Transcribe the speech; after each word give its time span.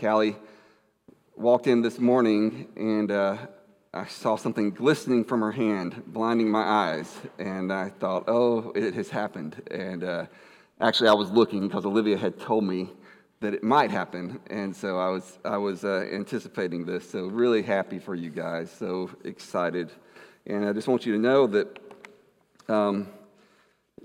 Callie 0.00 0.36
walked 1.36 1.66
in 1.66 1.82
this 1.82 1.98
morning 1.98 2.68
and 2.76 3.10
uh, 3.10 3.36
I 3.96 4.06
saw 4.06 4.36
something 4.36 4.70
glistening 4.70 5.24
from 5.24 5.40
her 5.40 5.52
hand, 5.52 6.02
blinding 6.06 6.50
my 6.50 6.62
eyes. 6.62 7.14
And 7.38 7.72
I 7.72 7.88
thought, 7.88 8.24
oh, 8.28 8.72
it 8.74 8.94
has 8.94 9.08
happened. 9.08 9.62
And 9.70 10.04
uh, 10.04 10.26
actually, 10.80 11.08
I 11.08 11.14
was 11.14 11.30
looking 11.30 11.66
because 11.66 11.86
Olivia 11.86 12.18
had 12.18 12.38
told 12.38 12.64
me 12.64 12.90
that 13.40 13.54
it 13.54 13.62
might 13.62 13.90
happen. 13.90 14.40
And 14.50 14.76
so 14.76 14.98
I 14.98 15.08
was, 15.08 15.38
I 15.44 15.56
was 15.56 15.84
uh, 15.84 16.08
anticipating 16.12 16.84
this. 16.84 17.08
So, 17.08 17.26
really 17.26 17.62
happy 17.62 17.98
for 17.98 18.14
you 18.14 18.28
guys. 18.28 18.70
So 18.70 19.10
excited. 19.24 19.90
And 20.46 20.68
I 20.68 20.72
just 20.72 20.88
want 20.88 21.06
you 21.06 21.12
to 21.14 21.18
know 21.18 21.46
that 21.46 21.78
um, 22.68 23.08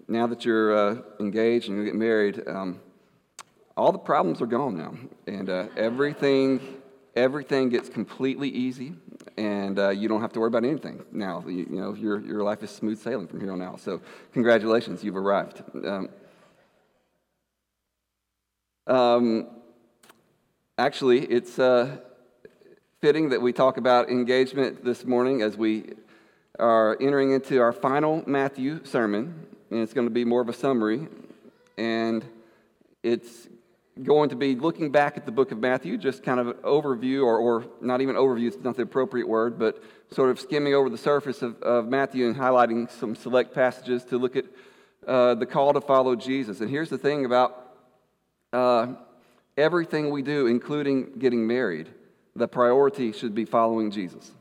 now 0.08 0.28
that 0.28 0.46
you're 0.46 0.76
uh, 0.76 1.02
engaged 1.20 1.68
and 1.70 1.78
you 1.78 1.86
get 1.86 1.96
married, 1.96 2.42
um, 2.48 2.80
all 3.78 3.92
the 3.92 4.00
problems 4.00 4.42
are 4.42 4.48
gone 4.48 4.78
now. 4.78 4.94
And 5.28 5.50
uh, 5.50 5.68
everything 5.76 6.82
everything 7.16 7.70
gets 7.70 7.90
completely 7.90 8.50
easy 8.50 8.94
and 9.38 9.80
uh, 9.80 9.90
you 9.90 10.08
don't 10.08 10.22
have 10.22 10.32
to 10.32 10.40
worry 10.40 10.48
about 10.48 10.64
anything 10.64 11.04
now 11.12 11.44
you, 11.46 11.68
you, 11.70 11.82
know 11.82 11.94
your, 11.94 12.20
your 12.22 12.44
life 12.44 12.64
is 12.64 12.70
smooth 12.70 12.98
sailing 12.98 13.28
from 13.28 13.40
here 13.42 13.52
on 13.52 13.62
out 13.62 13.80
so 13.80 14.02
congratulations 14.34 15.04
you've 15.04 15.18
arrived 15.18 15.62
um, 15.86 16.10
um, 18.88 19.48
actually 20.78 21.26
it's 21.26 21.60
uh, 21.60 21.98
fitting 23.02 23.30
that 23.30 23.42
we 23.42 23.52
talk 23.52 23.78
about 23.78 24.10
engagement 24.10 24.84
this 24.86 25.04
morning 25.04 25.42
as 25.42 25.58
we 25.58 25.92
are 26.60 26.98
entering 27.02 27.32
into 27.32 27.60
our 27.60 27.74
final 27.74 28.24
matthew 28.26 28.84
sermon 28.86 29.48
and 29.70 29.80
it's 29.80 29.94
going 29.94 30.08
to 30.08 30.14
be 30.14 30.24
more 30.24 30.42
of 30.42 30.48
a 30.48 30.54
summary 30.54 31.08
and 31.78 32.24
it's 33.04 33.48
going 34.04 34.30
to 34.30 34.36
be 34.36 34.56
looking 34.56 34.92
back 34.92 35.18
at 35.18 35.26
the 35.26 35.32
book 35.32 35.52
of 35.52 35.60
Matthew, 35.60 35.98
just 35.98 36.24
kind 36.24 36.40
of 36.40 36.48
an 36.48 36.54
overview, 36.64 37.24
or, 37.24 37.38
or 37.38 37.66
not 37.82 38.02
even 38.02 38.16
overview, 38.16 38.48
it's 38.48 38.64
not 38.64 38.76
the 38.76 38.84
appropriate 38.84 39.28
word, 39.28 39.60
but 39.60 39.84
sort 40.12 40.30
of 40.30 40.40
skimming 40.40 40.74
over 40.74 40.90
the 40.90 40.98
surface 40.98 41.42
of, 41.42 41.62
of 41.62 41.88
Matthew 41.88 42.28
and 42.28 42.36
highlighting 42.36 42.90
some 42.92 43.16
select 43.16 43.54
passages 43.54 44.04
to 44.06 44.18
look 44.18 44.36
at 44.36 44.46
uh, 45.08 45.36
the 45.36 45.46
call 45.46 45.74
to 45.74 45.82
follow 45.82 46.16
Jesus. 46.16 46.62
And 46.62 46.70
here's 46.70 46.90
the 46.90 46.98
thing 46.98 47.26
about 47.26 47.76
uh, 48.54 48.88
everything 49.58 50.10
we 50.10 50.22
do, 50.22 50.48
including 50.48 51.14
getting 51.20 51.46
married, 51.46 51.90
the 52.36 52.48
priority 52.48 53.12
should 53.12 53.36
be 53.36 53.46
following 53.46 53.92
Jesus. 53.92 54.32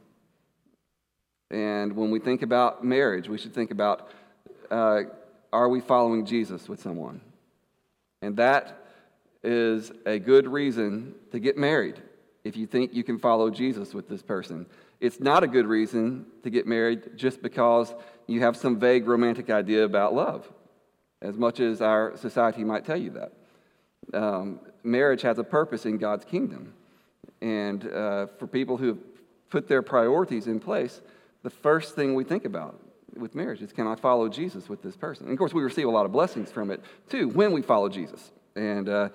And 1.50 1.96
when 1.96 2.10
we 2.10 2.20
think 2.20 2.42
about 2.42 2.84
marriage, 2.84 3.28
we 3.28 3.38
should 3.38 3.54
think 3.54 3.70
about 3.70 4.10
uh, 4.70 5.02
are 5.52 5.68
we 5.68 5.80
following 5.80 6.24
Jesus 6.24 6.68
with 6.68 6.80
someone? 6.80 7.20
And 8.22 8.36
that 8.36 8.79
is 9.42 9.92
a 10.06 10.18
good 10.18 10.46
reason 10.46 11.14
to 11.32 11.38
get 11.38 11.56
married 11.56 12.00
if 12.44 12.56
you 12.56 12.66
think 12.66 12.94
you 12.94 13.04
can 13.04 13.18
follow 13.18 13.50
Jesus 13.50 13.94
with 13.94 14.08
this 14.08 14.22
person. 14.22 14.66
It's 15.00 15.20
not 15.20 15.42
a 15.42 15.46
good 15.46 15.66
reason 15.66 16.26
to 16.42 16.50
get 16.50 16.66
married 16.66 17.16
just 17.16 17.42
because 17.42 17.94
you 18.26 18.40
have 18.40 18.56
some 18.56 18.78
vague 18.78 19.06
romantic 19.06 19.50
idea 19.50 19.84
about 19.84 20.14
love, 20.14 20.50
as 21.22 21.36
much 21.36 21.60
as 21.60 21.80
our 21.80 22.16
society 22.16 22.64
might 22.64 22.84
tell 22.84 22.96
you 22.96 23.10
that. 23.10 23.32
Um, 24.12 24.60
marriage 24.82 25.22
has 25.22 25.38
a 25.38 25.44
purpose 25.44 25.86
in 25.86 25.98
God's 25.98 26.24
kingdom. 26.24 26.74
And 27.40 27.90
uh, 27.90 28.26
for 28.38 28.46
people 28.46 28.76
who 28.76 28.88
have 28.88 28.98
put 29.48 29.68
their 29.68 29.82
priorities 29.82 30.46
in 30.46 30.60
place, 30.60 31.00
the 31.42 31.50
first 31.50 31.94
thing 31.94 32.14
we 32.14 32.24
think 32.24 32.44
about 32.44 32.78
with 33.16 33.34
marriage 33.34 33.60
is 33.62 33.72
can 33.72 33.86
I 33.86 33.96
follow 33.96 34.28
Jesus 34.28 34.68
with 34.68 34.82
this 34.82 34.96
person? 34.96 35.26
And 35.26 35.32
of 35.32 35.38
course, 35.38 35.54
we 35.54 35.62
receive 35.62 35.86
a 35.86 35.90
lot 35.90 36.06
of 36.06 36.12
blessings 36.12 36.50
from 36.50 36.70
it 36.70 36.82
too 37.08 37.28
when 37.28 37.52
we 37.52 37.62
follow 37.62 37.88
Jesus. 37.88 38.30
And 38.56 38.88
uh, 38.88 39.08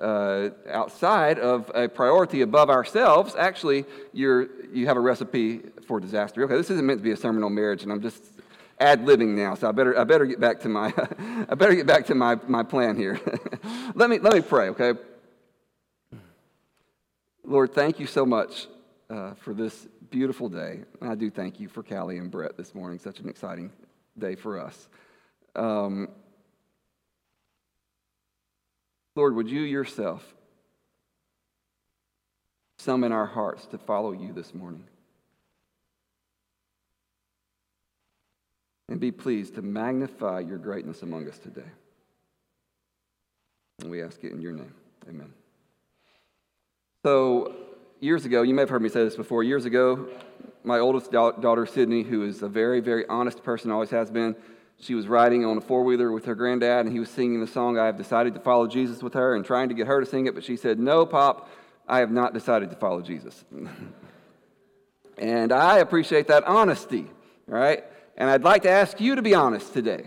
uh, 0.00 0.50
outside 0.70 1.38
of 1.38 1.70
a 1.74 1.88
priority 1.88 2.42
above 2.42 2.70
ourselves, 2.70 3.34
actually, 3.36 3.84
you're, 4.12 4.48
you 4.72 4.86
have 4.86 4.96
a 4.96 5.00
recipe 5.00 5.60
for 5.86 6.00
disaster. 6.00 6.44
Okay, 6.44 6.56
this 6.56 6.70
isn't 6.70 6.86
meant 6.86 7.00
to 7.00 7.04
be 7.04 7.12
a 7.12 7.16
sermon 7.16 7.44
on 7.44 7.54
marriage, 7.54 7.82
and 7.82 7.92
I'm 7.92 8.02
just 8.02 8.22
ad 8.78 9.04
libbing 9.04 9.34
now, 9.34 9.54
so 9.54 9.68
I 9.68 9.72
better, 9.72 9.98
I 9.98 10.04
better 10.04 10.26
get 10.26 10.40
back 10.40 10.60
to 10.60 10.68
my, 10.68 10.92
I 11.48 11.54
better 11.54 11.74
get 11.74 11.86
back 11.86 12.06
to 12.06 12.14
my, 12.14 12.38
my 12.46 12.62
plan 12.62 12.96
here. 12.96 13.20
let, 13.94 14.10
me, 14.10 14.18
let 14.18 14.34
me 14.34 14.40
pray, 14.40 14.68
okay? 14.70 14.92
Lord, 17.44 17.72
thank 17.72 18.00
you 18.00 18.06
so 18.06 18.26
much 18.26 18.66
uh, 19.08 19.34
for 19.34 19.54
this 19.54 19.86
beautiful 20.10 20.48
day. 20.48 20.80
I 21.00 21.14
do 21.14 21.30
thank 21.30 21.60
you 21.60 21.68
for 21.68 21.82
Callie 21.82 22.18
and 22.18 22.30
Brett 22.30 22.56
this 22.56 22.74
morning. 22.74 22.98
Such 22.98 23.20
an 23.20 23.28
exciting 23.28 23.70
day 24.18 24.34
for 24.34 24.58
us. 24.58 24.88
Um, 25.54 26.08
Lord, 29.16 29.34
would 29.34 29.48
you 29.48 29.62
yourself 29.62 30.34
summon 32.78 33.12
our 33.12 33.26
hearts 33.26 33.64
to 33.66 33.78
follow 33.78 34.12
you 34.12 34.34
this 34.34 34.54
morning? 34.54 34.84
And 38.88 39.00
be 39.00 39.10
pleased 39.10 39.54
to 39.56 39.62
magnify 39.62 40.40
your 40.40 40.58
greatness 40.58 41.02
among 41.02 41.28
us 41.28 41.38
today. 41.38 41.62
And 43.80 43.90
we 43.90 44.02
ask 44.02 44.22
it 44.22 44.32
in 44.32 44.40
your 44.40 44.52
name. 44.52 44.72
Amen. 45.08 45.32
So, 47.04 47.54
years 48.00 48.26
ago, 48.26 48.42
you 48.42 48.54
may 48.54 48.62
have 48.62 48.70
heard 48.70 48.82
me 48.82 48.88
say 48.88 49.02
this 49.02 49.16
before. 49.16 49.42
Years 49.42 49.64
ago, 49.64 50.08
my 50.62 50.78
oldest 50.78 51.10
daughter, 51.10 51.66
Sydney, 51.66 52.02
who 52.02 52.24
is 52.24 52.42
a 52.42 52.48
very, 52.48 52.80
very 52.80 53.06
honest 53.06 53.42
person, 53.42 53.70
always 53.70 53.90
has 53.90 54.10
been, 54.10 54.36
she 54.78 54.94
was 54.94 55.08
riding 55.08 55.44
on 55.44 55.56
a 55.56 55.60
four 55.60 55.84
wheeler 55.84 56.12
with 56.12 56.26
her 56.26 56.34
granddad, 56.34 56.86
and 56.86 56.92
he 56.92 57.00
was 57.00 57.08
singing 57.08 57.40
the 57.40 57.46
song, 57.46 57.78
I 57.78 57.86
have 57.86 57.96
decided 57.96 58.34
to 58.34 58.40
follow 58.40 58.66
Jesus 58.66 59.02
with 59.02 59.14
her, 59.14 59.34
and 59.34 59.44
trying 59.44 59.68
to 59.70 59.74
get 59.74 59.86
her 59.86 60.00
to 60.00 60.06
sing 60.06 60.26
it, 60.26 60.34
but 60.34 60.44
she 60.44 60.56
said, 60.56 60.78
No, 60.78 61.06
Pop, 61.06 61.48
I 61.88 62.00
have 62.00 62.10
not 62.10 62.34
decided 62.34 62.70
to 62.70 62.76
follow 62.76 63.00
Jesus. 63.00 63.44
and 65.18 65.52
I 65.52 65.78
appreciate 65.78 66.28
that 66.28 66.44
honesty, 66.44 67.06
right? 67.46 67.84
And 68.16 68.28
I'd 68.28 68.44
like 68.44 68.62
to 68.62 68.70
ask 68.70 69.00
you 69.00 69.14
to 69.14 69.22
be 69.22 69.34
honest 69.34 69.72
today. 69.72 70.06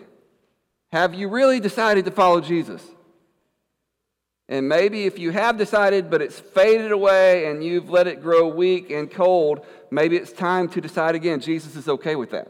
Have 0.92 1.14
you 1.14 1.30
really 1.30 1.60
decided 1.60 2.06
to 2.06 2.12
follow 2.12 2.42
Jesus? 2.42 2.84
And 4.48 4.68
maybe 4.68 5.06
if 5.06 5.20
you 5.20 5.30
have 5.30 5.58
decided, 5.58 6.10
but 6.10 6.24
it's 6.24 6.40
faded 6.40 6.92
away 6.92 7.46
and 7.46 7.64
you've 7.64 7.92
let 7.92 8.08
it 8.08 8.20
grow 8.22 8.48
weak 8.48 8.90
and 8.90 9.10
cold, 9.10 9.64
maybe 9.92 10.18
it's 10.18 10.32
time 10.32 10.68
to 10.70 10.82
decide 10.82 11.14
again. 11.14 11.40
Jesus 11.40 11.76
is 11.76 11.88
okay 11.88 12.16
with 12.16 12.32
that. 12.32 12.48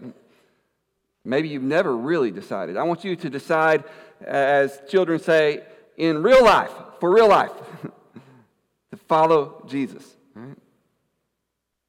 Maybe 1.29 1.47
you've 1.47 1.61
never 1.61 1.95
really 1.95 2.31
decided. 2.31 2.75
I 2.75 2.83
want 2.83 3.03
you 3.03 3.15
to 3.15 3.29
decide, 3.29 3.83
as 4.19 4.81
children 4.89 5.19
say, 5.19 5.63
in 5.95 6.23
real 6.23 6.43
life, 6.43 6.71
for 6.99 7.13
real 7.13 7.27
life, 7.27 7.51
to 8.91 8.97
follow 9.07 9.63
Jesus. 9.67 10.03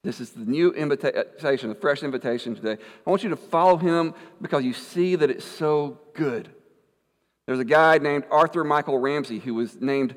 This 0.02 0.20
is 0.20 0.30
the 0.30 0.44
new 0.44 0.72
invitation, 0.72 1.68
the 1.68 1.74
fresh 1.74 2.02
invitation 2.02 2.54
today. 2.54 2.82
I 3.06 3.10
want 3.10 3.22
you 3.22 3.30
to 3.30 3.36
follow 3.36 3.76
him 3.76 4.14
because 4.40 4.64
you 4.64 4.72
see 4.72 5.16
that 5.16 5.30
it's 5.30 5.44
so 5.44 5.98
good. 6.14 6.50
There's 7.46 7.60
a 7.60 7.64
guy 7.64 7.98
named 7.98 8.24
Arthur 8.30 8.64
Michael 8.64 8.98
Ramsey 8.98 9.38
who 9.38 9.54
was 9.54 9.80
named 9.80 10.16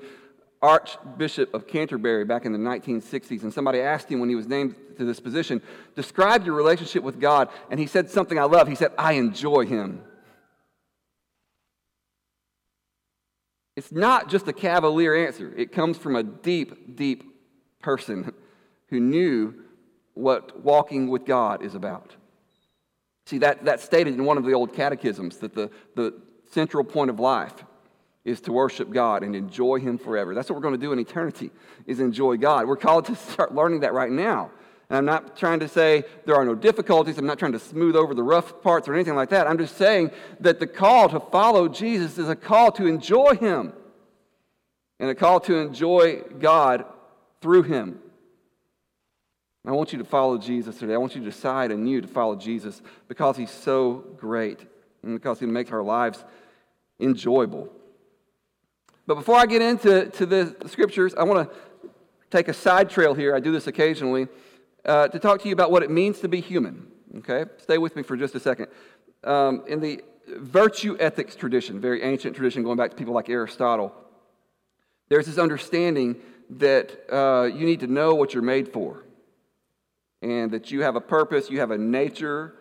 Archbishop 0.64 1.54
of 1.54 1.68
Canterbury 1.68 2.24
back 2.24 2.46
in 2.46 2.54
the 2.54 2.58
1960s, 2.58 3.44
and 3.44 3.54
somebody 3.54 3.82
asked 3.82 4.10
him 4.10 4.22
when 4.22 4.30
he 4.30 4.36
was 4.36 4.48
named 4.48 4.76
to 4.98 5.04
this 5.04 5.20
position, 5.20 5.62
describe 5.94 6.46
your 6.46 6.56
relationship 6.56 7.04
with 7.04 7.20
God. 7.20 7.50
And 7.70 7.82
he 7.82 7.86
said 7.86 8.10
something 8.10 8.40
I 8.40 8.46
love. 8.46 8.70
He 8.70 8.76
said, 8.76 8.94
I 8.98 9.14
enjoy 9.14 9.66
him. 9.66 10.02
It's 13.76 13.92
not 13.92 14.30
just 14.30 14.48
a 14.48 14.54
cavalier 14.54 15.14
answer, 15.28 15.54
it 15.58 15.74
comes 15.74 15.98
from 15.98 16.16
a 16.16 16.24
deep, 16.24 16.96
deep 16.96 17.24
person 17.82 18.32
who 18.88 19.02
knew 19.02 19.56
what 20.14 20.64
walking 20.64 21.10
with 21.10 21.26
God 21.26 21.62
is 21.62 21.76
about. 21.76 22.16
See, 23.26 23.40
that, 23.40 23.66
that's 23.66 23.84
stated 23.84 24.14
in 24.14 24.24
one 24.24 24.38
of 24.38 24.46
the 24.46 24.54
old 24.54 24.74
catechisms 24.74 25.38
that 25.38 25.56
the, 25.56 25.72
the 25.96 26.14
central 26.52 26.84
point 26.86 27.10
of 27.10 27.20
life 27.20 27.66
is 28.26 28.42
to 28.42 28.54
worship 28.54 28.90
God 28.90 29.24
and 29.24 29.36
enjoy 29.36 29.80
Him 29.80 29.98
forever. 29.98 30.34
That's 30.34 30.50
what 30.50 30.56
we're 30.56 30.62
going 30.62 30.76
to 30.76 30.80
do 30.80 30.94
in 30.94 31.00
eternity, 31.00 31.52
is 31.86 32.00
enjoy 32.00 32.38
God. 32.38 32.68
We're 32.68 32.78
called 32.78 33.06
to 33.06 33.16
start 33.16 33.54
learning 33.54 33.82
that 33.82 33.94
right 33.94 34.12
now. 34.12 34.52
And 34.90 34.98
I'm 34.98 35.06
not 35.06 35.36
trying 35.38 35.60
to 35.62 35.68
say 35.68 36.04
there 36.26 36.36
are 36.36 36.46
no 36.46 36.56
difficulties. 36.56 37.18
I'm 37.18 37.26
not 37.26 37.40
trying 37.40 37.54
to 37.54 37.60
smooth 37.60 37.96
over 37.96 38.14
the 38.14 38.24
rough 38.24 38.62
parts 38.62 38.88
or 38.88 38.94
anything 38.94 39.16
like 39.16 39.30
that. 39.30 39.48
I'm 39.48 39.58
just 39.58 39.78
saying 39.78 40.12
that 40.40 40.60
the 40.60 40.68
call 40.68 41.10
to 41.10 41.20
follow 41.20 41.68
Jesus 41.68 42.18
is 42.18 42.30
a 42.30 42.36
call 42.36 42.72
to 42.74 42.86
enjoy 42.86 43.36
Him 43.36 43.74
and 45.00 45.10
a 45.10 45.16
call 45.16 45.40
to 45.42 45.56
enjoy 45.56 46.22
God 46.40 46.86
through 47.42 47.64
Him. 47.64 48.00
I 49.66 49.72
want 49.72 49.94
you 49.94 50.00
to 50.00 50.06
follow 50.06 50.38
Jesus 50.38 50.78
today. 50.78 50.94
I 50.94 50.98
want 50.98 51.16
you 51.16 51.22
to 51.22 51.30
decide 51.30 51.72
anew 51.72 52.02
to 52.02 52.08
follow 52.08 52.36
Jesus 52.36 52.82
because 53.08 53.38
He's 53.38 53.52
so 53.52 54.06
great 54.18 54.60
and 55.02 55.16
because 55.16 55.40
He 55.40 55.46
makes 55.46 55.72
our 55.72 55.84
lives 55.84 56.24
enjoyable. 57.00 57.70
But 59.06 59.16
before 59.16 59.36
I 59.36 59.46
get 59.46 59.62
into 59.62 60.06
to 60.06 60.26
the 60.26 60.56
scriptures, 60.68 61.14
I 61.16 61.24
want 61.24 61.50
to 61.50 61.90
take 62.30 62.48
a 62.48 62.54
side 62.54 62.90
trail 62.90 63.14
here. 63.14 63.36
I 63.36 63.40
do 63.40 63.52
this 63.52 63.68
occasionally 63.68 64.28
uh, 64.86 65.08
to 65.10 65.20
talk 65.20 65.42
to 65.42 65.48
you 65.48 65.54
about 65.54 65.72
what 65.72 65.84
it 65.84 65.92
means 65.92 66.20
to 66.20 66.28
be 66.28 66.40
human. 66.40 66.88
Okay? 67.18 67.46
Stay 67.58 67.78
with 67.78 67.96
me 67.96 68.04
for 68.04 68.18
just 68.18 68.34
a 68.36 68.40
second. 68.40 68.68
Um, 69.24 69.64
in 69.68 69.80
the 69.80 70.02
virtue 70.38 70.98
ethics 71.00 71.36
tradition, 71.36 71.80
very 71.80 72.02
ancient 72.02 72.36
tradition 72.36 72.64
going 72.64 72.78
back 72.78 72.92
to 72.92 72.96
people 72.96 73.14
like 73.14 73.30
Aristotle, 73.30 73.94
there's 75.10 75.26
this 75.26 75.38
understanding 75.38 76.16
that 76.50 77.14
uh, 77.14 77.46
you 77.46 77.66
need 77.66 77.82
to 77.82 77.88
know 77.88 78.16
what 78.16 78.34
you're 78.34 78.44
made 78.44 78.72
for, 78.72 79.04
and 80.22 80.52
that 80.52 80.72
you 80.72 80.82
have 80.82 80.96
a 80.96 81.02
purpose, 81.02 81.50
you 81.50 81.60
have 81.60 81.72
a 81.72 81.78
nature, 81.78 82.56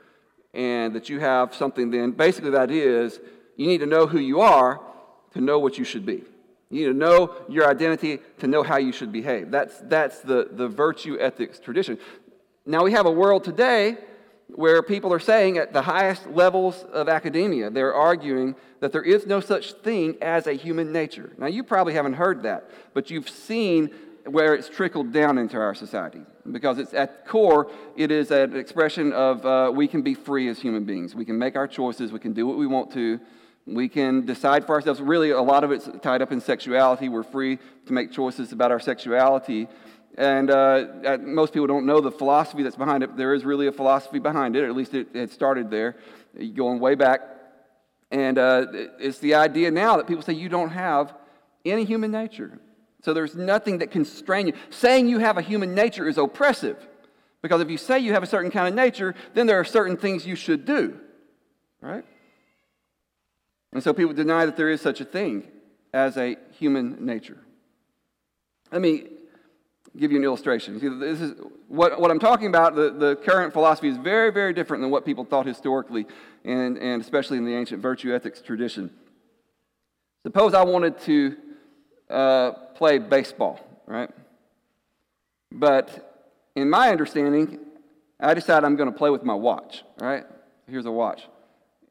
and 0.53 0.95
that 0.95 1.09
you 1.09 1.21
have 1.21 1.55
something 1.55 1.91
then. 1.91 2.11
Basically, 2.11 2.51
that 2.51 2.71
is, 2.71 3.21
you 3.57 3.67
need 3.67 3.79
to 3.79 3.87
know 3.87 4.07
who 4.07 4.19
you 4.19 4.41
are 4.41 4.81
to 5.33 5.41
know 5.41 5.59
what 5.59 5.79
you 5.79 5.85
should 5.85 6.05
be. 6.05 6.25
You 6.73 6.87
need 6.87 6.93
to 6.95 6.99
know 6.99 7.35
your 7.51 7.69
identity 7.69 8.21
to 8.39 8.47
know 8.47 8.63
how 8.63 8.79
you 8.79 8.93
should 8.93 9.13
behave. 9.13 9.51
That's, 9.51 9.79
that's 9.83 10.21
the, 10.21 10.49
the 10.51 10.69
virtue 10.69 11.19
ethics 11.21 11.61
tradition. 11.61 11.99
Now, 12.65 12.83
we 12.83 12.93
have 12.93 13.05
a 13.05 13.11
world 13.11 13.45
today 13.45 13.99
where 14.49 14.83
people 14.83 15.13
are 15.13 15.21
saying 15.21 15.59
at 15.59 15.75
the 15.75 15.83
highest 15.83 16.27
levels 16.29 16.83
of 16.93 17.11
academia, 17.11 17.69
they're 17.69 17.95
arguing 17.95 18.57
that 18.81 18.91
there 18.91 19.03
is 19.03 19.27
no 19.27 19.41
such 19.41 19.75
thing 19.75 20.17
as 20.23 20.47
a 20.47 20.55
human 20.55 20.93
nature. 20.93 21.33
Now, 21.37 21.47
you 21.47 21.63
probably 21.63 21.93
haven't 21.93 22.15
heard 22.15 22.43
that, 22.45 22.71
but 22.95 23.11
you've 23.11 23.29
seen 23.29 23.91
where 24.25 24.55
it's 24.55 24.71
trickled 24.71 25.13
down 25.13 25.37
into 25.37 25.59
our 25.59 25.75
society 25.75 26.23
because 26.51 26.79
it's 26.79 26.95
at 26.95 27.27
core 27.27 27.71
it 27.97 28.11
is 28.11 28.31
an 28.31 28.57
expression 28.57 29.13
of 29.13 29.45
uh, 29.45 29.71
we 29.75 29.89
can 29.89 30.01
be 30.01 30.15
free 30.15 30.49
as 30.49 30.61
human 30.61 30.85
beings 30.85 31.13
we 31.13 31.25
can 31.25 31.37
make 31.37 31.57
our 31.57 31.67
choices 31.67 32.13
we 32.13 32.21
can 32.21 32.33
do 32.33 32.47
what 32.47 32.57
we 32.57 32.65
want 32.65 32.93
to 32.93 33.19
we 33.67 33.89
can 33.89 34.27
decide 34.27 34.67
for 34.67 34.75
ourselves 34.75 35.01
really 35.01 35.31
a 35.31 35.41
lot 35.41 35.65
of 35.65 35.71
it's 35.71 35.89
tied 36.03 36.21
up 36.23 36.33
in 36.33 36.41
sexuality 36.41 37.09
we're 37.09 37.23
free 37.23 37.59
to 37.87 37.93
make 37.93 38.11
choices 38.11 38.53
about 38.53 38.71
our 38.71 38.81
sexuality 38.81 39.69
and 40.17 40.51
uh, 40.51 41.19
most 41.23 41.55
people 41.55 41.67
don't 41.67 41.87
know 41.87 42.01
the 42.01 42.11
philosophy 42.11 42.63
that's 42.63 42.77
behind 42.77 43.03
it. 43.03 43.17
There 43.17 43.33
is 43.35 43.45
really 43.45 43.67
a 43.67 43.73
philosophy 43.73 44.19
behind 44.19 44.57
it, 44.57 44.65
at 44.65 44.77
least 44.77 44.95
it, 44.95 45.09
it 45.15 45.33
started 45.33 45.71
there, 45.71 45.97
going 46.55 46.81
way 46.81 46.95
back. 46.95 47.23
And 48.11 48.37
uh, 48.37 48.67
it's 48.99 49.19
the 49.21 49.35
idea 49.35 49.71
now 49.71 49.97
that 49.97 50.07
people 50.07 50.23
say 50.23 50.35
you 50.35 50.51
don't 50.51 50.71
have 50.71 51.15
any 51.65 51.85
human 51.85 52.11
nature. 52.11 52.59
So 53.03 53.15
there's 53.15 53.35
nothing 53.35 53.79
that 53.79 53.91
constrain 53.91 54.49
you. 54.49 54.53
Saying 54.69 55.09
you 55.09 55.19
have 55.19 55.39
a 55.39 55.43
human 55.43 55.75
nature 55.75 56.07
is 56.07 56.19
oppressive. 56.19 56.77
Because 57.41 57.63
if 57.63 57.71
you 57.71 57.79
say 57.79 57.99
you 57.99 58.13
have 58.13 58.23
a 58.23 58.27
certain 58.27 58.51
kind 58.51 58.69
of 58.69 58.75
nature, 58.75 59.15
then 59.33 59.47
there 59.47 59.59
are 59.59 59.65
certain 59.65 59.97
things 59.97 60.27
you 60.27 60.37
should 60.37 60.67
do. 60.67 61.01
Right? 61.81 62.05
And 63.73 63.83
so 63.83 63.93
people 63.93 64.13
deny 64.13 64.45
that 64.45 64.57
there 64.57 64.69
is 64.69 64.81
such 64.81 65.01
a 65.01 65.05
thing 65.05 65.49
as 65.95 66.17
a 66.17 66.37
human 66.59 67.05
nature. 67.05 67.39
Let 68.71 68.81
me 68.81 69.05
give 69.97 70.11
you 70.11 70.19
an 70.19 70.25
illustration. 70.25 70.81
See, 70.81 70.89
this 70.89 71.21
is 71.21 71.35
what, 71.69 72.01
what 72.01 72.11
I'm 72.11 72.19
talking 72.19 72.47
about. 72.47 72.75
The, 72.75 72.91
the 72.91 73.17
current 73.17 73.53
philosophy 73.53 73.89
is 73.89 73.97
very, 73.99 74.33
very 74.33 74.53
different 74.53 74.83
than 74.83 74.91
what 74.91 75.05
people 75.05 75.25
thought 75.25 75.47
historically, 75.47 76.07
and, 76.45 76.79
and 76.79 77.03
especially 77.03 77.39
in 77.39 77.45
the 77.45 77.55
ancient 77.55 77.83
virtue 77.83 78.15
ethics 78.15 78.41
tradition. 78.41 78.91
Suppose 80.25 80.55
I 80.55 80.65
wanted 80.65 80.99
to 81.01 81.37
uh, 82.09 82.53
play 82.75 82.99
baseball, 82.99 83.61
right? 83.87 84.11
But 85.51 86.31
in 86.55 86.71
my 86.71 86.91
understanding, 86.91 87.59
I 88.21 88.35
decide 88.35 88.65
I'm 88.65 88.77
going 88.77 88.91
to 88.91 88.97
play 88.97 89.11
with 89.11 89.25
my 89.25 89.35
watch, 89.35 89.83
right? 90.01 90.25
Here's 90.69 90.87
a 90.87 90.93
watch. 90.93 91.23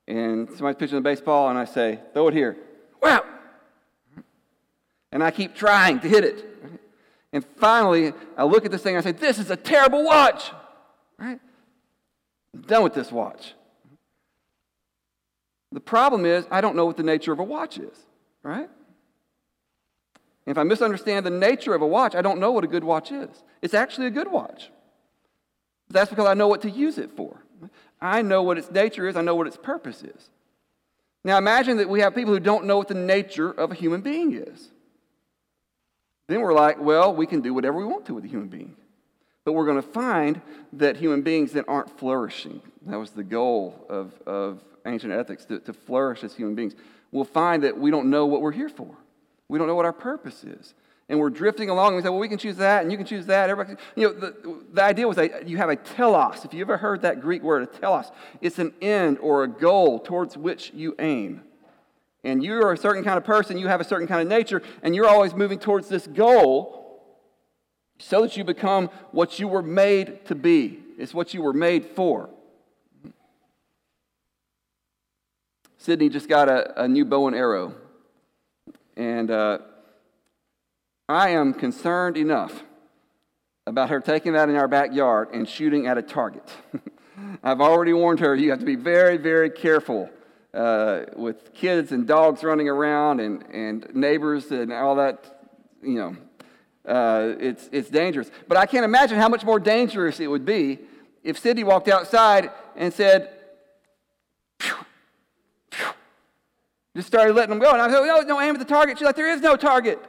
And 0.08 0.50
somebody's 0.50 0.78
pitching 0.78 0.98
a 0.98 1.02
baseball, 1.02 1.50
and 1.50 1.58
I 1.58 1.66
say, 1.66 2.00
throw 2.14 2.28
it 2.28 2.34
here. 2.34 2.58
Wow! 3.02 3.24
And 5.12 5.24
I 5.24 5.32
keep 5.32 5.56
trying 5.56 6.00
to 6.00 6.08
hit 6.08 6.24
it. 6.24 6.48
And 7.34 7.46
finally, 7.58 8.14
I 8.38 8.44
look 8.44 8.66
at 8.66 8.72
this 8.72 8.82
thing 8.82 8.96
and 8.96 9.06
I 9.06 9.12
say, 9.12 9.18
This 9.18 9.40
is 9.40 9.50
a 9.50 9.56
terrible 9.56 10.04
watch. 10.04 10.52
Right? 11.18 11.40
I'm 12.54 12.62
done 12.62 12.84
with 12.84 12.94
this 12.94 13.12
watch. 13.12 13.54
The 15.72 15.80
problem 15.80 16.26
is, 16.26 16.46
I 16.52 16.60
don't 16.60 16.76
know 16.76 16.86
what 16.86 16.98
the 16.98 17.04
nature 17.04 17.32
of 17.32 17.40
a 17.40 17.44
watch 17.44 17.78
is, 17.78 17.98
right? 18.44 18.70
if 20.48 20.58
I 20.58 20.64
misunderstand 20.64 21.26
the 21.26 21.30
nature 21.30 21.74
of 21.74 21.82
a 21.82 21.88
watch, 21.88 22.14
I 22.14 22.22
don't 22.22 22.40
know 22.40 22.52
what 22.52 22.66
a 22.66 22.68
good 22.68 22.84
watch 22.84 23.12
is. 23.12 23.30
It's 23.62 23.74
actually 23.74 24.08
a 24.08 24.12
good 24.12 24.30
watch. 24.30 24.70
That's 25.90 26.10
because 26.10 26.26
I 26.26 26.34
know 26.34 26.50
what 26.50 26.62
to 26.64 26.70
use 26.70 26.98
it 26.98 27.12
for. 27.16 27.41
I 28.02 28.22
know 28.22 28.42
what 28.42 28.58
its 28.58 28.72
nature 28.72 29.08
is, 29.08 29.16
I 29.16 29.22
know 29.22 29.36
what 29.36 29.48
its 29.48 29.58
purpose 29.58 30.02
is. 30.02 30.30
Now 31.24 31.38
imagine 31.38 31.78
that 31.78 31.90
we 31.90 32.02
have 32.02 32.16
people 32.16 32.34
who 32.34 32.40
don't 32.40 32.66
know 32.66 32.78
what 32.78 32.88
the 32.88 32.96
nature 32.96 33.52
of 33.52 33.72
a 33.72 33.76
human 33.76 34.02
being 34.02 34.34
is. 34.34 34.70
Then 36.28 36.42
we're 36.42 36.54
like, 36.54 36.80
well, 36.80 37.14
we 37.14 37.28
can 37.28 37.42
do 37.42 37.54
whatever 37.54 37.78
we 37.78 37.86
want 37.86 38.06
to 38.08 38.14
with 38.14 38.26
a 38.26 38.28
human 38.28 38.48
being. 38.48 38.76
But 39.44 39.54
we're 39.54 39.66
going 39.66 39.82
to 39.82 39.88
find 39.88 40.42
that 40.74 40.98
human 40.98 41.22
beings 41.22 41.52
that 41.54 41.66
aren't 41.68 42.00
flourishing, 42.00 42.62
that 42.86 42.98
was 42.98 43.12
the 43.12 43.24
goal 43.24 43.86
of, 43.90 44.14
of 44.26 44.62
ancient 44.86 45.14
ethics, 45.14 45.46
to, 45.46 45.60
to 45.60 45.74
flourish 45.74 46.24
as 46.24 46.34
human 46.34 46.56
beings. 46.56 46.74
We'll 47.12 47.26
find 47.26 47.64
that 47.64 47.78
we 47.78 47.92
don't 47.92 48.10
know 48.10 48.26
what 48.26 48.42
we're 48.42 48.52
here 48.52 48.70
for. 48.70 48.96
We 49.48 49.60
don't 49.60 49.68
know 49.68 49.76
what 49.76 49.86
our 49.86 49.94
purpose 49.94 50.44
is. 50.44 50.74
And 51.12 51.20
we're 51.20 51.30
drifting 51.30 51.70
along 51.70 51.88
and 51.88 51.98
we 51.98 52.02
say, 52.02 52.08
well, 52.10 52.20
we 52.20 52.30
can 52.30 52.38
choose 52.38 52.56
that 52.56 52.84
and 52.84 52.92
you 52.92 52.98
can 52.98 53.06
choose 53.06 53.26
that. 53.26 53.50
Everybody, 53.50 53.78
you 53.98 54.08
know, 54.08 54.14
the, 54.18 54.64
the 54.72 54.82
idea 54.82 55.06
was 55.06 55.18
that 55.18 55.46
you 55.46 55.58
have 55.58 55.70
a 55.70 55.76
telos. 55.76 56.46
If 56.46 56.54
you 56.54 56.62
ever 56.62 56.78
heard 56.78 57.02
that 57.02 57.20
Greek 57.20 57.44
word, 57.44 57.64
a 57.64 57.66
telos, 57.66 58.12
it's 58.40 58.60
an 58.60 58.74
end 58.82 59.20
or 59.20 59.44
a 59.44 59.48
goal 59.50 60.00
towards 60.00 60.38
which 60.38 60.72
you 60.74 60.96
aim 61.00 61.42
and 62.24 62.42
you 62.42 62.54
are 62.54 62.72
a 62.72 62.78
certain 62.78 63.04
kind 63.04 63.18
of 63.18 63.26
person, 63.26 63.58
you 63.58 63.68
have 63.68 63.82
a 63.82 63.84
certain 63.84 64.08
kind 64.08 64.22
of 64.22 64.28
nature, 64.28 64.62
and 64.84 64.96
you're 64.96 65.08
always 65.08 65.34
moving 65.34 65.60
towards 65.60 65.90
this 65.90 66.08
goal 66.08 67.04
so 68.00 68.22
that 68.22 68.38
you 68.38 68.44
become 68.44 68.90
what 69.12 69.38
you 69.38 69.48
were 69.48 69.62
made 69.62 70.26
to 70.28 70.36
be. 70.36 70.80
It's 70.98 71.14
what 71.14 71.34
you 71.34 71.42
were 71.42 71.54
made 71.54 71.86
for. 71.88 72.30
Sydney 75.78 76.10
just 76.10 76.30
got 76.30 76.48
a, 76.48 76.84
a 76.84 76.88
new 76.88 77.06
bow 77.06 77.28
and 77.28 77.36
arrow. 77.36 77.74
And 78.96 79.32
uh, 79.32 79.60
I 81.12 81.30
am 81.30 81.54
concerned 81.54 82.18
enough 82.18 82.64
about 83.68 83.90
her 83.90 84.00
taking 84.00 84.34
that 84.34 84.50
in 84.50 84.56
our 84.56 84.68
backyard 84.68 85.30
and 85.34 85.48
shooting 85.48 85.88
at 85.88 85.98
a 85.98 86.02
target. 86.02 86.50
I've 87.44 87.62
already 87.62 87.94
warned 87.94 88.20
her 88.20 88.36
you 88.36 88.50
have 88.50 88.60
to 88.60 88.66
be 88.66 88.76
very, 88.76 89.18
very 89.18 89.50
careful 89.50 90.10
uh, 90.54 91.02
with 91.16 91.54
kids 91.54 91.92
and 91.92 92.08
dogs 92.08 92.44
running 92.44 92.68
around 92.68 93.20
and, 93.20 93.44
and 93.52 93.88
neighbors 93.94 94.52
and 94.52 94.74
all 94.74 94.96
that, 94.96 95.42
you 95.82 95.96
know, 95.96 96.18
uh, 96.86 97.36
it's, 97.40 97.70
it's 97.72 97.90
dangerous. 97.90 98.32
But 98.48 98.58
I 98.58 98.66
can't 98.66 98.86
imagine 98.86 99.18
how 99.18 99.30
much 99.30 99.44
more 99.44 99.60
dangerous 99.60 100.20
it 100.20 100.28
would 100.28 100.46
be 100.46 100.80
if 101.24 101.38
Sydney 101.38 101.64
walked 101.64 101.88
outside 101.88 102.52
and 102.76 102.94
said, 102.94 103.30
just 106.96 107.08
started 107.08 107.34
letting 107.36 107.52
them 107.52 107.60
go. 107.60 107.72
And 107.72 107.82
I 107.82 107.90
said, 107.90 108.06
no, 108.06 108.22
no, 108.22 108.42
aim 108.42 108.56
at 108.56 108.60
the 108.60 108.66
target. 108.66 108.98
She's 108.98 109.06
like, 109.06 109.16
there 109.16 109.32
is 109.32 109.42
no 109.42 109.56
target. 109.56 110.04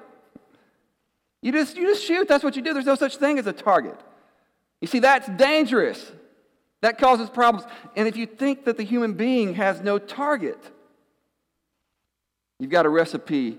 You 1.43 1.53
just, 1.53 1.77
you 1.77 1.87
just 1.89 2.05
shoot. 2.05 2.29
That's 2.29 2.45
what 2.45 2.57
you 2.57 2.63
do. 2.63 2.73
There's 2.73 2.87
no 2.87 2.95
such 2.95 3.17
thing 3.17 3.39
as 3.39 3.47
a 3.47 3.53
target. 3.53 3.99
You 4.81 4.87
see, 4.89 5.01
that's 5.01 5.29
dangerous. 5.29 6.13
That 6.81 6.99
causes 6.99 7.29
problems. 7.29 7.67
And 7.97 8.09
if 8.09 8.17
you 8.17 8.27
think 8.27 8.65
that 8.65 8.77
the 8.77 8.83
human 8.85 9.15
being 9.15 9.55
has 9.55 9.81
no 9.81 9.99
target, 9.99 10.59
you've 12.59 12.71
got 12.71 12.87
a 12.87 12.89
recipe 12.89 13.59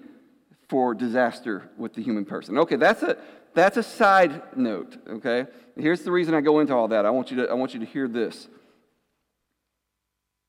for 0.70 0.94
disaster 0.94 1.70
with 1.78 1.94
the 1.94 2.02
human 2.02 2.26
person. 2.26 2.58
Okay, 2.58 2.78
that's 2.78 3.04
a 3.04 3.18
that's 3.54 3.78
a 3.78 3.84
side 3.84 4.58
note, 4.58 4.98
okay? 5.08 5.46
Here's 5.78 6.02
the 6.02 6.12
reason 6.12 6.34
I 6.34 6.42
go 6.42 6.60
into 6.60 6.74
all 6.74 6.88
that. 6.88 7.06
I 7.06 7.12
want 7.12 7.30
you 7.32 7.38
to 7.38 7.50
I 7.50 7.54
want 7.54 7.74
you 7.74 7.80
to 7.82 7.86
hear 7.86 8.08
this. 8.08 8.48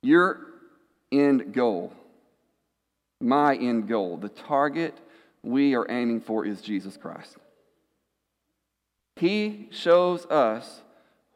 Your 0.03 0.41
end 1.13 1.53
goal, 1.53 1.93
my 3.21 3.55
end 3.55 3.89
goal, 3.89 4.17
the 4.17 4.29
target 4.29 4.99
we 5.45 5.75
are 5.75 5.87
aiming 5.91 6.21
for 6.21 6.45
is 6.45 6.61
Jesus 6.61 6.97
Christ. 6.97 7.37
He 9.17 9.69
shows 9.71 10.27
us 10.27 10.83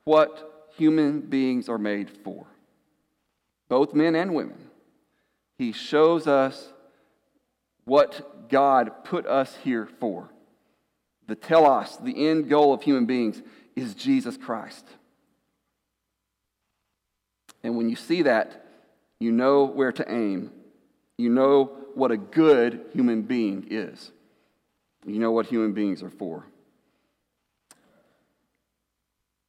what 0.04 0.68
human 0.76 1.20
beings 1.20 1.68
are 1.68 1.78
made 1.78 2.10
for, 2.10 2.46
both 3.68 3.94
men 3.94 4.14
and 4.14 4.34
women. 4.34 4.70
He 5.58 5.72
shows 5.72 6.26
us 6.26 6.72
what 7.84 8.48
God 8.48 9.04
put 9.04 9.26
us 9.26 9.56
here 9.62 9.88
for. 10.00 10.30
The 11.26 11.36
telos, 11.36 11.98
the 11.98 12.28
end 12.28 12.48
goal 12.48 12.72
of 12.72 12.82
human 12.82 13.06
beings, 13.06 13.42
is 13.76 13.94
Jesus 13.94 14.36
Christ. 14.36 14.86
And 17.62 17.76
when 17.76 17.88
you 17.88 17.96
see 17.96 18.22
that, 18.22 18.66
you 19.20 19.32
know 19.32 19.64
where 19.64 19.92
to 19.92 20.10
aim. 20.10 20.52
You 21.18 21.30
know 21.30 21.77
what 21.98 22.12
a 22.12 22.16
good 22.16 22.80
human 22.94 23.22
being 23.22 23.66
is. 23.70 24.12
You 25.04 25.18
know 25.18 25.32
what 25.32 25.46
human 25.46 25.72
beings 25.72 26.02
are 26.02 26.10
for. 26.10 26.44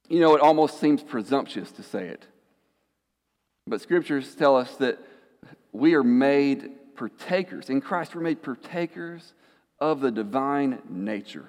You 0.08 0.18
know, 0.18 0.34
it 0.34 0.40
almost 0.40 0.80
seems 0.80 1.02
presumptuous 1.02 1.70
to 1.72 1.84
say 1.84 2.08
it. 2.08 2.26
But 3.68 3.80
scriptures 3.80 4.34
tell 4.34 4.56
us 4.56 4.74
that 4.76 4.98
we 5.70 5.94
are 5.94 6.02
made 6.02 6.70
partakers. 6.96 7.70
In 7.70 7.80
Christ, 7.80 8.16
we're 8.16 8.22
made 8.22 8.42
partakers 8.42 9.32
of 9.78 10.00
the 10.00 10.10
divine 10.10 10.80
nature. 10.88 11.48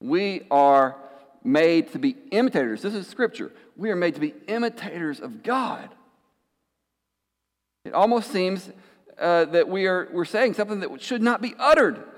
We 0.00 0.42
are 0.52 0.96
made 1.42 1.90
to 1.92 1.98
be 1.98 2.14
imitators. 2.30 2.82
This 2.82 2.94
is 2.94 3.08
scripture. 3.08 3.50
We 3.76 3.90
are 3.90 3.96
made 3.96 4.14
to 4.14 4.20
be 4.20 4.34
imitators 4.46 5.18
of 5.18 5.42
God. 5.42 5.88
It 7.84 7.92
almost 7.92 8.30
seems 8.30 8.70
uh, 9.20 9.44
that 9.46 9.68
we 9.68 9.86
are, 9.86 10.08
we're 10.12 10.24
saying 10.24 10.54
something 10.54 10.80
that 10.80 11.02
should 11.02 11.22
not 11.22 11.40
be 11.40 11.54
uttered. 11.58 12.02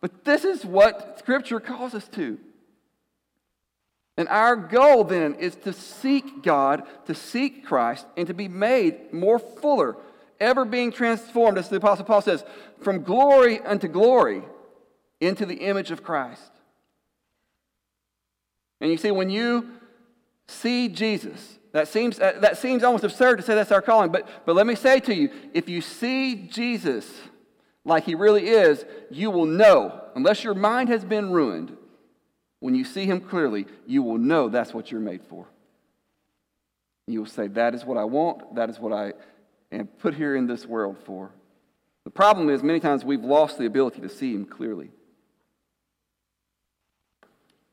But 0.00 0.26
this 0.26 0.44
is 0.44 0.66
what 0.66 1.18
Scripture 1.18 1.60
calls 1.60 1.94
us 1.94 2.06
to. 2.08 2.38
And 4.18 4.28
our 4.28 4.54
goal 4.54 5.04
then 5.04 5.34
is 5.36 5.56
to 5.56 5.72
seek 5.72 6.42
God, 6.42 6.82
to 7.06 7.14
seek 7.14 7.64
Christ, 7.64 8.06
and 8.14 8.26
to 8.26 8.34
be 8.34 8.46
made 8.46 9.14
more 9.14 9.38
fuller, 9.38 9.96
ever 10.38 10.66
being 10.66 10.92
transformed, 10.92 11.56
as 11.56 11.70
the 11.70 11.76
Apostle 11.76 12.04
Paul 12.04 12.20
says, 12.20 12.44
from 12.82 13.02
glory 13.02 13.60
unto 13.60 13.88
glory 13.88 14.42
into 15.20 15.46
the 15.46 15.56
image 15.56 15.90
of 15.90 16.04
Christ. 16.04 16.52
And 18.80 18.90
you 18.90 18.98
see, 18.98 19.10
when 19.10 19.30
you 19.30 19.70
see 20.46 20.88
Jesus, 20.88 21.58
that 21.74 21.88
seems, 21.88 22.18
that 22.18 22.56
seems 22.56 22.84
almost 22.84 23.02
absurd 23.02 23.36
to 23.36 23.42
say 23.42 23.56
that's 23.56 23.72
our 23.72 23.82
calling, 23.82 24.12
but, 24.12 24.28
but 24.46 24.54
let 24.54 24.64
me 24.64 24.76
say 24.76 25.00
to 25.00 25.12
you 25.12 25.28
if 25.52 25.68
you 25.68 25.80
see 25.80 26.46
Jesus 26.46 27.12
like 27.84 28.04
he 28.04 28.14
really 28.14 28.46
is, 28.46 28.84
you 29.10 29.28
will 29.32 29.44
know, 29.44 30.00
unless 30.14 30.44
your 30.44 30.54
mind 30.54 30.88
has 30.88 31.04
been 31.04 31.32
ruined, 31.32 31.76
when 32.60 32.76
you 32.76 32.84
see 32.84 33.06
him 33.06 33.20
clearly, 33.20 33.66
you 33.88 34.04
will 34.04 34.18
know 34.18 34.48
that's 34.48 34.72
what 34.72 34.92
you're 34.92 35.00
made 35.00 35.22
for. 35.28 35.46
You 37.08 37.18
will 37.18 37.26
say, 37.26 37.48
That 37.48 37.74
is 37.74 37.84
what 37.84 37.98
I 37.98 38.04
want, 38.04 38.54
that 38.54 38.70
is 38.70 38.78
what 38.78 38.92
I 38.92 39.12
am 39.72 39.88
put 39.88 40.14
here 40.14 40.36
in 40.36 40.46
this 40.46 40.64
world 40.64 40.96
for. 41.04 41.32
The 42.04 42.10
problem 42.10 42.50
is, 42.50 42.62
many 42.62 42.78
times 42.78 43.04
we've 43.04 43.24
lost 43.24 43.58
the 43.58 43.66
ability 43.66 44.00
to 44.02 44.08
see 44.08 44.32
him 44.32 44.44
clearly. 44.44 44.90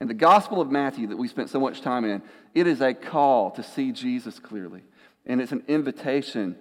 And 0.02 0.10
the 0.10 0.16
Gospel 0.16 0.60
of 0.60 0.72
Matthew 0.72 1.06
that 1.08 1.18
we 1.18 1.28
spent 1.28 1.52
so 1.52 1.60
much 1.60 1.82
time 1.82 2.06
in, 2.06 2.24
it 2.56 2.66
is 2.66 2.82
a 2.82 2.92
call 2.92 3.52
to 3.52 3.62
see 3.62 3.92
Jesus 3.92 4.40
clearly. 4.40 4.82
And 5.28 5.40
it's 5.40 5.52
an 5.52 5.64
invitation 5.68 6.56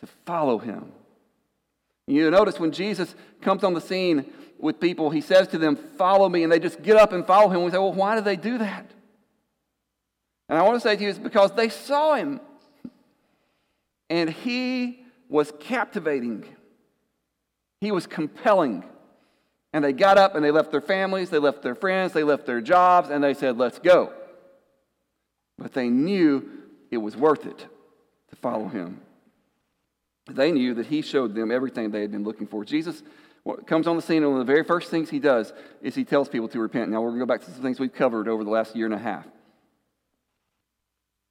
to 0.00 0.06
follow 0.24 0.56
him. 0.56 0.90
You 2.06 2.30
notice 2.30 2.58
when 2.58 2.72
Jesus 2.72 3.14
comes 3.42 3.64
on 3.64 3.74
the 3.74 3.82
scene, 3.82 4.24
with 4.58 4.80
people, 4.80 5.10
he 5.10 5.20
says 5.20 5.48
to 5.48 5.58
them, 5.58 5.76
Follow 5.76 6.26
me, 6.28 6.42
and 6.42 6.50
they 6.50 6.58
just 6.58 6.82
get 6.82 6.96
up 6.96 7.12
and 7.12 7.26
follow 7.26 7.50
him. 7.50 7.62
We 7.64 7.70
say, 7.70 7.76
Well, 7.76 7.92
why 7.92 8.16
do 8.16 8.22
they 8.22 8.36
do 8.36 8.56
that? 8.56 8.90
And 10.48 10.58
I 10.58 10.62
want 10.62 10.76
to 10.76 10.80
say 10.80 10.96
to 10.96 11.02
you, 11.02 11.10
it's 11.10 11.18
because 11.18 11.52
they 11.52 11.68
saw 11.68 12.14
him. 12.14 12.40
And 14.08 14.30
he 14.30 15.04
was 15.28 15.52
captivating, 15.60 16.46
he 17.82 17.92
was 17.92 18.06
compelling. 18.06 18.84
And 19.72 19.84
they 19.84 19.92
got 19.92 20.18
up 20.18 20.34
and 20.34 20.44
they 20.44 20.50
left 20.50 20.70
their 20.70 20.80
families, 20.80 21.30
they 21.30 21.38
left 21.38 21.62
their 21.62 21.74
friends, 21.74 22.12
they 22.12 22.24
left 22.24 22.46
their 22.46 22.60
jobs, 22.60 23.10
and 23.10 23.22
they 23.22 23.34
said, 23.34 23.56
Let's 23.56 23.78
go. 23.78 24.12
But 25.58 25.72
they 25.72 25.88
knew 25.88 26.48
it 26.90 26.96
was 26.96 27.16
worth 27.16 27.46
it 27.46 27.66
to 28.30 28.36
follow 28.36 28.68
him. 28.68 29.00
They 30.28 30.52
knew 30.52 30.74
that 30.74 30.86
he 30.86 31.02
showed 31.02 31.34
them 31.34 31.50
everything 31.50 31.90
they 31.90 32.00
had 32.00 32.12
been 32.12 32.24
looking 32.24 32.46
for. 32.46 32.64
Jesus 32.64 33.02
comes 33.66 33.86
on 33.86 33.96
the 33.96 34.02
scene, 34.02 34.22
and 34.22 34.32
one 34.32 34.40
of 34.40 34.46
the 34.46 34.52
very 34.52 34.64
first 34.64 34.90
things 34.90 35.10
he 35.10 35.18
does 35.18 35.52
is 35.82 35.94
he 35.94 36.04
tells 36.04 36.28
people 36.28 36.48
to 36.48 36.60
repent. 36.60 36.90
Now, 36.90 37.00
we're 37.00 37.08
going 37.08 37.20
to 37.20 37.26
go 37.26 37.28
back 37.28 37.44
to 37.44 37.50
some 37.50 37.62
things 37.62 37.80
we've 37.80 37.92
covered 37.92 38.28
over 38.28 38.44
the 38.44 38.50
last 38.50 38.76
year 38.76 38.86
and 38.86 38.94
a 38.94 38.98
half. 38.98 39.26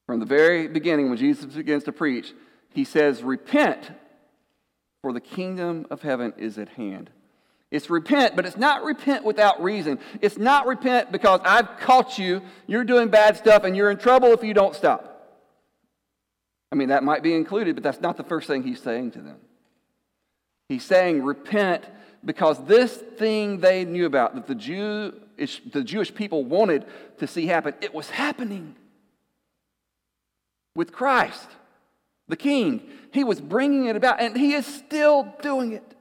From 0.05 0.19
the 0.19 0.25
very 0.25 0.67
beginning, 0.67 1.10
when 1.10 1.17
Jesus 1.17 1.46
begins 1.46 1.84
to 1.84 1.91
preach, 1.91 2.34
he 2.74 2.84
says, 2.84 3.22
Repent, 3.22 3.91
for 5.01 5.13
the 5.13 5.22
kingdom 5.22 5.86
of 5.89 6.01
heaven 6.01 6.34
is 6.38 6.58
at 6.58 6.69
hand. 6.69 7.10
It's 7.71 7.89
repent, 7.89 8.35
but 8.35 8.45
it's 8.45 8.57
not 8.57 8.83
repent 8.83 9.23
without 9.23 9.61
reason. 9.61 9.99
It's 10.21 10.38
not 10.38 10.65
repent 10.65 11.11
because 11.11 11.39
I've 11.43 11.79
caught 11.79 12.17
you, 12.17 12.41
you're 12.65 12.83
doing 12.83 13.09
bad 13.09 13.38
stuff, 13.38 13.63
and 13.63 13.77
you're 13.77 13.91
in 13.91 13.97
trouble 13.97 14.29
if 14.33 14.43
you 14.43 14.55
don't 14.55 14.75
stop. 14.75 15.05
I 16.71 16.75
mean, 16.75 16.89
that 16.89 17.03
might 17.03 17.21
be 17.21 17.33
included, 17.33 17.75
but 17.75 17.83
that's 17.83 18.01
not 18.01 18.17
the 18.17 18.23
first 18.23 18.47
thing 18.47 18.63
he's 18.63 18.81
saying 18.81 19.11
to 19.11 19.19
them. 19.19 19.38
He's 20.67 20.83
saying, 20.83 21.23
Repent 21.23 21.85
because 22.23 22.63
this 22.65 22.95
thing 22.95 23.59
they 23.59 23.85
knew 23.85 24.05
about 24.05 24.35
that 24.35 24.47
the, 24.47 24.55
Jewish, 24.55 25.61
the 25.71 25.83
Jewish 25.83 26.13
people 26.13 26.43
wanted 26.43 26.85
to 27.19 27.27
see 27.27 27.45
happen, 27.47 27.73
it 27.81 27.93
was 27.93 28.09
happening 28.09 28.75
with 30.75 30.91
Christ, 30.91 31.47
the 32.27 32.35
King. 32.35 32.81
He 33.11 33.23
was 33.23 33.39
bringing 33.39 33.85
it 33.85 33.95
about, 33.95 34.19
and 34.19 34.35
He 34.35 34.53
is 34.53 34.65
still 34.65 35.33
doing 35.41 35.73
it. 35.73 35.95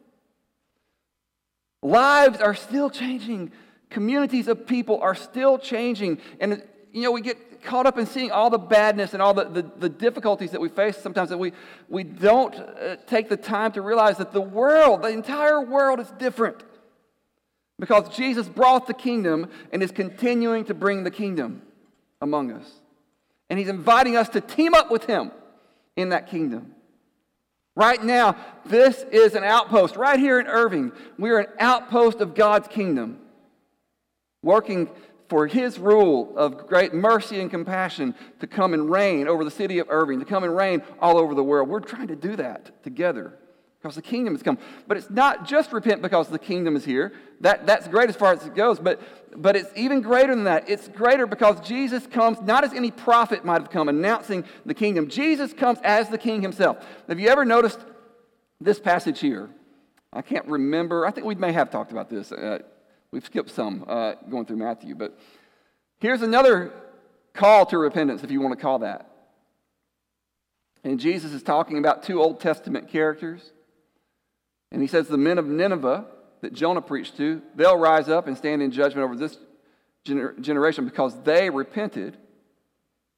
Lives 1.83 2.41
are 2.41 2.55
still 2.55 2.91
changing. 2.91 3.53
Communities 3.91 4.49
of 4.49 4.67
people 4.67 5.01
are 5.01 5.15
still 5.15 5.59
changing. 5.59 6.21
And, 6.41 6.63
you 6.93 7.03
know, 7.03 7.13
we 7.13 7.21
get 7.21 7.63
caught 7.63 7.87
up 7.87 7.99
in 7.99 8.07
seeing 8.07 8.31
all 8.31 8.51
the 8.51 8.59
badness 8.59 9.15
and 9.15 9.23
all 9.23 9.35
the, 9.35 9.45
the, 9.45 9.63
the 9.63 9.89
difficulties 9.89 10.51
that 10.53 10.61
we 10.61 10.69
face 10.69 10.97
sometimes 10.97 11.31
that 11.31 11.39
we, 11.39 11.53
we 11.89 12.05
don't 12.05 12.55
uh, 12.55 12.97
take 13.07 13.29
the 13.29 13.37
time 13.37 13.73
to 13.73 13.83
realize 13.83 14.19
that 14.19 14.33
the 14.33 14.41
world, 14.41 15.03
the 15.03 15.09
entire 15.09 15.61
world, 15.61 16.01
is 16.01 16.11
different. 16.19 16.63
Because 17.79 18.09
Jesus 18.15 18.49
brought 18.49 18.87
the 18.87 18.95
kingdom 18.95 19.49
and 19.73 19.83
is 19.83 19.93
continuing 19.93 20.65
to 20.65 20.75
bring 20.75 21.05
the 21.05 21.11
kingdom 21.11 21.63
among 22.21 22.51
us. 22.51 22.69
And 23.49 23.59
he's 23.59 23.69
inviting 23.69 24.17
us 24.17 24.29
to 24.31 24.41
team 24.41 24.75
up 24.75 24.91
with 24.91 25.05
him 25.05 25.31
in 25.97 26.09
that 26.09 26.27
kingdom. 26.27 26.75
Right 27.79 28.03
now, 28.03 28.35
this 28.67 29.05
is 29.13 29.37
an 29.37 29.45
outpost. 29.45 29.95
Right 29.95 30.19
here 30.19 30.41
in 30.41 30.49
Irving, 30.49 30.91
we 31.17 31.31
are 31.31 31.39
an 31.39 31.47
outpost 31.61 32.21
of 32.21 32.35
God's 32.35 32.67
kingdom, 32.67 33.21
working 34.43 34.91
for 35.29 35.47
his 35.47 35.79
rule 35.79 36.37
of 36.37 36.67
great 36.67 36.93
mercy 36.93 37.39
and 37.39 37.49
compassion 37.49 38.17
to 38.41 38.49
come 38.49 38.75
and 38.75 38.91
reign 38.91 39.29
over 39.29 39.45
the 39.45 39.51
city 39.53 39.79
of 39.79 39.87
Irving, 39.91 40.19
to 40.19 40.25
come 40.25 40.43
and 40.43 40.57
reign 40.57 40.83
all 40.99 41.19
over 41.19 41.37
the 41.37 41.45
world. 41.45 41.69
We're 41.69 41.79
trying 41.79 42.09
to 42.09 42.17
do 42.17 42.35
that 42.35 42.83
together 42.83 43.39
because 43.81 43.95
the 43.95 44.03
kingdom 44.03 44.35
has 44.35 44.43
come. 44.43 44.59
But 44.87 44.97
it's 44.97 45.11
not 45.11 45.47
just 45.47 45.73
repent 45.73 46.03
because 46.03 46.29
the 46.29 46.39
kingdom 46.39 46.77
is 46.77 46.85
here. 46.85 47.13
That, 47.41 47.67
that's 47.67 47.87
great 47.89 48.09
as 48.09 48.17
far 48.17 48.33
as 48.33 48.45
it 48.45 48.55
goes, 48.55 48.79
but, 48.79 49.01
but 49.41 49.55
it's 49.55 49.71
even 49.77 50.01
greater 50.01 50.35
than 50.35 50.45
that. 50.45 50.69
It's 50.69 50.89
greater 50.89 51.27
because 51.27 51.61
Jesus 51.61 52.07
comes 52.07 52.41
not 52.41 52.65
as 52.65 52.73
any 52.73 52.91
prophet 52.91 53.45
might 53.45 53.61
have 53.61 53.71
come 53.71 53.89
announcing 53.89 54.45
the 54.67 54.75
kingdom. 54.75 55.09
Jesus 55.09 55.53
comes 55.53 55.79
as 55.85 56.09
the 56.09 56.19
king 56.19 56.43
himself. 56.43 56.85
Have 57.09 57.21
you 57.21 57.29
ever 57.29 57.45
noticed 57.45 57.79
this 58.61 58.81
passage 58.81 59.21
here? 59.21 59.49
I 60.13 60.23
can't 60.23 60.47
remember. 60.47 61.07
I 61.07 61.11
think 61.11 61.27
we 61.27 61.37
may 61.37 61.53
have 61.53 61.71
talked 61.71 61.93
about 61.93 62.09
this. 62.09 62.33
Uh, 62.33 62.61
We've 63.11 63.25
skipped 63.25 63.51
some 63.51 63.85
uh, 63.89 64.15
going 64.29 64.45
through 64.45 64.59
Matthew, 64.59 64.95
but 64.95 65.19
here's 65.99 66.21
another 66.23 66.73
call 67.33 67.65
to 67.67 67.79
repentance, 67.79 68.23
if 68.23 68.31
you 68.31 68.41
want 68.41 68.57
to 68.57 68.63
call 68.63 68.81
that. 68.81 69.11
And 70.85 71.01
Jesus 71.01 71.33
is 71.33 71.43
talking 71.43 71.79
about 71.79 72.03
two 72.03 72.21
Old 72.23 72.41
Testament 72.41 72.89
characters. 72.89 73.53
And 74.71 74.83
he 74.83 74.89
says, 74.89 75.09
The 75.09 75.19
men 75.19 75.39
of 75.39 75.47
Nineveh 75.47 76.07
that 76.41 76.53
Jonah 76.53 76.83
preached 76.83 77.17
to, 77.17 77.43
they'll 77.55 77.79
rise 77.79 78.09
up 78.09 78.27
and 78.27 78.37
stand 78.37 78.63
in 78.63 78.71
judgment 78.71 79.05
over 79.05 79.17
this 79.17 79.37
gener- 80.05 80.39
generation 80.41 80.85
because 80.85 81.21
they 81.23 81.51
repented 81.51 82.17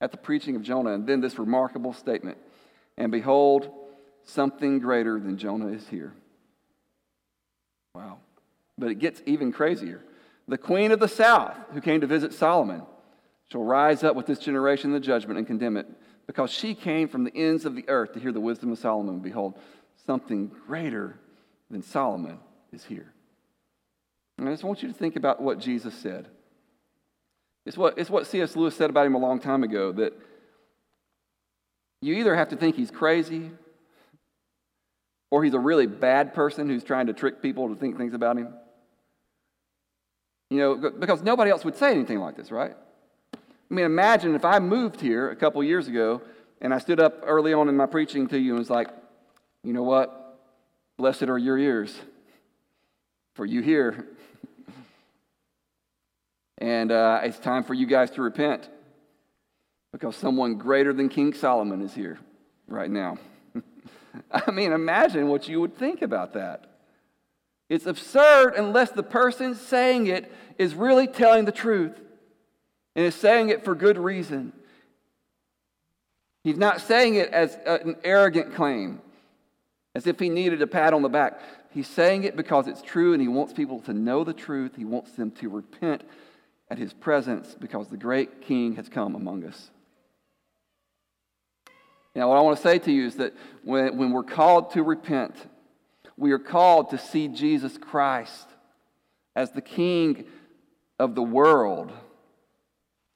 at 0.00 0.10
the 0.10 0.16
preaching 0.16 0.56
of 0.56 0.62
Jonah. 0.62 0.92
And 0.92 1.06
then 1.06 1.20
this 1.20 1.38
remarkable 1.38 1.92
statement 1.92 2.38
And 2.96 3.12
behold, 3.12 3.70
something 4.24 4.78
greater 4.78 5.18
than 5.18 5.36
Jonah 5.38 5.68
is 5.68 5.86
here. 5.88 6.12
Wow. 7.94 8.18
But 8.78 8.90
it 8.90 8.98
gets 8.98 9.22
even 9.26 9.52
crazier. 9.52 10.02
The 10.48 10.58
queen 10.58 10.92
of 10.92 11.00
the 11.00 11.08
south, 11.08 11.56
who 11.72 11.80
came 11.80 12.00
to 12.00 12.06
visit 12.06 12.32
Solomon, 12.32 12.82
shall 13.50 13.62
rise 13.62 14.04
up 14.04 14.16
with 14.16 14.26
this 14.26 14.38
generation 14.38 14.90
in 14.90 14.94
the 14.94 15.00
judgment 15.00 15.38
and 15.38 15.46
condemn 15.46 15.76
it, 15.76 15.86
because 16.26 16.50
she 16.50 16.74
came 16.74 17.08
from 17.08 17.24
the 17.24 17.36
ends 17.36 17.64
of 17.64 17.74
the 17.74 17.88
earth 17.88 18.12
to 18.12 18.20
hear 18.20 18.32
the 18.32 18.40
wisdom 18.40 18.72
of 18.72 18.78
Solomon. 18.78 19.20
Behold, 19.20 19.58
something 20.06 20.50
greater 20.66 21.18
than 21.70 21.82
Solomon 21.82 22.38
is 22.72 22.84
here. 22.84 23.12
And 24.38 24.48
I 24.48 24.52
just 24.52 24.64
want 24.64 24.82
you 24.82 24.88
to 24.88 24.94
think 24.94 25.16
about 25.16 25.40
what 25.40 25.58
Jesus 25.58 25.94
said. 25.94 26.26
It's 27.66 27.76
what, 27.76 27.98
it's 27.98 28.10
what 28.10 28.26
C.S. 28.26 28.56
Lewis 28.56 28.74
said 28.74 28.90
about 28.90 29.06
him 29.06 29.14
a 29.14 29.18
long 29.18 29.38
time 29.38 29.62
ago 29.62 29.92
that 29.92 30.14
you 32.02 32.14
either 32.14 32.34
have 32.34 32.48
to 32.48 32.56
think 32.56 32.76
he's 32.76 32.90
crazy 32.90 33.50
or 35.30 35.44
he's 35.44 35.54
a 35.54 35.58
really 35.58 35.86
bad 35.86 36.34
person 36.34 36.68
who's 36.68 36.82
trying 36.82 37.06
to 37.06 37.12
trick 37.12 37.42
people 37.42 37.68
to 37.68 37.76
think 37.76 37.96
things 37.96 38.14
about 38.14 38.38
him. 38.38 38.48
You 40.48 40.58
know, 40.58 40.90
because 40.90 41.22
nobody 41.22 41.50
else 41.50 41.64
would 41.64 41.76
say 41.76 41.92
anything 41.92 42.18
like 42.18 42.36
this, 42.36 42.50
right? 42.50 42.74
I 43.34 43.74
mean, 43.74 43.84
imagine 43.84 44.34
if 44.34 44.44
I 44.44 44.58
moved 44.58 45.00
here 45.00 45.30
a 45.30 45.36
couple 45.36 45.62
years 45.62 45.86
ago 45.86 46.22
and 46.60 46.74
I 46.74 46.78
stood 46.78 46.98
up 46.98 47.20
early 47.24 47.52
on 47.52 47.68
in 47.68 47.76
my 47.76 47.86
preaching 47.86 48.26
to 48.28 48.38
you 48.38 48.52
and 48.52 48.58
was 48.58 48.70
like, 48.70 48.88
you 49.62 49.72
know 49.72 49.84
what? 49.84 50.19
Blessed 51.00 51.22
are 51.22 51.38
your 51.38 51.56
ears, 51.56 51.98
for 53.32 53.46
you 53.46 53.62
hear. 53.62 54.06
and 56.58 56.92
uh, 56.92 57.20
it's 57.22 57.38
time 57.38 57.64
for 57.64 57.72
you 57.72 57.86
guys 57.86 58.10
to 58.10 58.20
repent 58.20 58.68
because 59.92 60.14
someone 60.14 60.56
greater 60.56 60.92
than 60.92 61.08
King 61.08 61.32
Solomon 61.32 61.80
is 61.80 61.94
here 61.94 62.18
right 62.68 62.90
now. 62.90 63.16
I 64.30 64.50
mean, 64.50 64.72
imagine 64.72 65.28
what 65.28 65.48
you 65.48 65.58
would 65.62 65.74
think 65.74 66.02
about 66.02 66.34
that. 66.34 66.66
It's 67.70 67.86
absurd 67.86 68.52
unless 68.58 68.90
the 68.90 69.02
person 69.02 69.54
saying 69.54 70.06
it 70.06 70.30
is 70.58 70.74
really 70.74 71.06
telling 71.06 71.46
the 71.46 71.50
truth 71.50 71.98
and 72.94 73.06
is 73.06 73.14
saying 73.14 73.48
it 73.48 73.64
for 73.64 73.74
good 73.74 73.96
reason. 73.96 74.52
He's 76.44 76.58
not 76.58 76.82
saying 76.82 77.14
it 77.14 77.30
as 77.30 77.56
an 77.64 77.96
arrogant 78.04 78.54
claim. 78.54 79.00
As 79.94 80.06
if 80.06 80.18
he 80.18 80.28
needed 80.28 80.62
a 80.62 80.66
pat 80.66 80.92
on 80.92 81.02
the 81.02 81.08
back. 81.08 81.40
He's 81.70 81.88
saying 81.88 82.24
it 82.24 82.36
because 82.36 82.66
it's 82.66 82.82
true 82.82 83.12
and 83.12 83.22
he 83.22 83.28
wants 83.28 83.52
people 83.52 83.80
to 83.80 83.92
know 83.92 84.24
the 84.24 84.32
truth. 84.32 84.76
He 84.76 84.84
wants 84.84 85.12
them 85.12 85.30
to 85.32 85.48
repent 85.48 86.02
at 86.68 86.78
his 86.78 86.92
presence 86.92 87.56
because 87.58 87.88
the 87.88 87.96
great 87.96 88.42
king 88.42 88.76
has 88.76 88.88
come 88.88 89.14
among 89.14 89.44
us. 89.44 89.70
Now, 92.14 92.28
what 92.28 92.38
I 92.38 92.40
want 92.40 92.56
to 92.56 92.62
say 92.62 92.78
to 92.78 92.92
you 92.92 93.06
is 93.06 93.16
that 93.16 93.34
when, 93.62 93.96
when 93.96 94.12
we're 94.12 94.22
called 94.24 94.72
to 94.72 94.82
repent, 94.82 95.34
we 96.16 96.32
are 96.32 96.38
called 96.38 96.90
to 96.90 96.98
see 96.98 97.28
Jesus 97.28 97.78
Christ 97.78 98.48
as 99.36 99.52
the 99.52 99.60
king 99.60 100.24
of 100.98 101.14
the 101.14 101.22
world, 101.22 101.92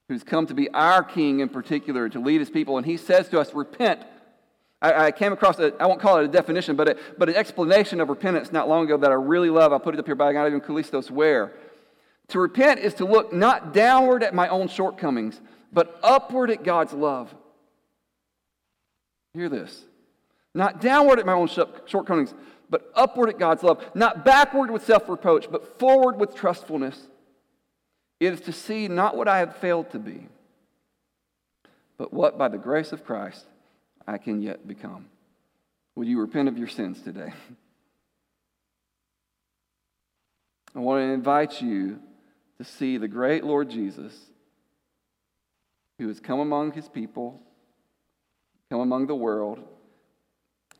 who's 0.08 0.22
come 0.22 0.46
to 0.46 0.54
be 0.54 0.70
our 0.70 1.02
king 1.02 1.40
in 1.40 1.48
particular, 1.48 2.08
to 2.08 2.20
lead 2.20 2.40
his 2.40 2.50
people. 2.50 2.78
And 2.78 2.86
he 2.86 2.96
says 2.96 3.28
to 3.30 3.40
us, 3.40 3.52
Repent 3.52 4.00
I, 4.84 5.06
I 5.06 5.12
came 5.12 5.32
across, 5.32 5.58
I 5.58 5.86
won't 5.86 5.98
call 5.98 6.18
it 6.18 6.26
a 6.26 6.28
definition, 6.28 6.76
but, 6.76 6.88
a, 6.88 6.96
but 7.16 7.30
an 7.30 7.36
explanation 7.36 8.02
of 8.02 8.10
repentance 8.10 8.52
not 8.52 8.68
long 8.68 8.84
ago 8.84 8.98
that 8.98 9.10
I 9.10 9.14
really 9.14 9.48
love. 9.48 9.72
I'll 9.72 9.80
put 9.80 9.94
it 9.94 9.98
up 9.98 10.04
here 10.04 10.14
by 10.14 10.34
God 10.34 10.46
even 10.46 10.60
Kallistos 10.60 11.10
Ware. 11.10 11.52
To 12.28 12.38
repent 12.38 12.80
is 12.80 12.92
to 12.94 13.06
look 13.06 13.32
not 13.32 13.72
downward 13.72 14.22
at 14.22 14.34
my 14.34 14.46
own 14.48 14.68
shortcomings, 14.68 15.40
but 15.72 15.98
upward 16.02 16.50
at 16.50 16.64
God's 16.64 16.92
love. 16.92 17.34
Hear 19.32 19.48
this. 19.48 19.84
Not 20.54 20.82
downward 20.82 21.18
at 21.18 21.24
my 21.24 21.32
own 21.32 21.48
shortcomings, 21.86 22.34
but 22.68 22.92
upward 22.94 23.30
at 23.30 23.38
God's 23.38 23.62
love. 23.62 23.82
Not 23.94 24.22
backward 24.22 24.70
with 24.70 24.84
self 24.84 25.08
reproach, 25.08 25.50
but 25.50 25.78
forward 25.78 26.20
with 26.20 26.34
trustfulness. 26.34 27.08
It 28.20 28.34
is 28.34 28.42
to 28.42 28.52
see 28.52 28.88
not 28.88 29.16
what 29.16 29.28
I 29.28 29.38
have 29.38 29.56
failed 29.56 29.90
to 29.92 29.98
be, 29.98 30.28
but 31.96 32.12
what 32.12 32.36
by 32.36 32.48
the 32.48 32.58
grace 32.58 32.92
of 32.92 33.04
Christ 33.04 33.46
I 34.06 34.18
can 34.18 34.42
yet 34.42 34.66
become. 34.68 35.06
Would 35.96 36.08
you 36.08 36.20
repent 36.20 36.48
of 36.48 36.58
your 36.58 36.68
sins 36.68 37.00
today? 37.00 37.32
I 40.74 40.80
want 40.80 41.00
to 41.00 41.12
invite 41.12 41.62
you 41.62 42.00
to 42.58 42.64
see 42.64 42.98
the 42.98 43.06
great 43.08 43.44
Lord 43.44 43.70
Jesus 43.70 44.12
who 45.98 46.08
has 46.08 46.18
come 46.18 46.40
among 46.40 46.72
his 46.72 46.88
people, 46.88 47.40
come 48.70 48.80
among 48.80 49.06
the 49.06 49.14
world, 49.14 49.60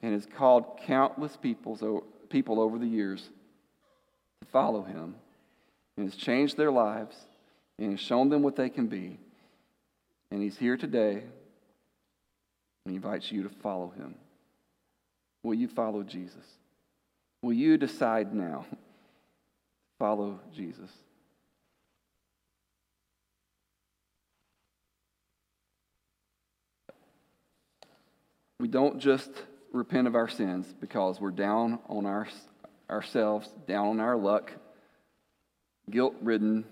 and 0.03 0.13
has 0.13 0.27
called 0.27 0.81
countless 0.85 1.37
peoples, 1.37 1.83
people 2.29 2.61
over 2.61 2.79
the 2.79 2.87
years 2.87 3.31
to 4.43 4.49
follow 4.49 4.83
him, 4.83 5.15
and 5.97 6.07
has 6.07 6.17
changed 6.17 6.57
their 6.57 6.73
lives, 6.73 7.17
and 7.79 7.93
has 7.93 8.01
shown 8.01 8.29
them 8.29 8.43
what 8.43 8.57
they 8.57 8.69
can 8.69 8.89
be. 8.89 9.19
And 10.33 10.43
he's 10.43 10.59
here 10.59 10.77
today 10.77 11.23
he 12.87 12.97
invites 12.97 13.33
you 13.33 13.43
to 13.45 13.49
follow 13.49 13.91
him. 13.91 14.15
Will 15.43 15.55
you 15.55 15.69
follow 15.69 16.03
Jesus? 16.03 16.45
Will 17.43 17.53
you 17.53 17.77
decide 17.77 18.35
now? 18.35 18.67
To 19.87 19.99
follow 19.99 20.41
Jesus. 20.53 20.91
We 28.59 28.69
don't 28.69 28.99
just 28.99 29.31
repent 29.73 30.09
of 30.09 30.15
our 30.15 30.29
sins 30.29 30.67
because 30.81 31.21
we're 31.21 31.31
down 31.31 31.79
on 31.89 32.07
our, 32.07 32.27
ourselves, 32.91 33.49
down 33.67 33.87
on 33.89 34.01
our 34.01 34.17
luck, 34.17 34.53
guilt 35.91 36.15
ridden, 36.21 36.65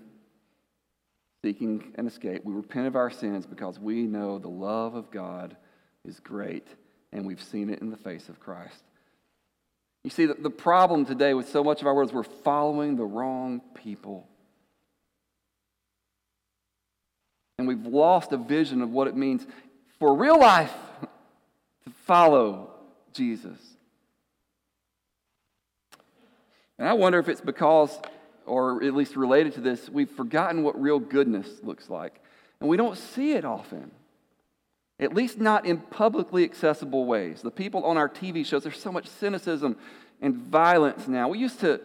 seeking 1.43 1.93
an 1.95 2.07
escape. 2.07 2.43
We 2.43 2.53
repent 2.53 2.87
of 2.87 2.95
our 2.95 3.09
sins 3.09 3.45
because 3.45 3.79
we 3.79 4.03
know 4.03 4.39
the 4.39 4.49
love 4.49 4.95
of 4.95 5.11
God 5.11 5.55
is 6.05 6.19
great, 6.19 6.67
and 7.11 7.25
we've 7.25 7.41
seen 7.41 7.69
it 7.69 7.79
in 7.79 7.89
the 7.89 7.97
face 7.97 8.29
of 8.29 8.39
Christ. 8.39 8.83
You 10.03 10.09
see, 10.09 10.25
the, 10.25 10.33
the 10.33 10.49
problem 10.49 11.05
today 11.05 11.33
with 11.33 11.49
so 11.49 11.63
much 11.63 11.81
of 11.81 11.87
our 11.87 11.93
world 11.93 12.09
is 12.09 12.13
we're 12.13 12.23
following 12.23 12.97
the 12.97 13.05
wrong 13.05 13.61
people. 13.73 14.27
And 17.57 17.67
we've 17.67 17.85
lost 17.85 18.33
a 18.33 18.37
vision 18.37 18.81
of 18.81 18.89
what 18.89 19.07
it 19.07 19.15
means 19.15 19.47
for 19.99 20.13
real 20.13 20.37
life 20.37 20.73
to 21.85 21.91
follow 22.05 22.71
Jesus. 23.13 23.57
And 26.77 26.87
I 26.89 26.93
wonder 26.93 27.19
if 27.19 27.29
it's 27.29 27.39
because, 27.39 27.97
or 28.45 28.83
at 28.83 28.93
least 28.93 29.15
related 29.15 29.53
to 29.53 29.61
this, 29.61 29.89
we've 29.89 30.09
forgotten 30.09 30.63
what 30.63 30.81
real 30.81 30.99
goodness 30.99 31.47
looks 31.61 31.89
like. 31.89 32.19
And 32.59 32.69
we 32.69 32.75
don't 32.75 32.97
see 32.97 33.33
it 33.33 33.45
often 33.45 33.91
at 34.99 35.13
least 35.13 35.39
not 35.39 35.65
in 35.65 35.77
publicly 35.77 36.43
accessible 36.43 37.05
ways. 37.05 37.41
The 37.41 37.51
people 37.51 37.83
on 37.85 37.97
our 37.97 38.09
TV 38.09 38.45
shows, 38.45 38.63
there's 38.63 38.79
so 38.79 38.91
much 38.91 39.07
cynicism 39.07 39.75
and 40.21 40.35
violence 40.35 41.07
now. 41.07 41.29
We 41.29 41.39
used 41.39 41.59
to 41.61 41.81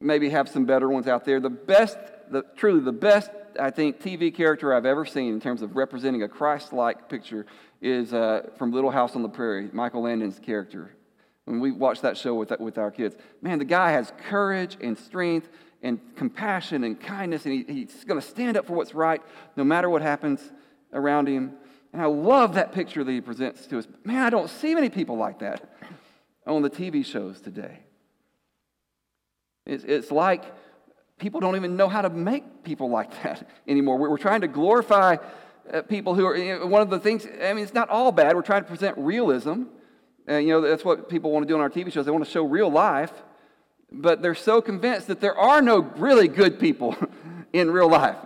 maybe 0.00 0.30
have 0.30 0.48
some 0.48 0.64
better 0.64 0.88
ones 0.88 1.06
out 1.06 1.24
there. 1.24 1.40
The 1.40 1.50
best, 1.50 1.98
the, 2.30 2.44
truly 2.56 2.80
the 2.80 2.92
best, 2.92 3.30
I 3.58 3.70
think, 3.70 4.00
TV 4.00 4.34
character 4.34 4.74
I've 4.74 4.86
ever 4.86 5.04
seen 5.04 5.32
in 5.32 5.40
terms 5.40 5.62
of 5.62 5.76
representing 5.76 6.22
a 6.22 6.28
Christ 6.28 6.72
like 6.72 7.08
picture 7.08 7.46
is 7.80 8.14
uh, 8.14 8.50
from 8.56 8.72
Little 8.72 8.90
House 8.90 9.16
on 9.16 9.22
the 9.22 9.28
Prairie, 9.28 9.68
Michael 9.72 10.02
Landon's 10.02 10.38
character. 10.38 10.94
When 11.44 11.58
we 11.58 11.72
watched 11.72 12.02
that 12.02 12.16
show 12.16 12.34
with, 12.34 12.52
with 12.60 12.78
our 12.78 12.90
kids, 12.90 13.16
man, 13.40 13.58
the 13.58 13.64
guy 13.64 13.92
has 13.92 14.12
courage 14.28 14.76
and 14.80 14.96
strength 14.96 15.48
and 15.82 15.98
compassion 16.14 16.84
and 16.84 17.00
kindness, 17.00 17.44
and 17.44 17.54
he, 17.54 17.72
he's 17.72 18.04
going 18.04 18.20
to 18.20 18.26
stand 18.26 18.56
up 18.56 18.66
for 18.66 18.74
what's 18.74 18.94
right 18.94 19.20
no 19.56 19.64
matter 19.64 19.90
what 19.90 20.02
happens 20.02 20.40
around 20.92 21.26
him. 21.26 21.54
And 21.92 22.00
I 22.00 22.06
love 22.06 22.54
that 22.54 22.72
picture 22.72 23.04
that 23.04 23.12
he 23.12 23.20
presents 23.20 23.66
to 23.66 23.78
us. 23.78 23.86
Man, 24.04 24.22
I 24.22 24.30
don't 24.30 24.48
see 24.48 24.74
many 24.74 24.88
people 24.88 25.16
like 25.16 25.40
that 25.40 25.68
on 26.46 26.62
the 26.62 26.70
TV 26.70 27.04
shows 27.04 27.40
today. 27.40 27.80
It's, 29.66 29.84
it's 29.84 30.10
like 30.10 30.44
people 31.18 31.40
don't 31.40 31.56
even 31.56 31.76
know 31.76 31.88
how 31.88 32.02
to 32.02 32.10
make 32.10 32.64
people 32.64 32.90
like 32.90 33.22
that 33.22 33.48
anymore. 33.68 33.98
We're, 33.98 34.18
trying 34.18 34.40
to 34.40 34.48
glorify 34.48 35.16
uh, 35.72 35.82
people 35.82 36.14
who 36.14 36.26
are, 36.26 36.36
you 36.36 36.58
know, 36.58 36.66
one 36.66 36.82
of 36.82 36.90
the 36.90 36.98
things, 36.98 37.26
I 37.26 37.52
mean, 37.52 37.62
it's 37.62 37.74
not 37.74 37.88
all 37.90 38.10
bad. 38.10 38.34
We're 38.34 38.42
trying 38.42 38.62
to 38.62 38.68
present 38.68 38.96
realism. 38.98 39.64
And, 40.26 40.46
you 40.46 40.52
know, 40.52 40.60
that's 40.60 40.84
what 40.84 41.08
people 41.08 41.30
want 41.30 41.46
to 41.46 41.48
do 41.48 41.54
on 41.54 41.60
our 41.60 41.70
TV 41.70 41.92
shows. 41.92 42.06
They 42.06 42.10
want 42.10 42.24
to 42.24 42.30
show 42.30 42.44
real 42.44 42.70
life. 42.70 43.12
But 43.90 44.22
they're 44.22 44.34
so 44.34 44.62
convinced 44.62 45.08
that 45.08 45.20
there 45.20 45.36
are 45.36 45.60
no 45.60 45.80
really 45.80 46.26
good 46.26 46.58
people 46.58 46.96
in 47.52 47.70
real 47.70 47.90
life. 47.90 48.16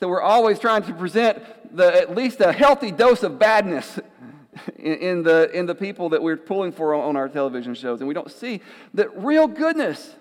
So 0.00 0.08
we're 0.08 0.22
always 0.22 0.58
trying 0.58 0.82
to 0.82 0.92
present 0.92 1.42
the, 1.72 1.94
at 1.94 2.14
least 2.14 2.40
a 2.40 2.52
healthy 2.52 2.90
dose 2.90 3.22
of 3.22 3.38
badness 3.38 3.98
in, 4.76 4.94
in, 4.94 5.22
the, 5.22 5.50
in 5.52 5.66
the 5.66 5.74
people 5.74 6.10
that 6.10 6.22
we're 6.22 6.36
pulling 6.36 6.72
for 6.72 6.94
on 6.94 7.16
our 7.16 7.28
television 7.28 7.74
shows. 7.74 8.00
And 8.00 8.08
we 8.08 8.14
don't 8.14 8.30
see 8.30 8.60
that 8.94 9.08
real 9.22 9.46
goodness 9.46 10.14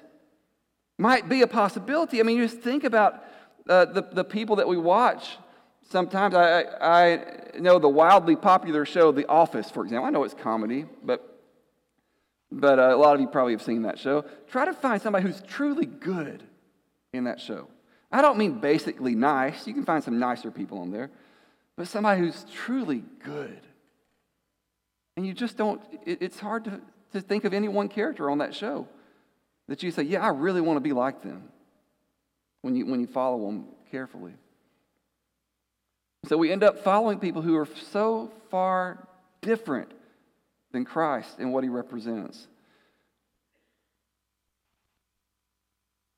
might 0.97 1.27
be 1.27 1.41
a 1.41 1.47
possibility. 1.47 2.19
I 2.19 2.23
mean, 2.23 2.37
you 2.37 2.47
just 2.47 2.61
think 2.61 2.83
about 2.83 3.23
uh, 3.67 3.85
the, 3.85 4.01
the 4.01 4.23
people 4.23 4.57
that 4.57 4.67
we 4.67 4.77
watch. 4.77 5.37
Sometimes 5.89 6.35
I, 6.35 6.63
I 6.79 7.59
know 7.59 7.79
the 7.79 7.89
wildly 7.89 8.35
popular 8.35 8.85
show, 8.85 9.11
The 9.11 9.27
Office, 9.27 9.69
for 9.69 9.83
example. 9.83 10.05
I 10.05 10.09
know 10.09 10.23
it's 10.23 10.33
comedy, 10.33 10.85
but, 11.03 11.41
but 12.51 12.79
uh, 12.79 12.95
a 12.95 12.97
lot 12.97 13.15
of 13.15 13.21
you 13.21 13.27
probably 13.27 13.53
have 13.53 13.61
seen 13.61 13.81
that 13.81 13.99
show. 13.99 14.23
Try 14.49 14.65
to 14.65 14.73
find 14.73 15.01
somebody 15.01 15.25
who's 15.25 15.41
truly 15.41 15.85
good 15.85 16.43
in 17.13 17.25
that 17.25 17.41
show. 17.41 17.67
I 18.11 18.21
don't 18.21 18.37
mean 18.37 18.59
basically 18.59 19.15
nice. 19.15 19.67
You 19.67 19.73
can 19.73 19.85
find 19.85 20.03
some 20.03 20.19
nicer 20.19 20.51
people 20.51 20.79
on 20.79 20.91
there 20.91 21.09
but 21.81 21.87
somebody 21.87 22.21
who's 22.21 22.45
truly 22.53 23.03
good. 23.23 23.59
And 25.17 25.25
you 25.25 25.33
just 25.33 25.57
don't, 25.57 25.81
it, 26.05 26.19
it's 26.21 26.39
hard 26.39 26.65
to, 26.65 26.79
to 27.13 27.21
think 27.21 27.43
of 27.43 27.55
any 27.55 27.67
one 27.69 27.89
character 27.89 28.29
on 28.29 28.37
that 28.37 28.53
show 28.53 28.87
that 29.67 29.81
you 29.81 29.89
say, 29.89 30.03
yeah, 30.03 30.21
I 30.23 30.27
really 30.27 30.61
want 30.61 30.77
to 30.77 30.81
be 30.81 30.93
like 30.93 31.23
them 31.23 31.49
when 32.61 32.75
you, 32.75 32.85
when 32.85 32.99
you 32.99 33.07
follow 33.07 33.47
them 33.47 33.65
carefully. 33.89 34.33
So 36.25 36.37
we 36.37 36.51
end 36.51 36.63
up 36.63 36.83
following 36.83 37.17
people 37.17 37.41
who 37.41 37.57
are 37.57 37.67
so 37.89 38.31
far 38.51 39.07
different 39.41 39.89
than 40.71 40.85
Christ 40.85 41.39
and 41.39 41.51
what 41.51 41.63
he 41.63 41.69
represents. 41.71 42.45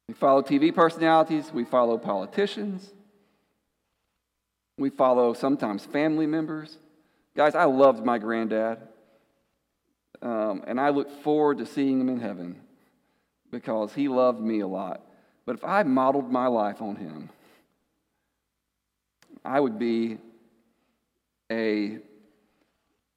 We 0.09 0.13
follow 0.13 0.41
TV 0.41 0.75
personalities, 0.75 1.53
we 1.53 1.63
follow 1.63 1.97
politicians, 1.97 2.91
we 4.83 4.89
follow 4.89 5.33
sometimes 5.33 5.85
family 5.85 6.27
members. 6.27 6.77
Guys, 7.37 7.55
I 7.55 7.63
loved 7.63 8.03
my 8.03 8.17
granddad, 8.17 8.79
um, 10.21 10.61
and 10.67 10.77
I 10.77 10.89
look 10.89 11.09
forward 11.23 11.59
to 11.59 11.65
seeing 11.65 12.01
him 12.01 12.09
in 12.09 12.19
heaven 12.19 12.59
because 13.49 13.93
he 13.93 14.09
loved 14.09 14.41
me 14.41 14.59
a 14.59 14.67
lot. 14.67 14.99
But 15.45 15.55
if 15.55 15.63
I 15.63 15.83
modeled 15.83 16.29
my 16.29 16.47
life 16.47 16.81
on 16.81 16.97
him, 16.97 17.29
I 19.45 19.57
would 19.57 19.79
be 19.79 20.17
a 21.49 21.99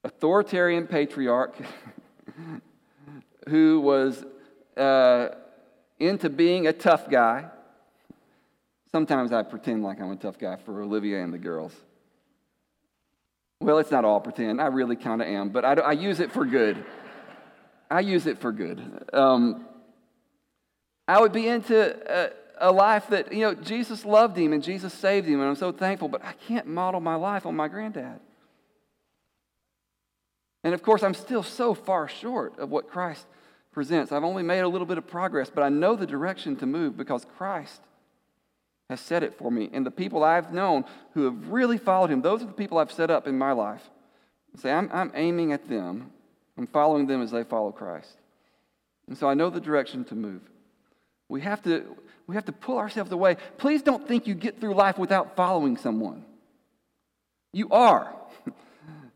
authoritarian 0.04 0.86
patriarch 0.86 1.56
who 3.48 3.80
was 3.80 4.24
uh, 4.76 5.30
into 5.98 6.30
being 6.30 6.68
a 6.68 6.72
tough 6.72 7.10
guy 7.10 7.50
Sometimes 8.92 9.32
I 9.32 9.42
pretend 9.42 9.82
like 9.82 10.00
I'm 10.00 10.10
a 10.10 10.16
tough 10.16 10.38
guy 10.38 10.56
for 10.56 10.82
Olivia 10.82 11.22
and 11.22 11.32
the 11.32 11.38
girls. 11.38 11.72
Well, 13.60 13.78
it's 13.78 13.90
not 13.90 14.04
all 14.04 14.20
pretend. 14.20 14.60
I 14.60 14.66
really 14.66 14.96
kind 14.96 15.22
of 15.22 15.28
am, 15.28 15.48
but 15.48 15.64
I, 15.64 15.72
I 15.74 15.92
use 15.92 16.20
it 16.20 16.30
for 16.30 16.44
good. 16.44 16.84
I 17.90 18.00
use 18.00 18.26
it 18.26 18.38
for 18.38 18.52
good. 18.52 19.08
Um, 19.12 19.66
I 21.08 21.20
would 21.20 21.32
be 21.32 21.46
into 21.48 21.96
a, 22.12 22.30
a, 22.58 22.72
life 22.72 23.08
that, 23.08 23.32
you 23.32 23.40
know, 23.40 23.54
Jesus 23.54 24.04
loved 24.04 24.36
him 24.36 24.52
and 24.52 24.62
Jesus 24.62 24.92
saved 24.92 25.26
him, 25.26 25.40
and 25.40 25.48
I'm 25.48 25.56
so 25.56 25.72
thankful, 25.72 26.08
but 26.08 26.24
I 26.24 26.32
can't 26.32 26.66
model 26.66 27.00
my 27.00 27.14
life 27.14 27.46
on 27.46 27.54
my 27.54 27.68
granddad. 27.68 28.20
And 30.64 30.74
of 30.74 30.82
course, 30.82 31.02
I'm 31.02 31.14
still 31.14 31.44
so 31.44 31.74
far 31.74 32.08
short 32.08 32.58
of 32.58 32.70
what 32.70 32.90
Christ 32.90 33.24
presents. 33.70 34.10
I've 34.10 34.24
only 34.24 34.42
made 34.42 34.60
a 34.60 34.68
little 34.68 34.86
bit 34.86 34.98
of 34.98 35.06
progress, 35.06 35.48
but 35.48 35.62
I 35.62 35.68
know 35.68 35.94
the 35.94 36.06
direction 36.06 36.56
to 36.56 36.66
move 36.66 36.96
because 36.96 37.24
Christ 37.36 37.80
has 38.88 39.00
said 39.00 39.22
it 39.22 39.36
for 39.36 39.50
me. 39.50 39.68
And 39.72 39.84
the 39.84 39.90
people 39.90 40.22
I've 40.22 40.52
known 40.52 40.84
who 41.14 41.24
have 41.24 41.48
really 41.48 41.78
followed 41.78 42.10
him, 42.10 42.22
those 42.22 42.42
are 42.42 42.46
the 42.46 42.52
people 42.52 42.78
I've 42.78 42.92
set 42.92 43.10
up 43.10 43.26
in 43.26 43.36
my 43.36 43.52
life. 43.52 43.82
Say, 44.56 44.70
I'm, 44.70 44.88
I'm 44.92 45.12
aiming 45.14 45.52
at 45.52 45.68
them. 45.68 46.10
I'm 46.56 46.66
following 46.66 47.06
them 47.06 47.20
as 47.20 47.30
they 47.30 47.44
follow 47.44 47.72
Christ. 47.72 48.16
And 49.08 49.16
so 49.16 49.28
I 49.28 49.34
know 49.34 49.50
the 49.50 49.60
direction 49.60 50.04
to 50.04 50.14
move. 50.14 50.40
We 51.28 51.40
have 51.42 51.62
to, 51.64 51.96
we 52.26 52.34
have 52.36 52.46
to 52.46 52.52
pull 52.52 52.78
ourselves 52.78 53.12
away. 53.12 53.36
Please 53.58 53.82
don't 53.82 54.06
think 54.06 54.26
you 54.26 54.34
get 54.34 54.60
through 54.60 54.74
life 54.74 54.98
without 54.98 55.36
following 55.36 55.76
someone. 55.76 56.24
You 57.52 57.68
are. 57.70 58.14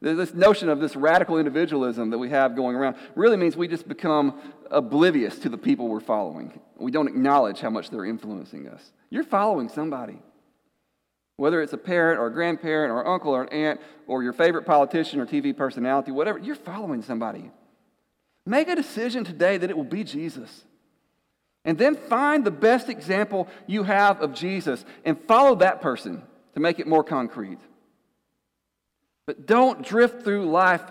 This 0.02 0.32
notion 0.32 0.70
of 0.70 0.80
this 0.80 0.96
radical 0.96 1.36
individualism 1.36 2.08
that 2.08 2.16
we 2.16 2.30
have 2.30 2.56
going 2.56 2.74
around 2.74 2.96
really 3.14 3.36
means 3.36 3.54
we 3.54 3.68
just 3.68 3.86
become 3.86 4.40
oblivious 4.70 5.38
to 5.40 5.50
the 5.50 5.58
people 5.58 5.88
we're 5.88 6.00
following. 6.00 6.58
We 6.78 6.90
don't 6.90 7.06
acknowledge 7.06 7.60
how 7.60 7.68
much 7.68 7.90
they're 7.90 8.06
influencing 8.06 8.66
us. 8.66 8.92
You're 9.10 9.24
following 9.24 9.68
somebody. 9.68 10.22
Whether 11.36 11.62
it's 11.62 11.72
a 11.72 11.78
parent 11.78 12.20
or 12.20 12.26
a 12.26 12.32
grandparent 12.32 12.92
or 12.92 13.00
an 13.00 13.06
uncle 13.06 13.32
or 13.32 13.42
an 13.42 13.48
aunt 13.48 13.80
or 14.06 14.22
your 14.22 14.32
favorite 14.32 14.66
politician 14.66 15.20
or 15.20 15.26
TV 15.26 15.56
personality, 15.56 16.12
whatever, 16.12 16.38
you're 16.38 16.54
following 16.54 17.02
somebody. 17.02 17.50
Make 18.46 18.68
a 18.68 18.76
decision 18.76 19.24
today 19.24 19.56
that 19.56 19.70
it 19.70 19.76
will 19.76 19.84
be 19.84 20.04
Jesus. 20.04 20.64
And 21.64 21.76
then 21.76 21.94
find 21.94 22.44
the 22.44 22.50
best 22.50 22.88
example 22.88 23.48
you 23.66 23.82
have 23.82 24.20
of 24.20 24.34
Jesus 24.34 24.84
and 25.04 25.18
follow 25.26 25.56
that 25.56 25.80
person 25.80 26.22
to 26.54 26.60
make 26.60 26.78
it 26.78 26.86
more 26.86 27.04
concrete. 27.04 27.58
But 29.26 29.46
don't 29.46 29.82
drift 29.82 30.22
through 30.22 30.50
life 30.50 30.82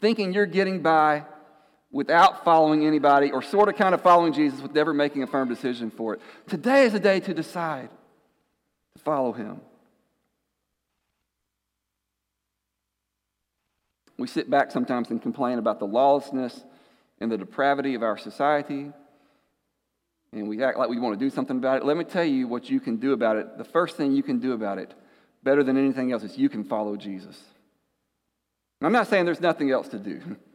thinking 0.00 0.32
you're 0.32 0.46
getting 0.46 0.82
by 0.82 1.24
without 1.90 2.44
following 2.44 2.86
anybody 2.86 3.30
or 3.30 3.42
sort 3.42 3.68
of 3.68 3.76
kind 3.76 3.94
of 3.94 4.02
following 4.02 4.32
Jesus 4.32 4.60
with 4.60 4.72
never 4.72 4.94
making 4.94 5.22
a 5.22 5.26
firm 5.26 5.48
decision 5.48 5.90
for 5.90 6.14
it. 6.14 6.20
Today 6.48 6.84
is 6.84 6.94
a 6.94 7.00
day 7.00 7.20
to 7.20 7.34
decide 7.34 7.88
to 8.96 9.02
follow 9.02 9.32
him. 9.32 9.60
We 14.18 14.26
sit 14.26 14.50
back 14.50 14.70
sometimes 14.70 15.10
and 15.10 15.20
complain 15.20 15.58
about 15.58 15.78
the 15.78 15.86
lawlessness 15.86 16.62
and 17.20 17.32
the 17.32 17.38
depravity 17.38 17.94
of 17.94 18.02
our 18.02 18.18
society 18.18 18.92
and 20.32 20.48
we 20.48 20.62
act 20.62 20.78
like 20.78 20.88
we 20.88 20.98
want 20.98 21.18
to 21.18 21.24
do 21.24 21.30
something 21.30 21.56
about 21.56 21.78
it. 21.78 21.84
Let 21.84 21.96
me 21.96 22.04
tell 22.04 22.24
you 22.24 22.46
what 22.46 22.70
you 22.70 22.80
can 22.80 22.96
do 22.96 23.12
about 23.12 23.36
it. 23.36 23.58
The 23.58 23.64
first 23.64 23.96
thing 23.96 24.12
you 24.12 24.22
can 24.22 24.38
do 24.38 24.52
about 24.52 24.78
it, 24.78 24.94
better 25.42 25.64
than 25.64 25.76
anything 25.76 26.12
else, 26.12 26.22
is 26.22 26.38
you 26.38 26.48
can 26.48 26.64
follow 26.64 26.96
Jesus. 26.96 27.38
I'm 28.80 28.92
not 28.92 29.08
saying 29.08 29.24
there's 29.24 29.40
nothing 29.40 29.70
else 29.70 29.88
to 29.88 29.98
do, 29.98 30.20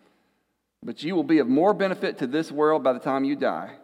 but 0.86 1.04
you 1.04 1.16
will 1.16 1.24
be 1.24 1.40
of 1.40 1.48
more 1.48 1.74
benefit 1.74 2.20
to 2.20 2.28
this 2.28 2.52
world 2.52 2.84
by 2.84 2.94
the 2.94 3.00
time 3.00 3.26
you 3.26 3.36
die 3.36 3.76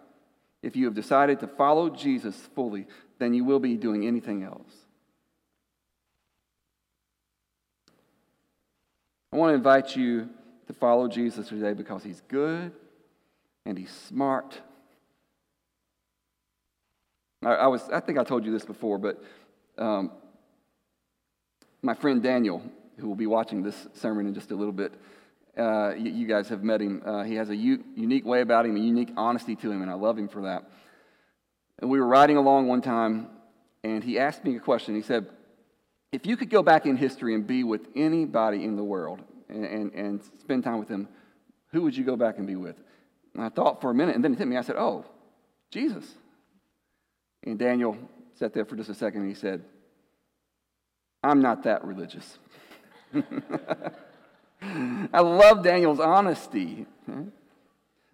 if 0.63 0.75
you 0.75 0.85
have 0.85 0.93
decided 0.93 1.41
to 1.41 1.47
follow 1.47 1.89
Jesus 1.89 2.35
fully 2.55 2.85
than 3.19 3.33
you 3.33 3.43
will 3.43 3.59
be 3.59 3.75
doing 3.75 4.07
anything 4.07 4.43
else. 4.43 4.71
I 9.33 9.37
want 9.37 9.51
to 9.51 9.55
invite 9.55 9.95
you 9.95 10.29
to 10.67 10.73
follow 10.73 11.09
Jesus 11.09 11.49
today 11.49 11.73
because 11.73 12.03
he's 12.03 12.21
good 12.29 12.71
and 13.65 13.77
he's 13.77 13.91
smart 13.91 14.61
I, 17.43 17.53
I, 17.53 17.67
was, 17.67 17.81
I 17.91 17.99
think 17.99 18.17
I 18.17 18.23
told 18.23 18.45
you 18.45 18.51
this 18.51 18.65
before, 18.65 18.97
but 18.97 19.21
um, 19.77 20.11
my 21.81 21.93
friend 21.93 22.21
Daniel, 22.21 22.61
who 22.97 23.07
will 23.07 23.15
be 23.15 23.27
watching 23.27 23.63
this 23.63 23.87
sermon 23.93 24.27
in 24.27 24.33
just 24.33 24.51
a 24.51 24.55
little 24.55 24.73
bit, 24.73 24.93
uh, 25.57 25.93
you, 25.97 26.11
you, 26.11 26.27
guys 26.27 26.49
have 26.49 26.63
met 26.63 26.81
him. 26.81 27.01
Uh, 27.05 27.23
he 27.23 27.35
has 27.35 27.49
a 27.49 27.55
u- 27.55 27.83
unique 27.95 28.25
way 28.25 28.41
about 28.41 28.65
him, 28.65 28.75
a 28.75 28.79
unique 28.79 29.11
honesty 29.17 29.55
to 29.55 29.71
him, 29.71 29.81
and 29.81 29.91
I 29.91 29.95
love 29.95 30.17
him 30.17 30.27
for 30.27 30.43
that. 30.43 30.69
And 31.79 31.89
we 31.89 31.99
were 31.99 32.07
riding 32.07 32.37
along 32.37 32.67
one 32.67 32.81
time, 32.81 33.27
and 33.83 34.03
he 34.03 34.17
asked 34.17 34.45
me 34.45 34.55
a 34.55 34.59
question. 34.59 34.95
He 34.95 35.01
said, 35.01 35.27
If 36.11 36.25
you 36.25 36.37
could 36.37 36.49
go 36.49 36.63
back 36.63 36.85
in 36.85 36.95
history 36.95 37.35
and 37.35 37.45
be 37.45 37.63
with 37.63 37.87
anybody 37.95 38.63
in 38.63 38.75
the 38.75 38.83
world 38.83 39.21
and, 39.49 39.65
and, 39.65 39.93
and 39.93 40.21
spend 40.39 40.63
time 40.63 40.79
with 40.79 40.87
them, 40.87 41.07
who 41.71 41.81
would 41.81 41.95
you 41.95 42.03
go 42.03 42.15
back 42.15 42.37
and 42.37 42.47
be 42.47 42.55
with? 42.55 42.75
And 43.33 43.43
I 43.43 43.49
thought 43.49 43.81
for 43.81 43.91
a 43.91 43.93
minute, 43.93 44.15
and 44.15 44.23
then 44.23 44.33
it 44.33 44.39
hit 44.39 44.47
me. 44.47 44.57
I 44.57 44.61
said, 44.61 44.75
Oh, 44.77 45.05
Jesus. 45.71 46.05
And 47.43 47.57
Daniel 47.57 47.97
sat 48.35 48.53
there 48.53 48.65
for 48.65 48.75
just 48.75 48.89
a 48.89 48.93
second 48.93 49.21
and 49.21 49.29
he 49.29 49.35
said, 49.35 49.63
I'm 51.23 51.41
not 51.41 51.63
that 51.63 51.83
religious. 51.83 52.37
I 55.13 55.21
love 55.21 55.63
Daniel's 55.63 55.99
honesty. 55.99 56.85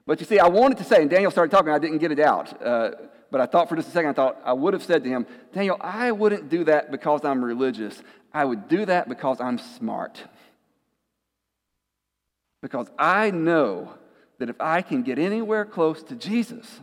But 0.05 0.21
you 0.21 0.25
see, 0.25 0.39
I 0.39 0.47
wanted 0.47 0.77
to 0.77 0.85
say, 0.85 1.01
and 1.01 1.09
Daniel 1.09 1.31
started 1.31 1.51
talking, 1.51 1.71
I 1.71 1.79
didn't 1.79 1.97
get 1.97 2.11
it 2.11 2.19
out. 2.19 2.61
Uh, 2.61 2.91
but 3.29 3.41
I 3.41 3.45
thought 3.45 3.67
for 3.67 3.75
just 3.75 3.89
a 3.89 3.91
second, 3.91 4.11
I 4.11 4.13
thought 4.13 4.41
I 4.45 4.53
would 4.53 4.73
have 4.73 4.83
said 4.83 5.03
to 5.03 5.09
him, 5.09 5.27
Daniel, 5.53 5.77
I 5.81 6.11
wouldn't 6.11 6.49
do 6.49 6.63
that 6.63 6.91
because 6.91 7.25
I'm 7.25 7.43
religious. 7.43 8.01
I 8.33 8.45
would 8.45 8.69
do 8.69 8.85
that 8.85 9.09
because 9.09 9.41
I'm 9.41 9.57
smart. 9.57 10.23
Because 12.61 12.87
I 12.97 13.31
know 13.31 13.93
that 14.39 14.49
if 14.49 14.61
I 14.61 14.81
can 14.81 15.03
get 15.03 15.19
anywhere 15.19 15.65
close 15.65 16.01
to 16.03 16.15
Jesus, 16.15 16.79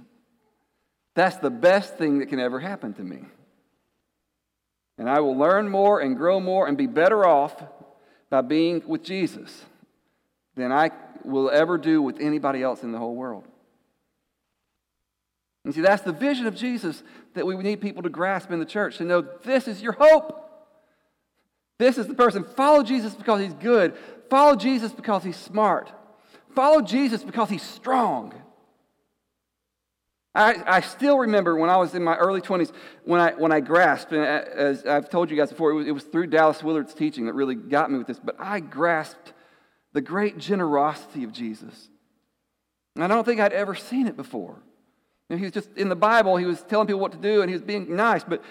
that's 1.15 1.37
the 1.37 1.51
best 1.51 1.97
thing 1.97 2.19
that 2.19 2.27
can 2.27 2.41
ever 2.41 2.61
happen 2.61 2.93
to 2.95 3.03
me. 3.03 3.25
And 4.99 5.09
I 5.09 5.21
will 5.21 5.37
learn 5.37 5.69
more 5.69 6.01
and 6.01 6.17
grow 6.17 6.41
more 6.41 6.69
and 6.69 6.77
be 6.77 6.87
better 6.87 7.27
off 7.27 7.55
by 8.35 8.41
being 8.41 8.83
with 8.85 9.05
Jesus 9.05 9.65
than 10.57 10.73
I 10.73 10.91
will 11.25 11.49
ever 11.51 11.79
do 11.79 12.03
with 12.03 12.19
anybody 12.19 12.65
else 12.65 12.83
in 12.83 12.91
the 12.91 12.99
whole 12.99 13.15
world. 13.15 13.45
And 15.65 15.73
see, 15.73 15.83
that's 15.83 16.03
the 16.03 16.13
vision 16.13 16.47
of 16.47 16.57
Jesus 16.57 17.05
that 17.35 17.47
we 17.47 17.57
need 17.57 17.81
people 17.81 18.03
to 18.03 18.09
grasp 18.09 18.51
in 18.51 18.59
the 18.59 18.67
church 18.67 18.97
to 18.97 19.05
know 19.05 19.25
this 19.45 19.69
is 19.69 19.81
your 19.81 19.93
hope. 19.93 20.51
This 21.79 21.97
is 21.97 22.09
the 22.09 22.15
person. 22.15 22.43
Follow 22.43 22.83
Jesus 22.83 23.15
because 23.15 23.41
he's 23.41 23.55
good. 23.55 23.97
Follow 24.29 24.57
Jesus 24.57 24.91
because 24.91 25.23
he's 25.23 25.37
smart. 25.37 25.93
Follow 26.57 26.81
Jesus 26.81 27.23
because 27.23 27.49
he's 27.49 27.63
strong. 27.63 28.35
I, 30.35 30.63
I 30.67 30.81
still 30.81 31.19
remember 31.19 31.57
when 31.57 31.71
I 31.71 31.77
was 31.77 31.95
in 31.95 32.03
my 32.03 32.17
early 32.17 32.41
20s 32.41 32.73
when 33.05 33.21
I, 33.21 33.33
when 33.33 33.53
I 33.53 33.61
grasped, 33.61 34.13
and 34.13 34.23
uh, 34.23 34.45
as 34.53 34.85
I've 34.85 35.09
told 35.09 35.31
you 35.31 35.37
guys 35.37 35.51
before, 35.51 35.71
it 35.71 35.75
was, 35.75 35.87
it 35.87 35.93
was 35.93 36.03
through 36.05 36.27
Dallas 36.27 36.63
Willard's 36.63 36.93
teaching 36.93 37.27
that 37.27 37.35
really 37.35 37.55
got 37.55 37.91
me 37.91 37.99
with 37.99 38.09
this, 38.09 38.19
but 38.19 38.35
I 38.39 38.61
grasped 38.61 39.33
the 39.93 40.01
great 40.01 40.37
generosity 40.39 41.23
of 41.23 41.33
Jesus. 41.33 41.89
And 42.97 43.05
I 43.05 43.07
don't 43.07 43.25
think 43.25 43.41
I'd 43.41 43.53
ever 43.53 43.75
seen 43.75 44.09
it 44.09 44.17
before. 44.17 44.57
You 45.29 45.37
know, 45.37 45.39
he 45.39 45.45
was 45.45 45.53
just 45.53 45.71
in 45.77 45.89
the 45.89 45.97
Bible, 45.97 46.37
he 46.37 46.47
was 46.47 46.63
telling 46.63 46.89
people 46.89 47.01
what 47.01 47.13
to 47.13 47.19
do 47.19 47.41
and 47.41 47.49
he 47.49 47.55
was 47.55 47.63
being 47.63 47.95
nice, 47.95 48.25
but 48.25 48.43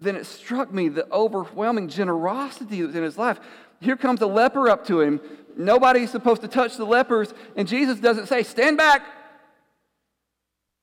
then 0.00 0.16
it 0.16 0.26
struck 0.26 0.72
me 0.72 0.88
the 0.88 1.10
overwhelming 1.12 1.88
generosity 1.88 2.80
that 2.80 2.88
was 2.88 2.96
in 2.96 3.02
his 3.02 3.16
life. 3.16 3.38
Here 3.80 3.96
comes 3.96 4.20
a 4.22 4.26
leper 4.26 4.68
up 4.68 4.86
to 4.88 5.00
him. 5.00 5.20
Nobody's 5.56 6.10
supposed 6.10 6.42
to 6.42 6.48
touch 6.48 6.76
the 6.76 6.84
lepers, 6.84 7.32
and 7.56 7.66
Jesus 7.66 7.98
doesn't 7.98 8.26
say, 8.26 8.42
Stand 8.42 8.76
back, 8.76 9.02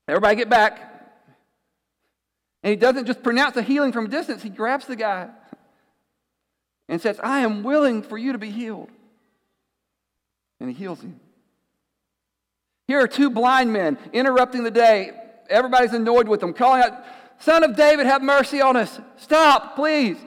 Everybody 0.08 0.36
get 0.36 0.50
back. 0.50 0.90
And 2.62 2.72
he 2.72 2.76
doesn't 2.76 3.06
just 3.06 3.24
pronounce 3.24 3.56
a 3.58 3.62
healing 3.62 3.92
from 3.92 4.06
a 4.06 4.10
distance, 4.10 4.42
he 4.42 4.50
grabs 4.50 4.86
the 4.86 4.96
guy 4.96 5.30
and 6.88 7.02
says, 7.02 7.20
I 7.22 7.40
am 7.40 7.64
willing 7.64 8.02
for 8.02 8.18
you 8.18 8.32
to 8.32 8.38
be 8.38 8.52
healed. 8.52 8.90
And 10.60 10.70
he 10.70 10.76
heals 10.76 11.02
him. 11.02 11.20
Here 12.88 13.00
are 13.00 13.08
two 13.08 13.30
blind 13.30 13.72
men 13.72 13.98
interrupting 14.12 14.64
the 14.64 14.72
day. 14.72 15.12
Everybody's 15.50 15.94
annoyed 15.94 16.28
with 16.28 16.40
them, 16.40 16.54
calling 16.54 16.84
out, 16.84 17.04
Son 17.40 17.64
of 17.64 17.76
David, 17.76 18.06
have 18.06 18.22
mercy 18.22 18.62
on 18.62 18.78
us. 18.78 19.00
Stop, 19.18 19.76
please. 19.76 20.18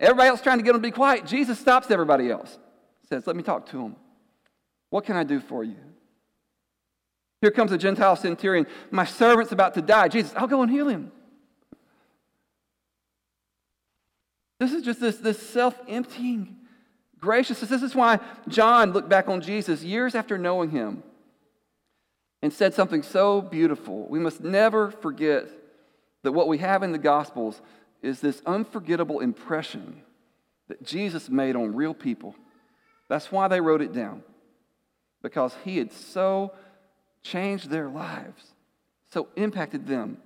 Everybody 0.00 0.28
else 0.28 0.40
trying 0.40 0.58
to 0.58 0.64
get 0.64 0.72
them 0.72 0.82
to 0.82 0.88
be 0.88 0.92
quiet. 0.92 1.26
Jesus 1.26 1.58
stops 1.58 1.90
everybody 1.90 2.30
else. 2.30 2.58
Says, 3.08 3.26
Let 3.26 3.36
me 3.36 3.42
talk 3.42 3.66
to 3.70 3.76
them. 3.78 3.96
What 4.90 5.04
can 5.04 5.16
I 5.16 5.24
do 5.24 5.40
for 5.40 5.62
you? 5.62 5.76
Here 7.44 7.50
comes 7.50 7.72
a 7.72 7.76
Gentile 7.76 8.16
centurion. 8.16 8.66
My 8.90 9.04
servant's 9.04 9.52
about 9.52 9.74
to 9.74 9.82
die. 9.82 10.08
Jesus, 10.08 10.32
I'll 10.34 10.46
go 10.46 10.62
and 10.62 10.70
heal 10.70 10.88
him. 10.88 11.12
This 14.58 14.72
is 14.72 14.82
just 14.82 14.98
this, 14.98 15.18
this 15.18 15.38
self 15.46 15.78
emptying 15.86 16.56
graciousness. 17.20 17.68
This 17.68 17.82
is 17.82 17.94
why 17.94 18.18
John 18.48 18.94
looked 18.94 19.10
back 19.10 19.28
on 19.28 19.42
Jesus 19.42 19.82
years 19.82 20.14
after 20.14 20.38
knowing 20.38 20.70
him 20.70 21.02
and 22.40 22.50
said 22.50 22.72
something 22.72 23.02
so 23.02 23.42
beautiful. 23.42 24.06
We 24.08 24.20
must 24.20 24.40
never 24.40 24.90
forget 24.90 25.44
that 26.22 26.32
what 26.32 26.48
we 26.48 26.56
have 26.56 26.82
in 26.82 26.92
the 26.92 26.98
Gospels 26.98 27.60
is 28.00 28.20
this 28.20 28.40
unforgettable 28.46 29.20
impression 29.20 30.00
that 30.68 30.82
Jesus 30.82 31.28
made 31.28 31.56
on 31.56 31.74
real 31.74 31.92
people. 31.92 32.36
That's 33.10 33.30
why 33.30 33.48
they 33.48 33.60
wrote 33.60 33.82
it 33.82 33.92
down. 33.92 34.22
because 35.20 35.54
he 35.62 35.76
had 35.76 35.92
so 35.92 36.52
changed 37.24 37.70
their 37.70 37.88
lives, 37.88 38.52
so 39.10 39.28
impacted 39.34 39.88
them 39.88 40.18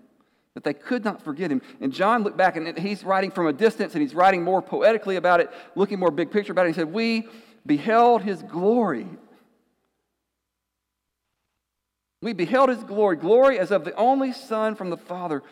that 0.54 0.64
they 0.64 0.74
could 0.74 1.04
not 1.04 1.22
forget 1.22 1.50
him. 1.50 1.62
And 1.80 1.92
John 1.92 2.24
looked 2.24 2.36
back 2.36 2.56
and 2.56 2.76
he's 2.76 3.04
writing 3.04 3.30
from 3.30 3.46
a 3.46 3.52
distance 3.52 3.94
and 3.94 4.02
he's 4.02 4.14
writing 4.14 4.42
more 4.42 4.60
poetically 4.60 5.16
about 5.16 5.40
it, 5.40 5.50
looking 5.76 6.00
more 6.00 6.10
big 6.10 6.32
picture 6.32 6.52
about 6.52 6.66
it. 6.66 6.70
He 6.70 6.74
said, 6.74 6.92
We 6.92 7.28
beheld 7.64 8.22
his 8.22 8.42
glory. 8.42 9.06
We 12.20 12.32
beheld 12.32 12.70
his 12.70 12.82
glory, 12.82 13.16
glory 13.16 13.60
as 13.60 13.70
of 13.70 13.84
the 13.84 13.94
only 13.94 14.32
Son 14.32 14.74
from 14.74 14.90
the 14.90 14.96
Father, 14.96 15.44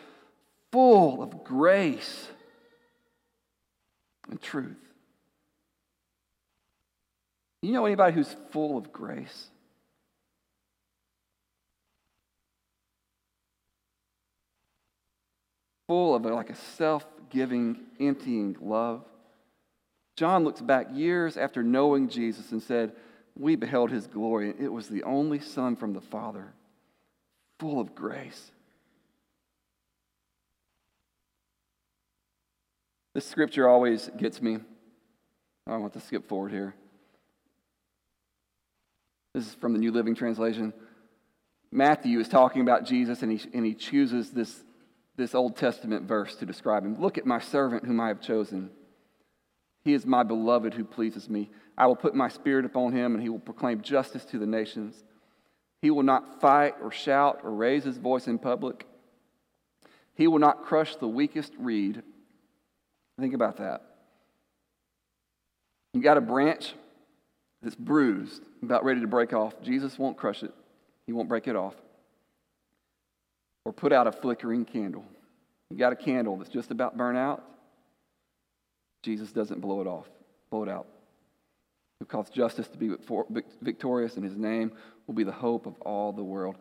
full 0.73 1.23
of 1.23 1.45
grace 1.45 2.27
and 4.29 4.41
truth. 4.41 4.75
You 7.61 7.71
know 7.71 7.85
anybody 7.85 8.13
who's 8.13 8.35
full 8.51 8.77
of 8.77 8.91
grace? 8.91 9.47
Full 15.87 16.15
of 16.15 16.25
like 16.25 16.49
a 16.49 16.55
self 16.55 17.05
giving, 17.29 17.77
emptying 17.99 18.55
love. 18.61 19.03
John 20.15 20.43
looks 20.43 20.61
back 20.61 20.87
years 20.93 21.37
after 21.37 21.63
knowing 21.63 22.09
Jesus 22.09 22.51
and 22.51 22.61
said, 22.61 22.93
We 23.35 23.55
beheld 23.55 23.91
his 23.91 24.07
glory, 24.07 24.49
and 24.49 24.59
it 24.59 24.71
was 24.71 24.87
the 24.87 25.03
only 25.03 25.39
Son 25.39 25.75
from 25.75 25.93
the 25.93 26.01
Father, 26.01 26.53
full 27.59 27.79
of 27.79 27.93
grace. 27.93 28.51
This 33.13 33.25
scripture 33.25 33.67
always 33.67 34.09
gets 34.17 34.41
me. 34.41 34.59
I 35.65 35.77
want 35.77 35.93
to 35.93 35.99
skip 35.99 36.27
forward 36.27 36.51
here. 36.51 36.75
This 39.33 39.47
is 39.47 39.53
from 39.55 39.73
the 39.73 39.79
New 39.79 39.91
Living 39.91 40.15
Translation. 40.15 40.73
Matthew 41.71 42.19
is 42.19 42.27
talking 42.27 42.61
about 42.61 42.85
Jesus, 42.85 43.23
and 43.23 43.31
he, 43.31 43.49
and 43.53 43.65
he 43.65 43.73
chooses 43.73 44.31
this, 44.31 44.63
this 45.17 45.35
Old 45.35 45.57
Testament 45.57 46.07
verse 46.07 46.35
to 46.35 46.45
describe 46.45 46.85
him. 46.85 47.01
Look 47.01 47.17
at 47.17 47.25
my 47.25 47.39
servant 47.39 47.85
whom 47.85 47.99
I 47.99 48.07
have 48.07 48.21
chosen. 48.21 48.69
He 49.83 49.93
is 49.93 50.05
my 50.05 50.23
beloved 50.23 50.75
who 50.75 50.83
pleases 50.83 51.29
me. 51.29 51.49
I 51.77 51.87
will 51.87 51.95
put 51.95 52.15
my 52.15 52.29
spirit 52.29 52.65
upon 52.65 52.93
him, 52.93 53.13
and 53.13 53.21
he 53.21 53.29
will 53.29 53.39
proclaim 53.39 53.81
justice 53.81 54.25
to 54.25 54.39
the 54.39 54.45
nations. 54.45 55.03
He 55.81 55.91
will 55.91 56.03
not 56.03 56.39
fight 56.39 56.75
or 56.81 56.91
shout 56.91 57.41
or 57.43 57.51
raise 57.51 57.83
his 57.83 57.97
voice 57.97 58.27
in 58.27 58.37
public. 58.37 58.85
He 60.13 60.27
will 60.27 60.39
not 60.39 60.63
crush 60.63 60.95
the 60.95 61.07
weakest 61.07 61.53
reed. 61.59 62.01
Think 63.19 63.33
about 63.33 63.57
that. 63.57 63.83
You 65.93 66.01
got 66.01 66.17
a 66.17 66.21
branch 66.21 66.73
that's 67.61 67.75
bruised, 67.75 68.43
about 68.61 68.83
ready 68.83 69.01
to 69.01 69.07
break 69.07 69.33
off. 69.33 69.61
Jesus 69.61 69.97
won't 69.97 70.17
crush 70.17 70.43
it, 70.43 70.53
He 71.05 71.13
won't 71.13 71.29
break 71.29 71.47
it 71.47 71.55
off. 71.55 71.75
Or 73.67 73.73
put 73.73 73.91
out 73.91 74.07
a 74.07 74.13
flickering 74.13 74.63
candle. 74.63 75.03
You 75.69 75.77
got 75.77 75.91
a 75.91 75.97
candle 75.97 76.37
that's 76.37 76.49
just 76.49 76.71
about 76.71 76.95
burnt 76.95 77.17
out. 77.17 77.43
Jesus 79.03 79.33
doesn't 79.33 79.59
blow 79.59 79.81
it 79.81 79.87
off, 79.87 80.07
blow 80.49 80.63
it 80.63 80.69
out. 80.69 80.87
Who 81.99 82.05
cause 82.05 82.29
justice 82.29 82.69
to 82.69 82.77
be 82.77 82.95
victorious, 83.61 84.15
and 84.15 84.23
his 84.23 84.37
name 84.37 84.71
will 85.05 85.15
be 85.15 85.25
the 85.25 85.33
hope 85.33 85.65
of 85.65 85.73
all 85.81 86.13
the 86.13 86.23
world. 86.23 86.55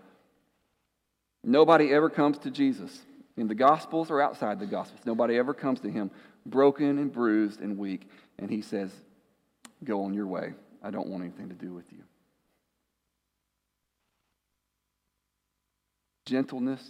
Nobody 1.44 1.94
ever 1.94 2.10
comes 2.10 2.38
to 2.38 2.50
Jesus 2.50 2.98
in 3.36 3.46
the 3.46 3.54
Gospels 3.54 4.10
or 4.10 4.20
outside 4.20 4.58
the 4.58 4.66
Gospels. 4.66 5.02
Nobody 5.04 5.38
ever 5.38 5.54
comes 5.54 5.78
to 5.82 5.88
him 5.88 6.10
broken 6.44 6.98
and 6.98 7.12
bruised 7.12 7.60
and 7.60 7.78
weak, 7.78 8.10
and 8.40 8.50
he 8.50 8.62
says, 8.62 8.90
Go 9.84 10.02
on 10.02 10.12
your 10.12 10.26
way. 10.26 10.54
I 10.82 10.90
don't 10.90 11.06
want 11.06 11.22
anything 11.22 11.50
to 11.50 11.54
do 11.54 11.72
with 11.72 11.84
you. 11.92 12.02
Gentleness 16.26 16.82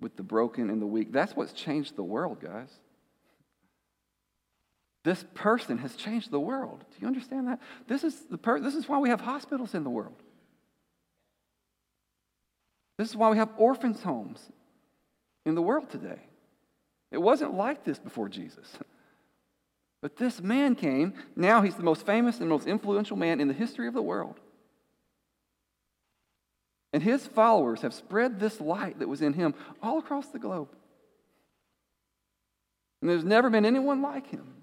with 0.00 0.16
the 0.16 0.22
broken 0.22 0.70
and 0.70 0.80
the 0.80 0.86
weak. 0.86 1.12
That's 1.12 1.36
what's 1.36 1.52
changed 1.52 1.96
the 1.96 2.02
world, 2.02 2.40
guys. 2.40 2.70
This 5.02 5.24
person 5.34 5.78
has 5.78 5.94
changed 5.96 6.30
the 6.30 6.40
world. 6.40 6.84
Do 6.90 6.96
you 7.00 7.06
understand 7.06 7.48
that? 7.48 7.60
This 7.86 8.04
is, 8.04 8.14
the 8.30 8.38
per- 8.38 8.60
this 8.60 8.74
is 8.74 8.88
why 8.88 8.98
we 8.98 9.08
have 9.08 9.20
hospitals 9.20 9.74
in 9.74 9.84
the 9.84 9.90
world. 9.90 10.16
This 12.98 13.08
is 13.08 13.16
why 13.16 13.30
we 13.30 13.38
have 13.38 13.48
orphans' 13.56 14.02
homes 14.02 14.40
in 15.46 15.54
the 15.54 15.62
world 15.62 15.88
today. 15.88 16.20
It 17.10 17.18
wasn't 17.18 17.54
like 17.54 17.82
this 17.82 17.98
before 17.98 18.28
Jesus. 18.28 18.68
But 20.02 20.16
this 20.16 20.40
man 20.40 20.74
came. 20.74 21.14
Now 21.34 21.62
he's 21.62 21.76
the 21.76 21.82
most 21.82 22.04
famous 22.04 22.40
and 22.40 22.48
most 22.48 22.66
influential 22.66 23.16
man 23.16 23.40
in 23.40 23.48
the 23.48 23.54
history 23.54 23.88
of 23.88 23.94
the 23.94 24.02
world. 24.02 24.38
And 26.92 27.02
his 27.02 27.26
followers 27.26 27.82
have 27.82 27.94
spread 27.94 28.40
this 28.40 28.60
light 28.60 28.98
that 28.98 29.08
was 29.08 29.22
in 29.22 29.32
him 29.32 29.54
all 29.82 29.98
across 29.98 30.26
the 30.28 30.38
globe. 30.38 30.68
And 33.00 33.08
there's 33.08 33.24
never 33.24 33.48
been 33.48 33.64
anyone 33.64 34.02
like 34.02 34.26
him. 34.28 34.54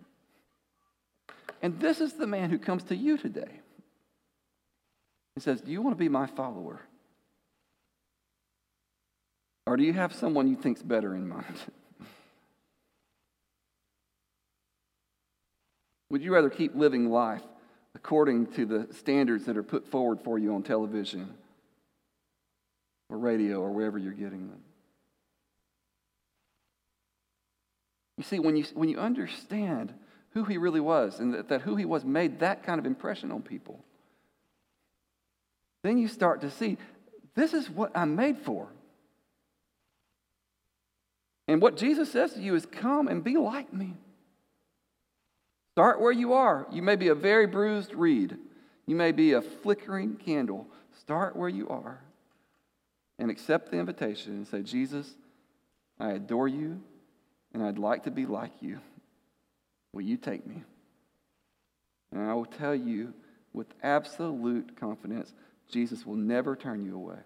And 1.62 1.80
this 1.80 2.02
is 2.02 2.13
the 2.13 2.28
man 2.28 2.50
who 2.50 2.60
comes 2.60 2.84
to 2.84 2.96
you 2.96 3.18
today. 3.18 3.62
He 5.36 5.42
says, 5.42 5.62
Do 5.62 5.72
you 5.72 5.82
want 5.82 5.96
to 5.96 6.00
be 6.00 6.10
my 6.10 6.28
follower? 6.28 6.82
Or 9.66 9.76
do 9.78 9.84
you 9.84 9.94
have 9.94 10.13
someone 10.13 10.48
you 10.48 10.56
think's 10.56 10.84
better 10.84 11.16
in 11.16 11.28
mind? 11.28 11.56
Would 16.10 16.22
you 16.22 16.34
rather 16.34 16.50
keep 16.50 16.74
living 16.76 17.10
life 17.10 17.44
according 17.96 18.48
to 18.54 18.66
the 18.66 18.88
standards 18.94 19.46
that 19.46 19.58
are 19.58 19.63
put 19.63 19.88
forward 19.88 20.22
for 20.22 20.38
you 20.38 20.54
on 20.54 20.63
television 20.63 21.34
or 23.10 23.17
radio 23.17 23.62
or 23.62 23.72
wherever 23.72 23.98
you're 23.98 24.13
getting 24.13 24.50
them? 24.50 24.62
You 28.17 28.24
see, 28.24 28.39
when 28.39 28.56
you, 28.56 28.65
when 28.74 28.89
you 28.89 28.98
understand 28.98 29.93
who 30.32 30.43
he 30.43 30.58
really 30.58 30.80
was 30.80 31.20
and 31.20 31.34
that, 31.34 31.50
that 31.50 31.62
who 31.62 31.76
he 31.76 31.86
was 31.86 32.04
made 32.04 32.39
that 32.39 32.63
kind 32.63 32.80
of 32.80 32.86
impression 32.86 33.32
on 33.32 33.41
people, 33.41 33.84
then 35.84 35.98
you 35.98 36.08
start 36.08 36.41
to 36.41 36.52
see 36.52 36.78
this 37.36 37.54
is 37.54 37.70
what 37.70 37.91
I'm 37.96 38.15
made 38.15 38.39
for. 38.39 38.67
And 41.48 41.62
what 41.62 41.78
Jesus 41.78 42.12
says 42.12 42.34
to 42.34 42.41
you 42.41 42.56
is, 42.56 42.65
Come 42.65 43.08
and 43.08 43.24
be 43.24 43.38
like 43.38 43.72
me. 43.72 43.93
Start 45.76 46.02
where 46.02 46.12
you 46.12 46.34
are. 46.34 46.65
You 46.72 46.82
may 46.82 46.96
be 46.96 47.10
a 47.10 47.15
very 47.15 47.46
bruised 47.46 47.93
reed, 47.93 48.36
you 48.88 48.96
may 48.96 49.12
be 49.12 49.34
a 49.34 49.41
flickering 49.41 50.15
candle. 50.15 50.67
Start 51.00 51.36
where 51.36 51.50
you 51.50 51.70
are 51.70 52.02
and 53.19 53.32
accept 53.32 53.71
the 53.71 53.77
invitation 53.77 54.34
and 54.34 54.47
say, 54.47 54.62
Jesus, 54.62 55.15
I 55.99 56.12
adore 56.12 56.47
you 56.47 56.82
and 57.53 57.63
I'd 57.63 57.80
like 57.80 58.03
to 58.03 58.12
be 58.12 58.25
like 58.25 58.51
you. 58.62 58.80
Will 59.93 60.01
you 60.01 60.17
take 60.17 60.45
me? 60.45 60.63
And 62.12 62.21
I 62.21 62.34
will 62.34 62.45
tell 62.45 62.75
you 62.75 63.13
with 63.53 63.67
absolute 63.82 64.80
confidence 64.80 65.34
Jesus 65.69 66.06
will 66.06 66.15
never 66.15 66.56
turn 66.56 66.86
you 66.86 66.95
away. 66.95 67.17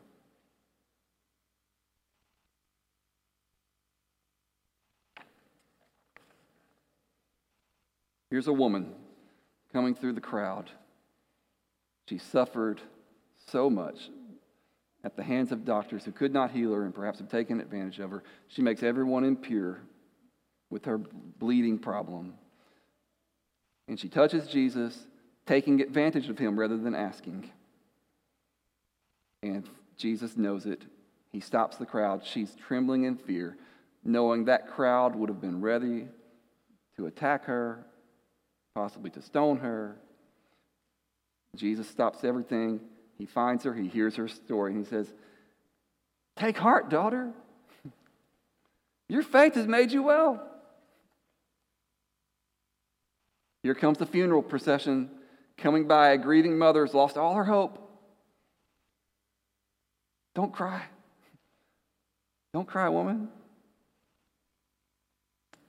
Here's 8.31 8.47
a 8.47 8.53
woman 8.53 8.93
coming 9.73 9.93
through 9.93 10.13
the 10.13 10.21
crowd. 10.21 10.71
She 12.07 12.17
suffered 12.17 12.81
so 13.51 13.69
much 13.69 14.09
at 15.03 15.15
the 15.15 15.23
hands 15.23 15.51
of 15.51 15.65
doctors 15.65 16.05
who 16.05 16.11
could 16.11 16.33
not 16.33 16.51
heal 16.51 16.73
her 16.73 16.83
and 16.83 16.93
perhaps 16.93 17.19
have 17.19 17.29
taken 17.29 17.59
advantage 17.59 17.99
of 17.99 18.11
her. 18.11 18.23
She 18.47 18.61
makes 18.61 18.83
everyone 18.83 19.23
impure 19.23 19.79
with 20.69 20.85
her 20.85 20.97
bleeding 20.97 21.79
problem. 21.79 22.35
And 23.87 23.99
she 23.99 24.09
touches 24.09 24.47
Jesus, 24.47 24.97
taking 25.45 25.81
advantage 25.81 26.29
of 26.29 26.37
him 26.37 26.59
rather 26.59 26.77
than 26.77 26.95
asking. 26.95 27.49
And 29.43 29.67
Jesus 29.97 30.37
knows 30.37 30.65
it. 30.65 30.83
He 31.31 31.39
stops 31.39 31.77
the 31.77 31.85
crowd. 31.85 32.25
She's 32.25 32.55
trembling 32.67 33.05
in 33.05 33.17
fear, 33.17 33.57
knowing 34.03 34.45
that 34.45 34.67
crowd 34.67 35.15
would 35.15 35.29
have 35.29 35.41
been 35.41 35.61
ready 35.61 36.07
to 36.97 37.07
attack 37.07 37.45
her 37.45 37.85
possibly 38.73 39.09
to 39.11 39.21
stone 39.21 39.57
her. 39.57 39.97
Jesus 41.55 41.87
stops 41.87 42.23
everything. 42.23 42.79
He 43.21 43.27
finds 43.27 43.65
her, 43.65 43.73
he 43.75 43.87
hears 43.87 44.15
her 44.15 44.27
story, 44.27 44.71
and 44.71 44.83
he 44.83 44.89
says, 44.89 45.13
Take 46.35 46.57
heart, 46.57 46.89
daughter. 46.89 47.29
Your 49.09 49.21
faith 49.21 49.53
has 49.53 49.67
made 49.67 49.91
you 49.91 50.01
well. 50.01 50.43
Here 53.61 53.75
comes 53.75 53.99
the 53.99 54.07
funeral 54.07 54.41
procession 54.41 55.11
coming 55.55 55.87
by. 55.87 56.13
A 56.13 56.17
grieving 56.17 56.57
mother 56.57 56.83
has 56.83 56.95
lost 56.95 57.15
all 57.15 57.35
her 57.35 57.43
hope. 57.43 57.77
Don't 60.33 60.51
cry. 60.51 60.81
Don't 62.55 62.67
cry, 62.67 62.89
woman. 62.89 63.29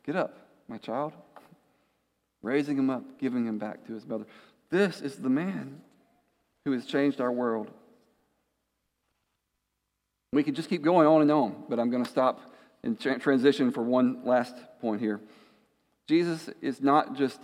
Get 0.06 0.16
up, 0.16 0.38
my 0.68 0.78
child 0.78 1.12
raising 2.42 2.78
him 2.78 2.88
up, 2.88 3.18
giving 3.18 3.46
him 3.46 3.58
back 3.58 3.86
to 3.88 3.92
his 3.92 4.06
mother. 4.06 4.24
This 4.70 5.02
is 5.02 5.16
the 5.16 5.28
man. 5.28 5.82
Who 6.64 6.72
has 6.72 6.84
changed 6.84 7.20
our 7.20 7.32
world. 7.32 7.70
We 10.32 10.42
could 10.42 10.56
just 10.56 10.68
keep 10.68 10.82
going 10.82 11.06
on 11.06 11.22
and 11.22 11.30
on, 11.30 11.64
but 11.68 11.78
I'm 11.78 11.90
going 11.90 12.04
to 12.04 12.10
stop 12.10 12.40
and 12.82 12.98
tra- 12.98 13.18
transition 13.18 13.70
for 13.70 13.82
one 13.82 14.24
last 14.24 14.54
point 14.80 15.00
here. 15.00 15.20
Jesus 16.08 16.48
is 16.60 16.80
not 16.80 17.14
just 17.16 17.40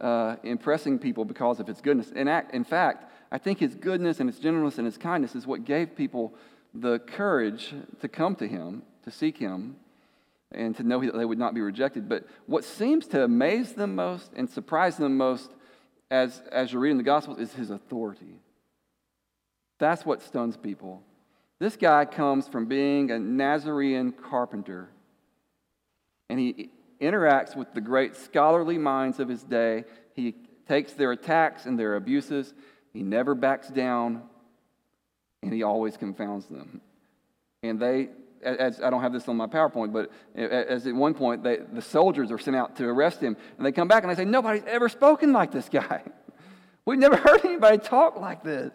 uh, 0.00 0.36
impressing 0.42 0.98
people 0.98 1.24
because 1.24 1.60
of 1.60 1.66
his 1.66 1.80
goodness. 1.80 2.10
In, 2.10 2.28
act, 2.28 2.54
in 2.54 2.64
fact, 2.64 3.10
I 3.30 3.38
think 3.38 3.58
his 3.58 3.74
goodness 3.74 4.20
and 4.20 4.28
his 4.28 4.38
gentleness 4.38 4.78
and 4.78 4.86
his 4.86 4.98
kindness 4.98 5.34
is 5.34 5.46
what 5.46 5.64
gave 5.64 5.96
people 5.96 6.34
the 6.74 6.98
courage 7.00 7.74
to 8.00 8.08
come 8.08 8.34
to 8.36 8.46
him, 8.46 8.82
to 9.04 9.10
seek 9.10 9.38
him, 9.38 9.76
and 10.52 10.76
to 10.76 10.82
know 10.82 11.02
that 11.04 11.16
they 11.16 11.24
would 11.24 11.38
not 11.38 11.54
be 11.54 11.60
rejected. 11.60 12.08
But 12.08 12.26
what 12.46 12.64
seems 12.64 13.06
to 13.08 13.24
amaze 13.24 13.72
them 13.72 13.94
most 13.94 14.30
and 14.34 14.48
surprise 14.48 14.96
them 14.96 15.16
most 15.16 15.50
as, 16.12 16.42
as 16.52 16.70
you're 16.70 16.82
reading 16.82 16.98
the 16.98 17.02
Gospels 17.02 17.38
is 17.38 17.54
his 17.54 17.70
authority. 17.70 18.38
That's 19.78 20.04
what 20.04 20.20
stuns 20.20 20.58
people. 20.58 21.02
This 21.58 21.74
guy 21.74 22.04
comes 22.04 22.46
from 22.46 22.66
being 22.66 23.10
a 23.10 23.18
Nazarene 23.18 24.12
carpenter, 24.12 24.90
and 26.28 26.38
he 26.38 26.70
interacts 27.00 27.56
with 27.56 27.72
the 27.72 27.80
great 27.80 28.14
scholarly 28.14 28.76
minds 28.76 29.20
of 29.20 29.28
his 29.28 29.42
day. 29.42 29.84
He 30.14 30.34
takes 30.68 30.92
their 30.92 31.12
attacks 31.12 31.64
and 31.64 31.78
their 31.78 31.96
abuses, 31.96 32.52
he 32.92 33.02
never 33.02 33.34
backs 33.34 33.68
down, 33.68 34.22
and 35.42 35.50
he 35.50 35.62
always 35.62 35.96
confounds 35.96 36.44
them. 36.46 36.82
And 37.62 37.80
they, 37.80 38.10
as 38.42 38.80
I 38.80 38.90
don't 38.90 39.02
have 39.02 39.12
this 39.12 39.28
on 39.28 39.36
my 39.36 39.46
PowerPoint, 39.46 39.92
but 39.92 40.10
as 40.34 40.86
at 40.86 40.94
one 40.94 41.14
point, 41.14 41.42
they, 41.42 41.58
the 41.72 41.82
soldiers 41.82 42.30
are 42.30 42.38
sent 42.38 42.56
out 42.56 42.76
to 42.76 42.84
arrest 42.86 43.20
him, 43.20 43.36
and 43.56 43.66
they 43.66 43.72
come 43.72 43.88
back 43.88 44.02
and 44.02 44.10
they 44.10 44.16
say, 44.16 44.24
Nobody's 44.24 44.64
ever 44.66 44.88
spoken 44.88 45.32
like 45.32 45.52
this 45.52 45.68
guy. 45.68 46.02
We've 46.86 46.98
never 46.98 47.16
heard 47.16 47.44
anybody 47.44 47.78
talk 47.78 48.16
like 48.16 48.42
this. 48.42 48.72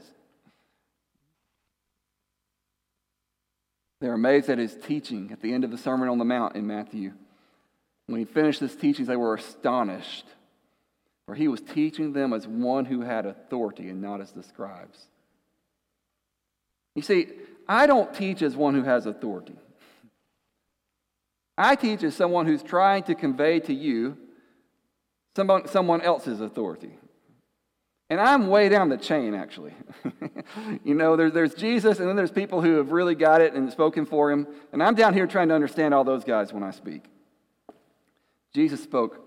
They're 3.99 4.13
amazed 4.13 4.49
at 4.49 4.59
his 4.59 4.75
teaching 4.75 5.31
at 5.31 5.41
the 5.41 5.53
end 5.53 5.63
of 5.63 5.71
the 5.71 5.77
Sermon 5.77 6.07
on 6.07 6.17
the 6.17 6.25
Mount 6.25 6.55
in 6.55 6.67
Matthew. 6.67 7.13
When 8.05 8.19
he 8.19 8.25
finished 8.25 8.59
his 8.59 8.75
teachings, 8.75 9.07
they 9.07 9.15
were 9.15 9.35
astonished, 9.35 10.25
for 11.25 11.35
he 11.35 11.47
was 11.47 11.59
teaching 11.61 12.13
them 12.13 12.31
as 12.31 12.47
one 12.47 12.85
who 12.85 13.01
had 13.01 13.25
authority 13.25 13.89
and 13.89 14.01
not 14.01 14.21
as 14.21 14.31
the 14.31 14.43
scribes. 14.43 14.97
You 16.95 17.01
see, 17.01 17.27
I 17.67 17.87
don't 17.87 18.13
teach 18.13 18.41
as 18.41 18.55
one 18.55 18.73
who 18.73 18.83
has 18.83 19.05
authority. 19.05 19.55
I 21.57 21.75
teach 21.75 22.03
as 22.03 22.15
someone 22.15 22.45
who's 22.45 22.63
trying 22.63 23.03
to 23.03 23.15
convey 23.15 23.59
to 23.61 23.73
you 23.73 24.17
someone, 25.35 25.67
someone 25.67 26.01
else's 26.01 26.41
authority. 26.41 26.97
And 28.09 28.21
I'm 28.21 28.47
way 28.47 28.69
down 28.69 28.89
the 28.89 28.97
chain, 28.97 29.33
actually. 29.33 29.73
you 30.83 30.93
know, 30.93 31.15
there's, 31.15 31.33
there's 31.33 31.53
Jesus, 31.53 31.99
and 31.99 32.07
then 32.07 32.15
there's 32.15 32.31
people 32.31 32.61
who 32.61 32.77
have 32.77 32.91
really 32.91 33.15
got 33.15 33.41
it 33.41 33.53
and 33.53 33.71
spoken 33.71 34.05
for 34.05 34.31
him. 34.31 34.47
And 34.71 34.81
I'm 34.81 34.95
down 34.95 35.13
here 35.13 35.27
trying 35.27 35.49
to 35.49 35.55
understand 35.55 35.93
all 35.93 36.03
those 36.03 36.23
guys 36.23 36.53
when 36.53 36.63
I 36.63 36.71
speak. 36.71 37.03
Jesus 38.53 38.81
spoke, 38.81 39.21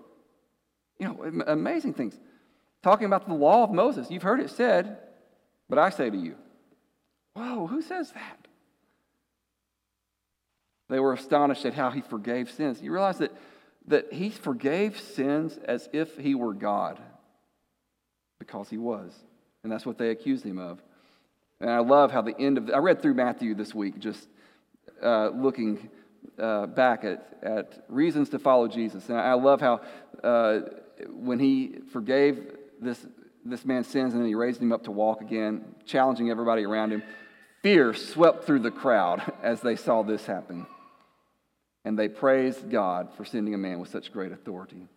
you 0.99 1.07
know, 1.07 1.43
amazing 1.47 1.93
things. 1.93 2.17
Talking 2.81 3.05
about 3.05 3.27
the 3.27 3.35
law 3.35 3.63
of 3.63 3.71
Moses. 3.71 4.09
You've 4.09 4.23
heard 4.23 4.39
it 4.39 4.49
said, 4.49 4.97
but 5.69 5.77
I 5.77 5.91
say 5.91 6.09
to 6.09 6.17
you, 6.17 6.35
whoa, 7.33 7.67
who 7.67 7.81
says 7.81 8.11
that? 8.11 8.47
They 10.89 10.99
were 10.99 11.13
astonished 11.13 11.65
at 11.65 11.73
how 11.73 11.89
he 11.89 12.01
forgave 12.01 12.51
sins. 12.51 12.81
You 12.81 12.91
realize 12.91 13.19
that, 13.19 13.31
that 13.87 14.11
he 14.11 14.29
forgave 14.29 14.99
sins 14.99 15.57
as 15.63 15.87
if 15.93 16.17
he 16.17 16.35
were 16.35 16.53
God 16.53 16.99
because 18.39 18.69
he 18.69 18.77
was. 18.77 19.13
And 19.63 19.71
that's 19.71 19.85
what 19.85 19.97
they 19.97 20.09
accused 20.09 20.45
him 20.45 20.57
of. 20.57 20.81
And 21.61 21.69
I 21.69 21.79
love 21.79 22.11
how 22.11 22.21
the 22.21 22.37
end 22.37 22.57
of 22.57 22.65
the, 22.67 22.75
I 22.75 22.79
read 22.79 23.01
through 23.01 23.13
Matthew 23.13 23.53
this 23.53 23.73
week, 23.73 23.99
just 23.99 24.27
uh, 25.01 25.29
looking 25.29 25.89
uh, 26.37 26.65
back 26.65 27.03
at, 27.03 27.37
at 27.41 27.85
reasons 27.87 28.29
to 28.29 28.39
follow 28.39 28.67
Jesus. 28.67 29.07
And 29.09 29.17
I 29.17 29.33
love 29.33 29.61
how 29.61 29.81
uh, 30.23 30.59
when 31.09 31.39
he 31.39 31.75
forgave 31.91 32.51
this, 32.81 33.05
this 33.45 33.65
man 33.65 33.83
sins 33.83 34.13
and 34.13 34.21
then 34.21 34.27
he 34.27 34.35
raised 34.35 34.61
him 34.61 34.71
up 34.71 34.83
to 34.83 34.91
walk 34.91 35.21
again, 35.21 35.75
challenging 35.85 36.29
everybody 36.29 36.63
around 36.63 36.91
him, 36.91 37.03
fear 37.61 37.93
swept 37.93 38.45
through 38.45 38.59
the 38.59 38.71
crowd 38.71 39.31
as 39.43 39.61
they 39.61 39.75
saw 39.75 40.03
this 40.03 40.25
happen. 40.25 40.65
And 41.83 41.97
they 41.97 42.07
praised 42.07 42.69
God 42.69 43.09
for 43.17 43.25
sending 43.25 43.53
a 43.53 43.57
man 43.57 43.79
with 43.79 43.89
such 43.89 44.11
great 44.11 44.31
authority. 44.31 44.87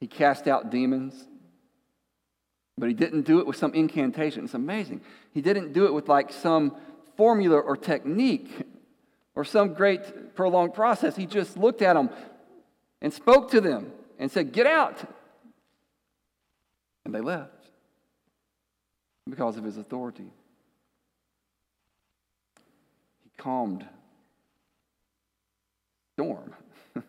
He 0.00 0.08
cast 0.08 0.48
out 0.48 0.70
demons, 0.70 1.14
but 2.76 2.88
he 2.88 2.94
didn't 2.94 3.22
do 3.22 3.38
it 3.38 3.46
with 3.46 3.56
some 3.56 3.72
incantation. 3.72 4.44
It's 4.44 4.54
amazing. 4.54 5.00
He 5.32 5.40
didn't 5.40 5.72
do 5.72 5.86
it 5.86 5.94
with 5.94 6.08
like 6.08 6.32
some 6.32 6.76
formula 7.16 7.58
or 7.58 7.76
technique 7.76 8.50
or 9.36 9.44
some 9.44 9.74
great 9.74 10.34
prolonged 10.34 10.74
process. 10.74 11.16
He 11.16 11.26
just 11.26 11.56
looked 11.56 11.82
at 11.82 11.94
them 11.94 12.10
and 13.00 13.12
spoke 13.12 13.50
to 13.52 13.60
them 13.60 13.92
and 14.18 14.30
said, 14.30 14.52
Get 14.52 14.66
out. 14.66 15.04
And 17.04 17.14
they 17.14 17.20
left 17.20 17.70
because 19.28 19.56
of 19.56 19.64
his 19.64 19.76
authority. 19.76 20.30
He 23.22 23.30
calmed 23.36 23.86
storm. 26.14 26.54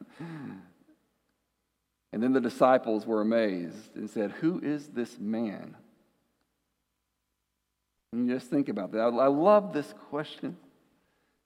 And 2.16 2.24
then 2.24 2.32
the 2.32 2.40
disciples 2.40 3.06
were 3.06 3.20
amazed 3.20 3.98
and 3.98 4.10
said, 4.10 4.32
Who 4.40 4.62
is 4.64 4.88
this 4.88 5.20
man? 5.20 5.76
And 8.14 8.30
just 8.30 8.50
think 8.50 8.70
about 8.70 8.94
that. 8.94 9.02
I 9.02 9.28
love 9.28 9.74
this 9.74 9.94
question. 10.10 10.56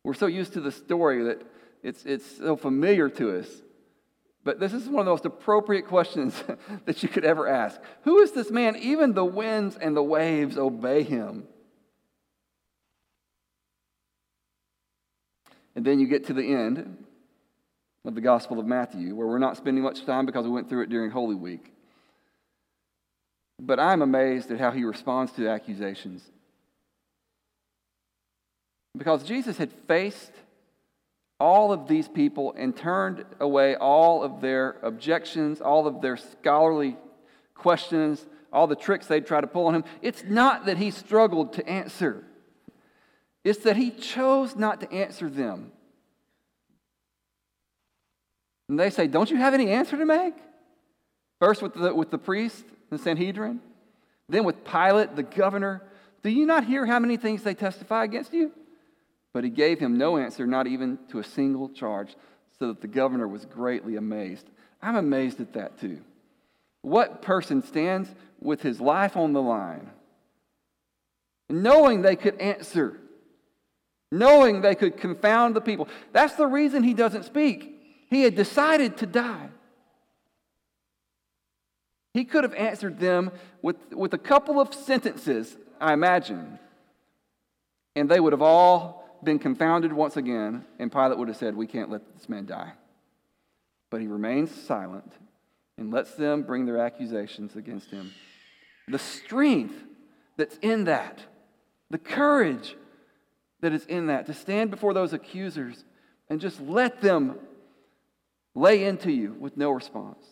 We're 0.03 0.13
so 0.13 0.27
used 0.27 0.53
to 0.53 0.61
the 0.61 0.71
story 0.71 1.23
that 1.23 1.41
it's, 1.81 2.05
it's 2.05 2.37
so 2.37 2.55
familiar 2.55 3.09
to 3.09 3.39
us. 3.39 3.47
But 4.43 4.59
this 4.59 4.73
is 4.73 4.87
one 4.87 5.01
of 5.01 5.05
the 5.05 5.11
most 5.11 5.25
appropriate 5.25 5.87
questions 5.87 6.41
that 6.85 7.03
you 7.03 7.09
could 7.09 7.25
ever 7.25 7.47
ask. 7.47 7.79
Who 8.03 8.19
is 8.19 8.31
this 8.31 8.49
man? 8.49 8.75
Even 8.77 9.13
the 9.13 9.25
winds 9.25 9.75
and 9.75 9.95
the 9.95 10.03
waves 10.03 10.57
obey 10.57 11.03
him. 11.03 11.47
And 15.75 15.85
then 15.85 15.99
you 15.99 16.07
get 16.07 16.25
to 16.27 16.33
the 16.33 16.53
end, 16.53 17.05
of 18.05 18.15
the 18.15 18.21
Gospel 18.21 18.59
of 18.59 18.65
Matthew, 18.65 19.15
where 19.15 19.27
we're 19.27 19.39
not 19.39 19.57
spending 19.57 19.83
much 19.83 20.05
time 20.05 20.25
because 20.25 20.45
we 20.45 20.51
went 20.51 20.69
through 20.69 20.83
it 20.83 20.89
during 20.89 21.11
Holy 21.11 21.35
Week. 21.35 21.73
But 23.61 23.79
I'm 23.79 24.01
amazed 24.01 24.51
at 24.51 24.59
how 24.59 24.71
he 24.71 24.83
responds 24.83 25.31
to 25.33 25.47
accusations. 25.49 26.23
Because 28.97 29.23
Jesus 29.23 29.57
had 29.57 29.71
faced 29.87 30.31
all 31.39 31.71
of 31.71 31.87
these 31.87 32.07
people 32.07 32.53
and 32.57 32.75
turned 32.75 33.25
away 33.39 33.75
all 33.75 34.23
of 34.23 34.41
their 34.41 34.75
objections, 34.83 35.61
all 35.61 35.87
of 35.87 36.01
their 36.01 36.17
scholarly 36.17 36.97
questions, 37.55 38.25
all 38.51 38.67
the 38.67 38.75
tricks 38.75 39.07
they'd 39.07 39.25
try 39.25 39.39
to 39.39 39.47
pull 39.47 39.67
on 39.67 39.75
him. 39.75 39.83
It's 40.01 40.23
not 40.23 40.65
that 40.65 40.77
he 40.77 40.91
struggled 40.91 41.53
to 41.53 41.67
answer, 41.67 42.23
it's 43.43 43.59
that 43.59 43.77
he 43.77 43.91
chose 43.91 44.55
not 44.55 44.81
to 44.81 44.91
answer 44.91 45.29
them. 45.29 45.71
And 48.67 48.79
they 48.79 48.89
say, 48.89 49.07
Don't 49.07 49.31
you 49.31 49.37
have 49.37 49.53
any 49.53 49.71
answer 49.71 49.97
to 49.97 50.05
make? 50.05 50.35
First 51.39 51.61
with 51.61 51.73
the, 51.73 51.95
with 51.95 52.11
the 52.11 52.17
priest, 52.17 52.65
the 52.89 52.97
Sanhedrin, 52.97 53.61
then 54.27 54.43
with 54.43 54.63
Pilate, 54.63 55.15
the 55.15 55.23
governor. 55.23 55.81
Do 56.21 56.29
you 56.29 56.45
not 56.45 56.65
hear 56.65 56.85
how 56.85 56.99
many 56.99 57.15
things 57.15 57.43
they 57.43 57.53
testify 57.53 58.03
against 58.03 58.33
you? 58.33 58.51
But 59.39 59.45
he 59.45 59.51
gave 59.51 59.79
him 59.79 59.97
no 59.97 60.17
answer, 60.17 60.45
not 60.45 60.67
even 60.67 60.99
to 61.11 61.19
a 61.19 61.23
single 61.23 61.69
charge, 61.69 62.13
so 62.59 62.67
that 62.67 62.81
the 62.81 62.89
governor 62.89 63.25
was 63.25 63.45
greatly 63.45 63.95
amazed. 63.95 64.45
I'm 64.81 64.97
amazed 64.97 65.39
at 65.39 65.53
that 65.53 65.79
too. 65.79 66.01
What 66.81 67.21
person 67.21 67.63
stands 67.63 68.13
with 68.41 68.61
his 68.61 68.81
life 68.81 69.15
on 69.15 69.31
the 69.31 69.41
line, 69.41 69.91
knowing 71.49 72.01
they 72.01 72.17
could 72.17 72.37
answer, 72.41 72.99
knowing 74.11 74.59
they 74.59 74.75
could 74.75 74.97
confound 74.97 75.55
the 75.55 75.61
people? 75.61 75.87
That's 76.11 76.35
the 76.35 76.45
reason 76.45 76.83
he 76.83 76.93
doesn't 76.93 77.23
speak. 77.23 77.79
He 78.09 78.23
had 78.23 78.35
decided 78.35 78.97
to 78.97 79.05
die. 79.05 79.47
He 82.13 82.25
could 82.25 82.43
have 82.43 82.55
answered 82.55 82.99
them 82.99 83.31
with, 83.61 83.77
with 83.93 84.13
a 84.13 84.17
couple 84.17 84.59
of 84.59 84.73
sentences, 84.73 85.55
I 85.79 85.93
imagine, 85.93 86.59
and 87.95 88.09
they 88.09 88.19
would 88.19 88.33
have 88.33 88.41
all 88.41 88.98
been 89.23 89.39
confounded 89.39 89.93
once 89.93 90.17
again, 90.17 90.65
and 90.77 90.91
Pilate 90.91 91.17
would 91.17 91.27
have 91.27 91.37
said, 91.37 91.55
We 91.55 91.67
can't 91.67 91.89
let 91.89 92.01
this 92.15 92.29
man 92.29 92.45
die. 92.45 92.73
But 93.89 94.01
he 94.01 94.07
remains 94.07 94.51
silent 94.51 95.11
and 95.77 95.91
lets 95.91 96.13
them 96.13 96.43
bring 96.43 96.65
their 96.65 96.77
accusations 96.77 97.55
against 97.55 97.89
him. 97.89 98.13
The 98.87 98.99
strength 98.99 99.75
that's 100.37 100.57
in 100.57 100.85
that, 100.85 101.19
the 101.89 101.97
courage 101.97 102.75
that 103.61 103.73
is 103.73 103.85
in 103.85 104.07
that, 104.07 104.25
to 104.27 104.33
stand 104.33 104.71
before 104.71 104.93
those 104.93 105.13
accusers 105.13 105.83
and 106.29 106.39
just 106.39 106.61
let 106.61 107.01
them 107.01 107.39
lay 108.55 108.83
into 108.83 109.11
you 109.11 109.35
with 109.39 109.57
no 109.57 109.71
response. 109.71 110.23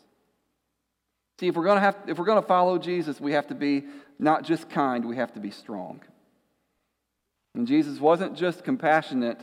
See, 1.39 1.47
if 1.47 1.55
we're 1.55 1.63
going 1.63 1.77
to 1.77 1.81
have, 1.81 1.97
if 2.07 2.17
we're 2.17 2.25
going 2.25 2.41
to 2.41 2.47
follow 2.47 2.77
Jesus, 2.77 3.21
we 3.21 3.33
have 3.33 3.47
to 3.47 3.55
be 3.55 3.85
not 4.19 4.43
just 4.43 4.69
kind, 4.69 5.05
we 5.05 5.17
have 5.17 5.33
to 5.33 5.39
be 5.39 5.51
strong. 5.51 6.01
And 7.55 7.67
Jesus 7.67 7.99
wasn't 7.99 8.35
just 8.35 8.63
compassionate, 8.63 9.39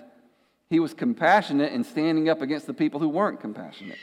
he 0.71 0.81
was 0.81 0.95
compassionate 0.95 1.73
in 1.73 1.85
standing 1.85 2.29
up 2.29 2.43
against 2.43 2.67
the 2.67 2.75
people 2.75 3.01
who 3.01 3.09
weren't 3.09 3.41
compassionate. 3.41 3.99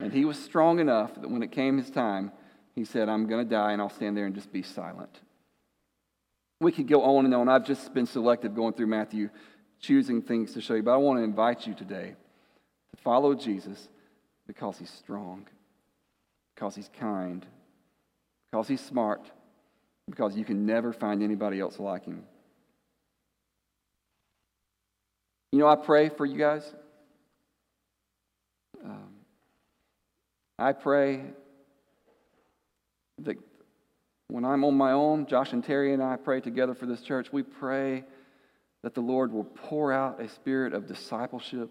And 0.00 0.12
he 0.12 0.24
was 0.24 0.38
strong 0.38 0.78
enough 0.78 1.14
that 1.14 1.30
when 1.30 1.42
it 1.42 1.52
came 1.52 1.78
his 1.78 1.90
time, 1.90 2.32
he 2.74 2.84
said, 2.84 3.08
I'm 3.08 3.26
going 3.26 3.44
to 3.44 3.50
die 3.50 3.72
and 3.72 3.80
I'll 3.80 3.88
stand 3.88 4.16
there 4.16 4.26
and 4.26 4.34
just 4.34 4.52
be 4.52 4.62
silent. 4.62 5.20
We 6.60 6.72
could 6.72 6.88
go 6.88 7.02
on 7.02 7.24
and 7.24 7.34
on. 7.34 7.48
I've 7.48 7.66
just 7.66 7.92
been 7.92 8.06
selective 8.06 8.54
going 8.54 8.74
through 8.74 8.86
Matthew, 8.86 9.30
choosing 9.80 10.22
things 10.22 10.52
to 10.54 10.60
show 10.60 10.74
you, 10.74 10.82
but 10.82 10.92
I 10.92 10.96
want 10.96 11.18
to 11.18 11.24
invite 11.24 11.66
you 11.66 11.74
today 11.74 12.14
to 12.90 13.02
follow 13.02 13.34
Jesus 13.34 13.88
because 14.46 14.78
he's 14.78 14.90
strong, 14.90 15.46
because 16.54 16.76
he's 16.76 16.90
kind, 16.98 17.44
because 18.50 18.68
he's 18.68 18.80
smart, 18.80 19.30
because 20.08 20.36
you 20.36 20.44
can 20.44 20.66
never 20.66 20.92
find 20.92 21.22
anybody 21.22 21.60
else 21.60 21.78
like 21.78 22.04
him. 22.04 22.24
You 25.52 25.58
know, 25.58 25.68
I 25.68 25.76
pray 25.76 26.08
for 26.08 26.26
you 26.26 26.38
guys. 26.38 26.74
Um, 28.84 29.08
I 30.58 30.72
pray 30.72 31.22
that 33.18 33.36
when 34.28 34.44
I'm 34.44 34.64
on 34.64 34.74
my 34.74 34.92
own, 34.92 35.26
Josh 35.26 35.52
and 35.52 35.64
Terry 35.64 35.92
and 35.94 36.02
I 36.02 36.16
pray 36.16 36.40
together 36.40 36.74
for 36.74 36.86
this 36.86 37.00
church. 37.00 37.32
We 37.32 37.42
pray 37.42 38.04
that 38.82 38.94
the 38.94 39.00
Lord 39.00 39.32
will 39.32 39.44
pour 39.44 39.92
out 39.92 40.20
a 40.20 40.28
spirit 40.28 40.72
of 40.72 40.86
discipleship 40.86 41.70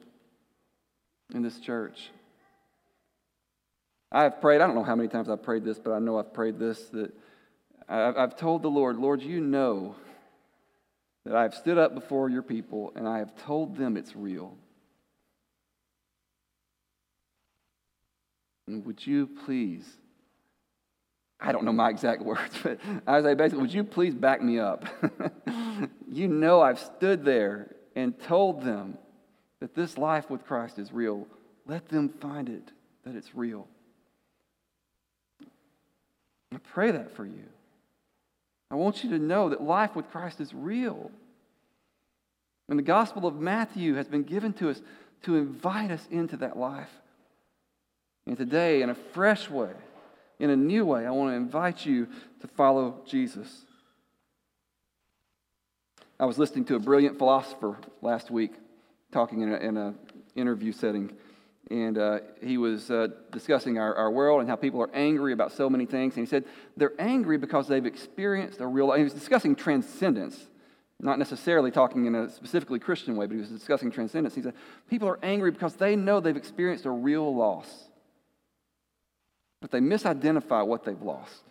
in 1.33 1.41
this 1.41 1.59
church. 1.59 2.09
I 4.11 4.23
have 4.23 4.41
prayed, 4.41 4.61
I 4.61 4.67
don't 4.67 4.75
know 4.75 4.83
how 4.83 4.95
many 4.95 5.09
times 5.09 5.29
I've 5.29 5.43
prayed 5.43 5.63
this, 5.63 5.79
but 5.79 5.91
I 5.91 5.99
know 5.99 6.17
I've 6.17 6.33
prayed 6.33 6.57
this 6.57 6.79
that 6.89 7.13
I've 7.87 8.35
told 8.35 8.63
the 8.63 8.69
Lord, 8.69 8.97
Lord, 8.97 9.21
you 9.21 9.39
know 9.39 9.95
that 11.25 11.35
I 11.35 11.43
have 11.43 11.53
stood 11.53 11.77
up 11.77 11.93
before 11.93 12.29
your 12.29 12.41
people 12.41 12.91
and 12.95 13.07
I 13.07 13.19
have 13.19 13.35
told 13.35 13.77
them 13.77 13.97
it's 13.97 14.15
real. 14.15 14.55
And 18.67 18.85
would 18.85 19.05
you 19.05 19.27
please, 19.45 19.87
I 21.39 21.51
don't 21.51 21.65
know 21.65 21.73
my 21.73 21.89
exact 21.89 22.21
words, 22.23 22.57
but 22.63 22.79
I 23.05 23.21
say 23.21 23.33
basically, 23.35 23.61
would 23.61 23.73
you 23.73 23.83
please 23.83 24.15
back 24.15 24.41
me 24.41 24.59
up? 24.59 24.85
you 26.11 26.27
know 26.27 26.61
I've 26.61 26.79
stood 26.79 27.23
there 27.23 27.75
and 27.95 28.19
told 28.19 28.63
them 28.63 28.97
that 29.59 29.75
this 29.75 29.97
life 29.97 30.29
with 30.29 30.45
Christ 30.45 30.79
is 30.79 30.91
real. 30.91 31.27
Let 31.67 31.87
them 31.89 32.09
find 32.09 32.49
it, 32.49 32.71
that 33.03 33.15
it's 33.15 33.33
real. 33.35 33.67
I 36.53 36.57
pray 36.57 36.91
that 36.91 37.15
for 37.15 37.25
you. 37.25 37.43
I 38.71 38.75
want 38.75 39.03
you 39.03 39.09
to 39.11 39.19
know 39.19 39.49
that 39.49 39.61
life 39.61 39.95
with 39.95 40.09
Christ 40.11 40.41
is 40.41 40.53
real. 40.53 41.11
And 42.67 42.79
the 42.79 42.83
Gospel 42.83 43.27
of 43.27 43.35
Matthew 43.35 43.95
has 43.95 44.07
been 44.07 44.23
given 44.23 44.53
to 44.53 44.69
us 44.69 44.81
to 45.23 45.35
invite 45.35 45.91
us 45.91 46.05
into 46.09 46.37
that 46.37 46.57
life. 46.57 46.89
And 48.25 48.37
today, 48.37 48.81
in 48.81 48.89
a 48.89 48.95
fresh 48.95 49.49
way, 49.49 49.71
in 50.39 50.49
a 50.49 50.55
new 50.55 50.85
way, 50.85 51.05
I 51.05 51.11
want 51.11 51.31
to 51.31 51.35
invite 51.35 51.85
you 51.85 52.07
to 52.41 52.47
follow 52.47 53.01
Jesus. 53.05 53.61
I 56.19 56.25
was 56.25 56.37
listening 56.37 56.65
to 56.65 56.75
a 56.75 56.79
brilliant 56.79 57.17
philosopher 57.17 57.77
last 58.01 58.31
week 58.31 58.53
talking 59.11 59.41
in 59.41 59.77
an 59.77 59.95
interview 60.35 60.71
setting, 60.71 61.11
and 61.71 61.97
uh, 61.97 62.19
he 62.43 62.57
was 62.57 62.91
uh, 62.91 63.07
discussing 63.31 63.77
our, 63.79 63.95
our 63.95 64.11
world 64.11 64.41
and 64.41 64.49
how 64.49 64.55
people 64.55 64.81
are 64.81 64.93
angry 64.93 65.33
about 65.33 65.51
so 65.51 65.69
many 65.69 65.85
things. 65.85 66.15
And 66.15 66.25
he 66.25 66.29
said 66.29 66.45
they're 66.77 66.93
angry 66.99 67.37
because 67.37 67.67
they've 67.67 67.85
experienced 67.85 68.61
a 68.61 68.67
real. 68.67 68.91
He 68.93 69.03
was 69.03 69.13
discussing 69.13 69.55
transcendence, 69.55 70.39
not 70.99 71.17
necessarily 71.17 71.71
talking 71.71 72.05
in 72.05 72.15
a 72.15 72.29
specifically 72.29 72.79
Christian 72.79 73.15
way, 73.15 73.25
but 73.25 73.33
he 73.33 73.41
was 73.41 73.49
discussing 73.49 73.91
transcendence. 73.91 74.35
He 74.35 74.41
said 74.41 74.53
people 74.89 75.07
are 75.07 75.19
angry 75.23 75.51
because 75.51 75.75
they 75.75 75.95
know 75.95 76.19
they've 76.19 76.37
experienced 76.37 76.85
a 76.85 76.91
real 76.91 77.35
loss 77.35 77.85
but 79.65 79.71
they 79.71 79.79
misidentify 79.79 80.63
what 80.63 80.83
they've 80.83 81.01
lost. 81.01 81.41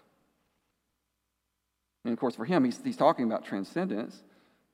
And 2.05 2.13
of 2.13 2.21
course, 2.21 2.37
for 2.37 2.45
him, 2.45 2.65
he's, 2.65 2.81
he's 2.85 2.97
talking 2.97 3.25
about 3.25 3.45
transcendence, 3.45 4.23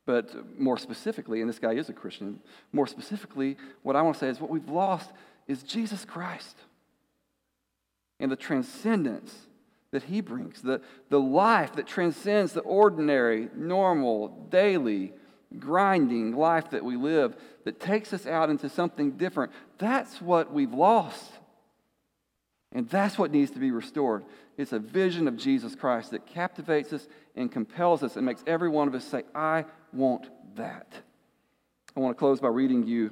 but 0.04 0.60
more 0.60 0.76
specifically, 0.76 1.40
and 1.40 1.48
this 1.48 1.58
guy 1.58 1.72
is 1.72 1.88
a 1.88 1.94
Christian, 1.94 2.40
more 2.70 2.86
specifically, 2.86 3.56
what 3.82 3.96
I 3.96 4.02
want 4.02 4.16
to 4.16 4.20
say 4.20 4.28
is 4.28 4.42
what 4.42 4.50
we've 4.50 4.68
lost 4.68 5.10
is 5.50 5.64
Jesus 5.64 6.04
Christ 6.04 6.56
and 8.20 8.30
the 8.30 8.36
transcendence 8.36 9.34
that 9.90 10.04
he 10.04 10.20
brings, 10.20 10.62
the, 10.62 10.80
the 11.08 11.18
life 11.18 11.74
that 11.74 11.88
transcends 11.88 12.52
the 12.52 12.60
ordinary, 12.60 13.48
normal, 13.56 14.28
daily, 14.48 15.12
grinding 15.58 16.36
life 16.36 16.70
that 16.70 16.84
we 16.84 16.96
live, 16.96 17.34
that 17.64 17.80
takes 17.80 18.12
us 18.12 18.28
out 18.28 18.48
into 18.48 18.68
something 18.68 19.12
different. 19.12 19.50
That's 19.78 20.22
what 20.22 20.52
we've 20.52 20.72
lost. 20.72 21.32
And 22.70 22.88
that's 22.88 23.18
what 23.18 23.32
needs 23.32 23.50
to 23.50 23.58
be 23.58 23.72
restored. 23.72 24.24
It's 24.56 24.72
a 24.72 24.78
vision 24.78 25.26
of 25.26 25.36
Jesus 25.36 25.74
Christ 25.74 26.12
that 26.12 26.26
captivates 26.26 26.92
us 26.92 27.08
and 27.34 27.50
compels 27.50 28.04
us 28.04 28.14
and 28.14 28.24
makes 28.24 28.44
every 28.46 28.68
one 28.68 28.86
of 28.86 28.94
us 28.94 29.04
say, 29.04 29.24
I 29.34 29.64
want 29.92 30.28
that. 30.54 30.92
I 31.96 32.00
want 32.00 32.16
to 32.16 32.18
close 32.18 32.38
by 32.38 32.48
reading 32.48 32.86
you 32.86 33.10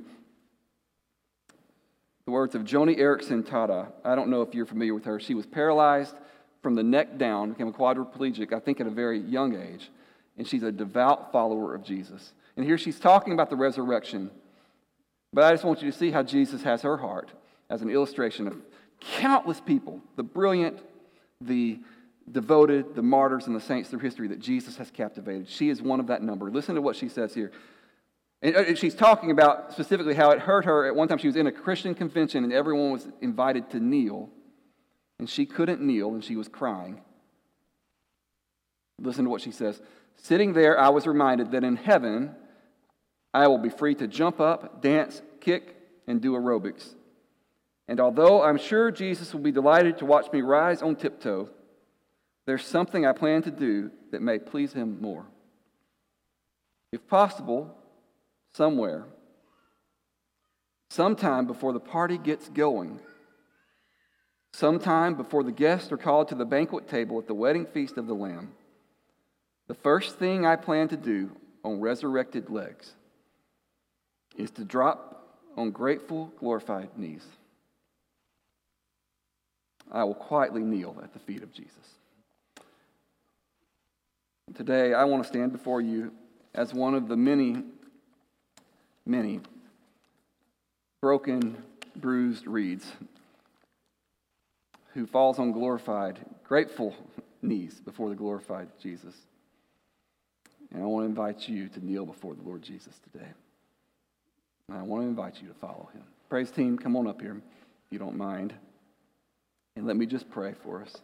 the 2.29 2.33
words 2.33 2.55
of 2.55 2.62
Joni 2.62 2.99
Eareckson 2.99 3.43
Tada. 3.43 3.91
I 4.05 4.14
don't 4.14 4.29
know 4.29 4.43
if 4.43 4.55
you're 4.55 4.66
familiar 4.66 4.93
with 4.93 5.07
her. 5.07 5.18
She 5.18 5.33
was 5.33 5.47
paralyzed 5.47 6.14
from 6.62 6.74
the 6.74 6.83
neck 6.83 7.16
down, 7.16 7.53
became 7.53 7.68
a 7.68 7.72
quadriplegic, 7.72 8.53
I 8.53 8.61
think, 8.61 8.83
at 8.83 8.87
a 8.87 8.91
very 8.91 9.18
young 9.18 9.57
age. 9.57 9.89
And 10.37 10.47
she's 10.47 10.62
a 10.62 10.70
devout 10.70 11.33
follower 11.33 11.74
of 11.74 11.83
Jesus. 11.83 12.35
And 12.55 12.66
here 12.66 12.76
she's 12.76 13.01
talking 13.01 13.33
about 13.33 13.49
the 13.49 13.57
resurrection. 13.57 14.31
But 15.33 15.45
I 15.45 15.53
just 15.53 15.64
want 15.64 15.81
you 15.81 15.91
to 15.91 15.97
see 15.97 16.11
how 16.11 16.22
Jesus 16.22 16.62
has 16.64 16.83
her 16.83 16.99
heart 16.99 17.31
as 17.70 17.81
an 17.81 17.89
illustration 17.89 18.47
of 18.47 18.59
countless 19.01 19.62
people, 19.62 20.03
the 20.16 20.22
brilliant, 20.22 20.81
the 21.41 21.81
devoted, 22.31 22.95
the 22.95 23.01
martyrs, 23.01 23.47
and 23.47 23.57
the 23.57 23.61
saints 23.61 23.89
through 23.89 24.01
history 24.01 24.29
that 24.29 24.41
Jesus 24.41 24.76
has 24.76 24.91
captivated. 24.91 25.49
She 25.49 25.70
is 25.70 25.81
one 25.81 25.99
of 25.99 26.09
that 26.09 26.22
number. 26.22 26.51
Listen 26.51 26.74
to 26.74 26.83
what 26.83 26.95
she 26.95 27.09
says 27.09 27.33
here. 27.33 27.53
And 28.43 28.57
uh, 28.57 28.74
she's 28.74 28.95
talking 28.95 29.30
about 29.30 29.72
specifically 29.72 30.14
how 30.14 30.30
it 30.30 30.41
hurt 30.41 30.64
her. 30.64 30.86
At 30.86 30.95
one 30.95 31.09
time, 31.09 31.18
she 31.18 31.26
was 31.26 31.36
in 31.36 31.47
a 31.47 31.53
Christian 31.53 31.95
convention 31.95 32.45
and 32.45 32.53
everyone 32.53 32.93
was 32.93 33.09
invited 33.20 33.70
to 33.70 33.80
kneel, 33.80 34.30
and 35.18 35.28
she 35.28 35.47
couldn't 35.47 35.80
kneel 35.80 36.14
and 36.14 36.22
she 36.24 36.36
was 36.36 36.49
crying. 36.49 37.01
Listen 39.01 39.24
to 39.24 39.30
what 39.30 39.41
she 39.41 39.51
says. 39.51 39.80
Sitting 40.16 40.53
there, 40.53 40.78
I 40.78 40.89
was 40.89 41.07
reminded 41.07 41.53
that 41.53 41.64
in 41.64 41.76
heaven, 41.76 42.34
I 43.32 43.47
will 43.47 43.59
be 43.59 43.68
free 43.68 43.95
to 43.97 44.09
jump 44.09 44.41
up, 44.41 44.82
dance, 44.82 45.22
kick, 45.41 45.76
and 46.07 46.20
do 46.20 46.32
aerobics. 46.32 46.95
And 47.86 48.01
although 48.01 48.43
I'm 48.43 48.59
sure 48.59 48.91
Jesus 48.91 49.32
will 49.32 49.41
be 49.41 49.53
delighted 49.53 49.99
to 49.99 50.05
watch 50.05 50.30
me 50.32 50.43
rise 50.43 50.82
on 50.82 50.97
tiptoe, 50.97 51.49
there's 52.47 52.64
something 52.64 53.07
I 53.07 53.12
plan 53.12 53.43
to 53.43 53.51
do 53.51 53.91
that 54.11 54.22
may 54.22 54.39
please 54.39 54.72
him 54.72 55.01
more. 55.01 55.26
If 56.93 57.07
possible, 57.07 57.76
somewhere, 58.59 59.05
sometime 60.91 61.47
before 61.47 61.73
the 61.73 61.81
party 61.81 62.19
gets 62.19 62.49
going, 62.49 63.01
sometime 64.53 65.15
before 65.15 65.45
the 65.45 65.53
guests 65.53 65.93
are 65.93 65.97
called 65.97 66.27
to 66.27 66.35
the 66.35 66.45
banquet 66.45 66.89
table 66.89 67.21
at 67.21 67.29
the 67.29 67.35
wedding 67.35 67.65
feast 67.65 67.97
of 67.97 68.09
the 68.09 68.15
Lamb, 68.15 68.51
the 69.69 69.75
first 69.75 70.19
thing 70.19 70.45
I 70.45 70.57
plan 70.57 70.89
to 70.89 70.97
do 70.97 71.31
on 71.63 71.81
resurrected 71.81 72.51
legs 72.51 72.95
is 74.37 74.51
to 74.53 74.65
drop 74.65 75.39
on 75.57 75.71
grateful, 75.71 76.33
glorified 76.41 76.89
knees. 76.97 77.25
I 79.93 80.03
will 80.03 80.15
quietly 80.15 80.63
kneel 80.63 80.97
at 81.03 81.13
the 81.13 81.21
feet 81.21 81.45
of 81.45 81.53
Jesus. 81.53 81.75
Today, 84.55 84.95
I 84.95 85.05
want 85.05 85.23
to 85.23 85.29
stand 85.29 85.53
before 85.53 85.81
you 85.81 86.11
as 86.55 86.75
one 86.75 86.95
of 86.95 87.07
the 87.07 87.17
many, 87.17 87.63
many 89.09 89.41
broken, 91.01 91.57
bruised 91.97 92.47
reeds 92.47 92.87
who 94.93 95.07
falls 95.07 95.39
on 95.39 95.53
glorified, 95.53 96.19
grateful 96.45 96.95
knees 97.41 97.81
before 97.85 98.11
the 98.11 98.15
glorified 98.15 98.69
Jesus. 98.81 99.15
And 100.73 100.83
I 100.83 100.87
want 100.87 101.05
to 101.05 101.09
invite 101.09 101.49
you 101.49 101.69
to 101.69 101.85
kneel 101.85 102.05
before 102.05 102.35
the 102.35 102.43
Lord 102.43 102.63
Jesus 102.63 102.95
today. 103.11 103.29
And 104.69 104.77
I 104.77 104.83
want 104.83 105.05
to 105.05 105.09
invite 105.09 105.41
you 105.41 105.49
to 105.49 105.55
follow 105.55 105.89
him. 105.95 106.03
Praise 106.29 106.51
team, 106.51 106.77
come 106.77 106.95
on 106.95 107.07
up 107.07 107.21
here 107.23 107.37
if 107.37 107.93
you 107.93 107.99
don't 107.99 108.17
mind. 108.17 108.53
And 109.77 109.87
let 109.87 109.97
me 109.97 110.05
just 110.05 110.29
pray 110.31 110.53
for 110.63 110.83
us. 110.83 110.95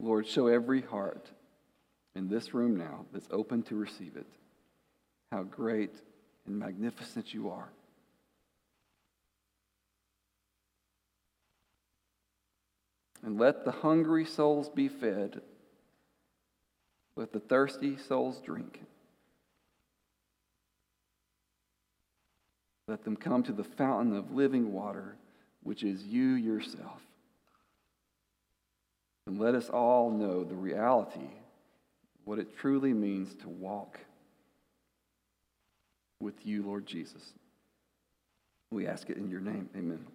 Lord, 0.00 0.26
show 0.26 0.46
every 0.46 0.80
heart 0.80 1.28
in 2.14 2.28
this 2.28 2.54
room 2.54 2.76
now 2.76 3.06
that's 3.12 3.28
open 3.30 3.62
to 3.64 3.74
receive 3.74 4.16
it. 4.16 4.26
How 5.32 5.42
great 5.42 5.94
and 6.46 6.58
magnificent 6.58 7.34
you 7.34 7.50
are. 7.50 7.68
And 13.22 13.38
let 13.38 13.64
the 13.64 13.72
hungry 13.72 14.24
souls 14.24 14.68
be 14.68 14.88
fed, 14.88 15.40
let 17.16 17.32
the 17.32 17.40
thirsty 17.40 17.96
souls 17.96 18.40
drink. 18.40 18.80
Let 22.86 23.04
them 23.04 23.16
come 23.16 23.42
to 23.42 23.52
the 23.52 23.64
fountain 23.64 24.16
of 24.16 24.32
living 24.32 24.72
water, 24.72 25.16
which 25.62 25.82
is 25.82 26.04
you 26.04 26.30
yourself. 26.30 27.02
And 29.28 29.38
let 29.38 29.54
us 29.54 29.68
all 29.68 30.10
know 30.10 30.42
the 30.42 30.54
reality, 30.54 31.28
what 32.24 32.38
it 32.38 32.56
truly 32.56 32.94
means 32.94 33.34
to 33.42 33.48
walk 33.50 34.00
with 36.18 36.46
you, 36.46 36.62
Lord 36.62 36.86
Jesus. 36.86 37.34
We 38.70 38.86
ask 38.86 39.10
it 39.10 39.18
in 39.18 39.28
your 39.28 39.40
name. 39.40 39.68
Amen. 39.76 40.06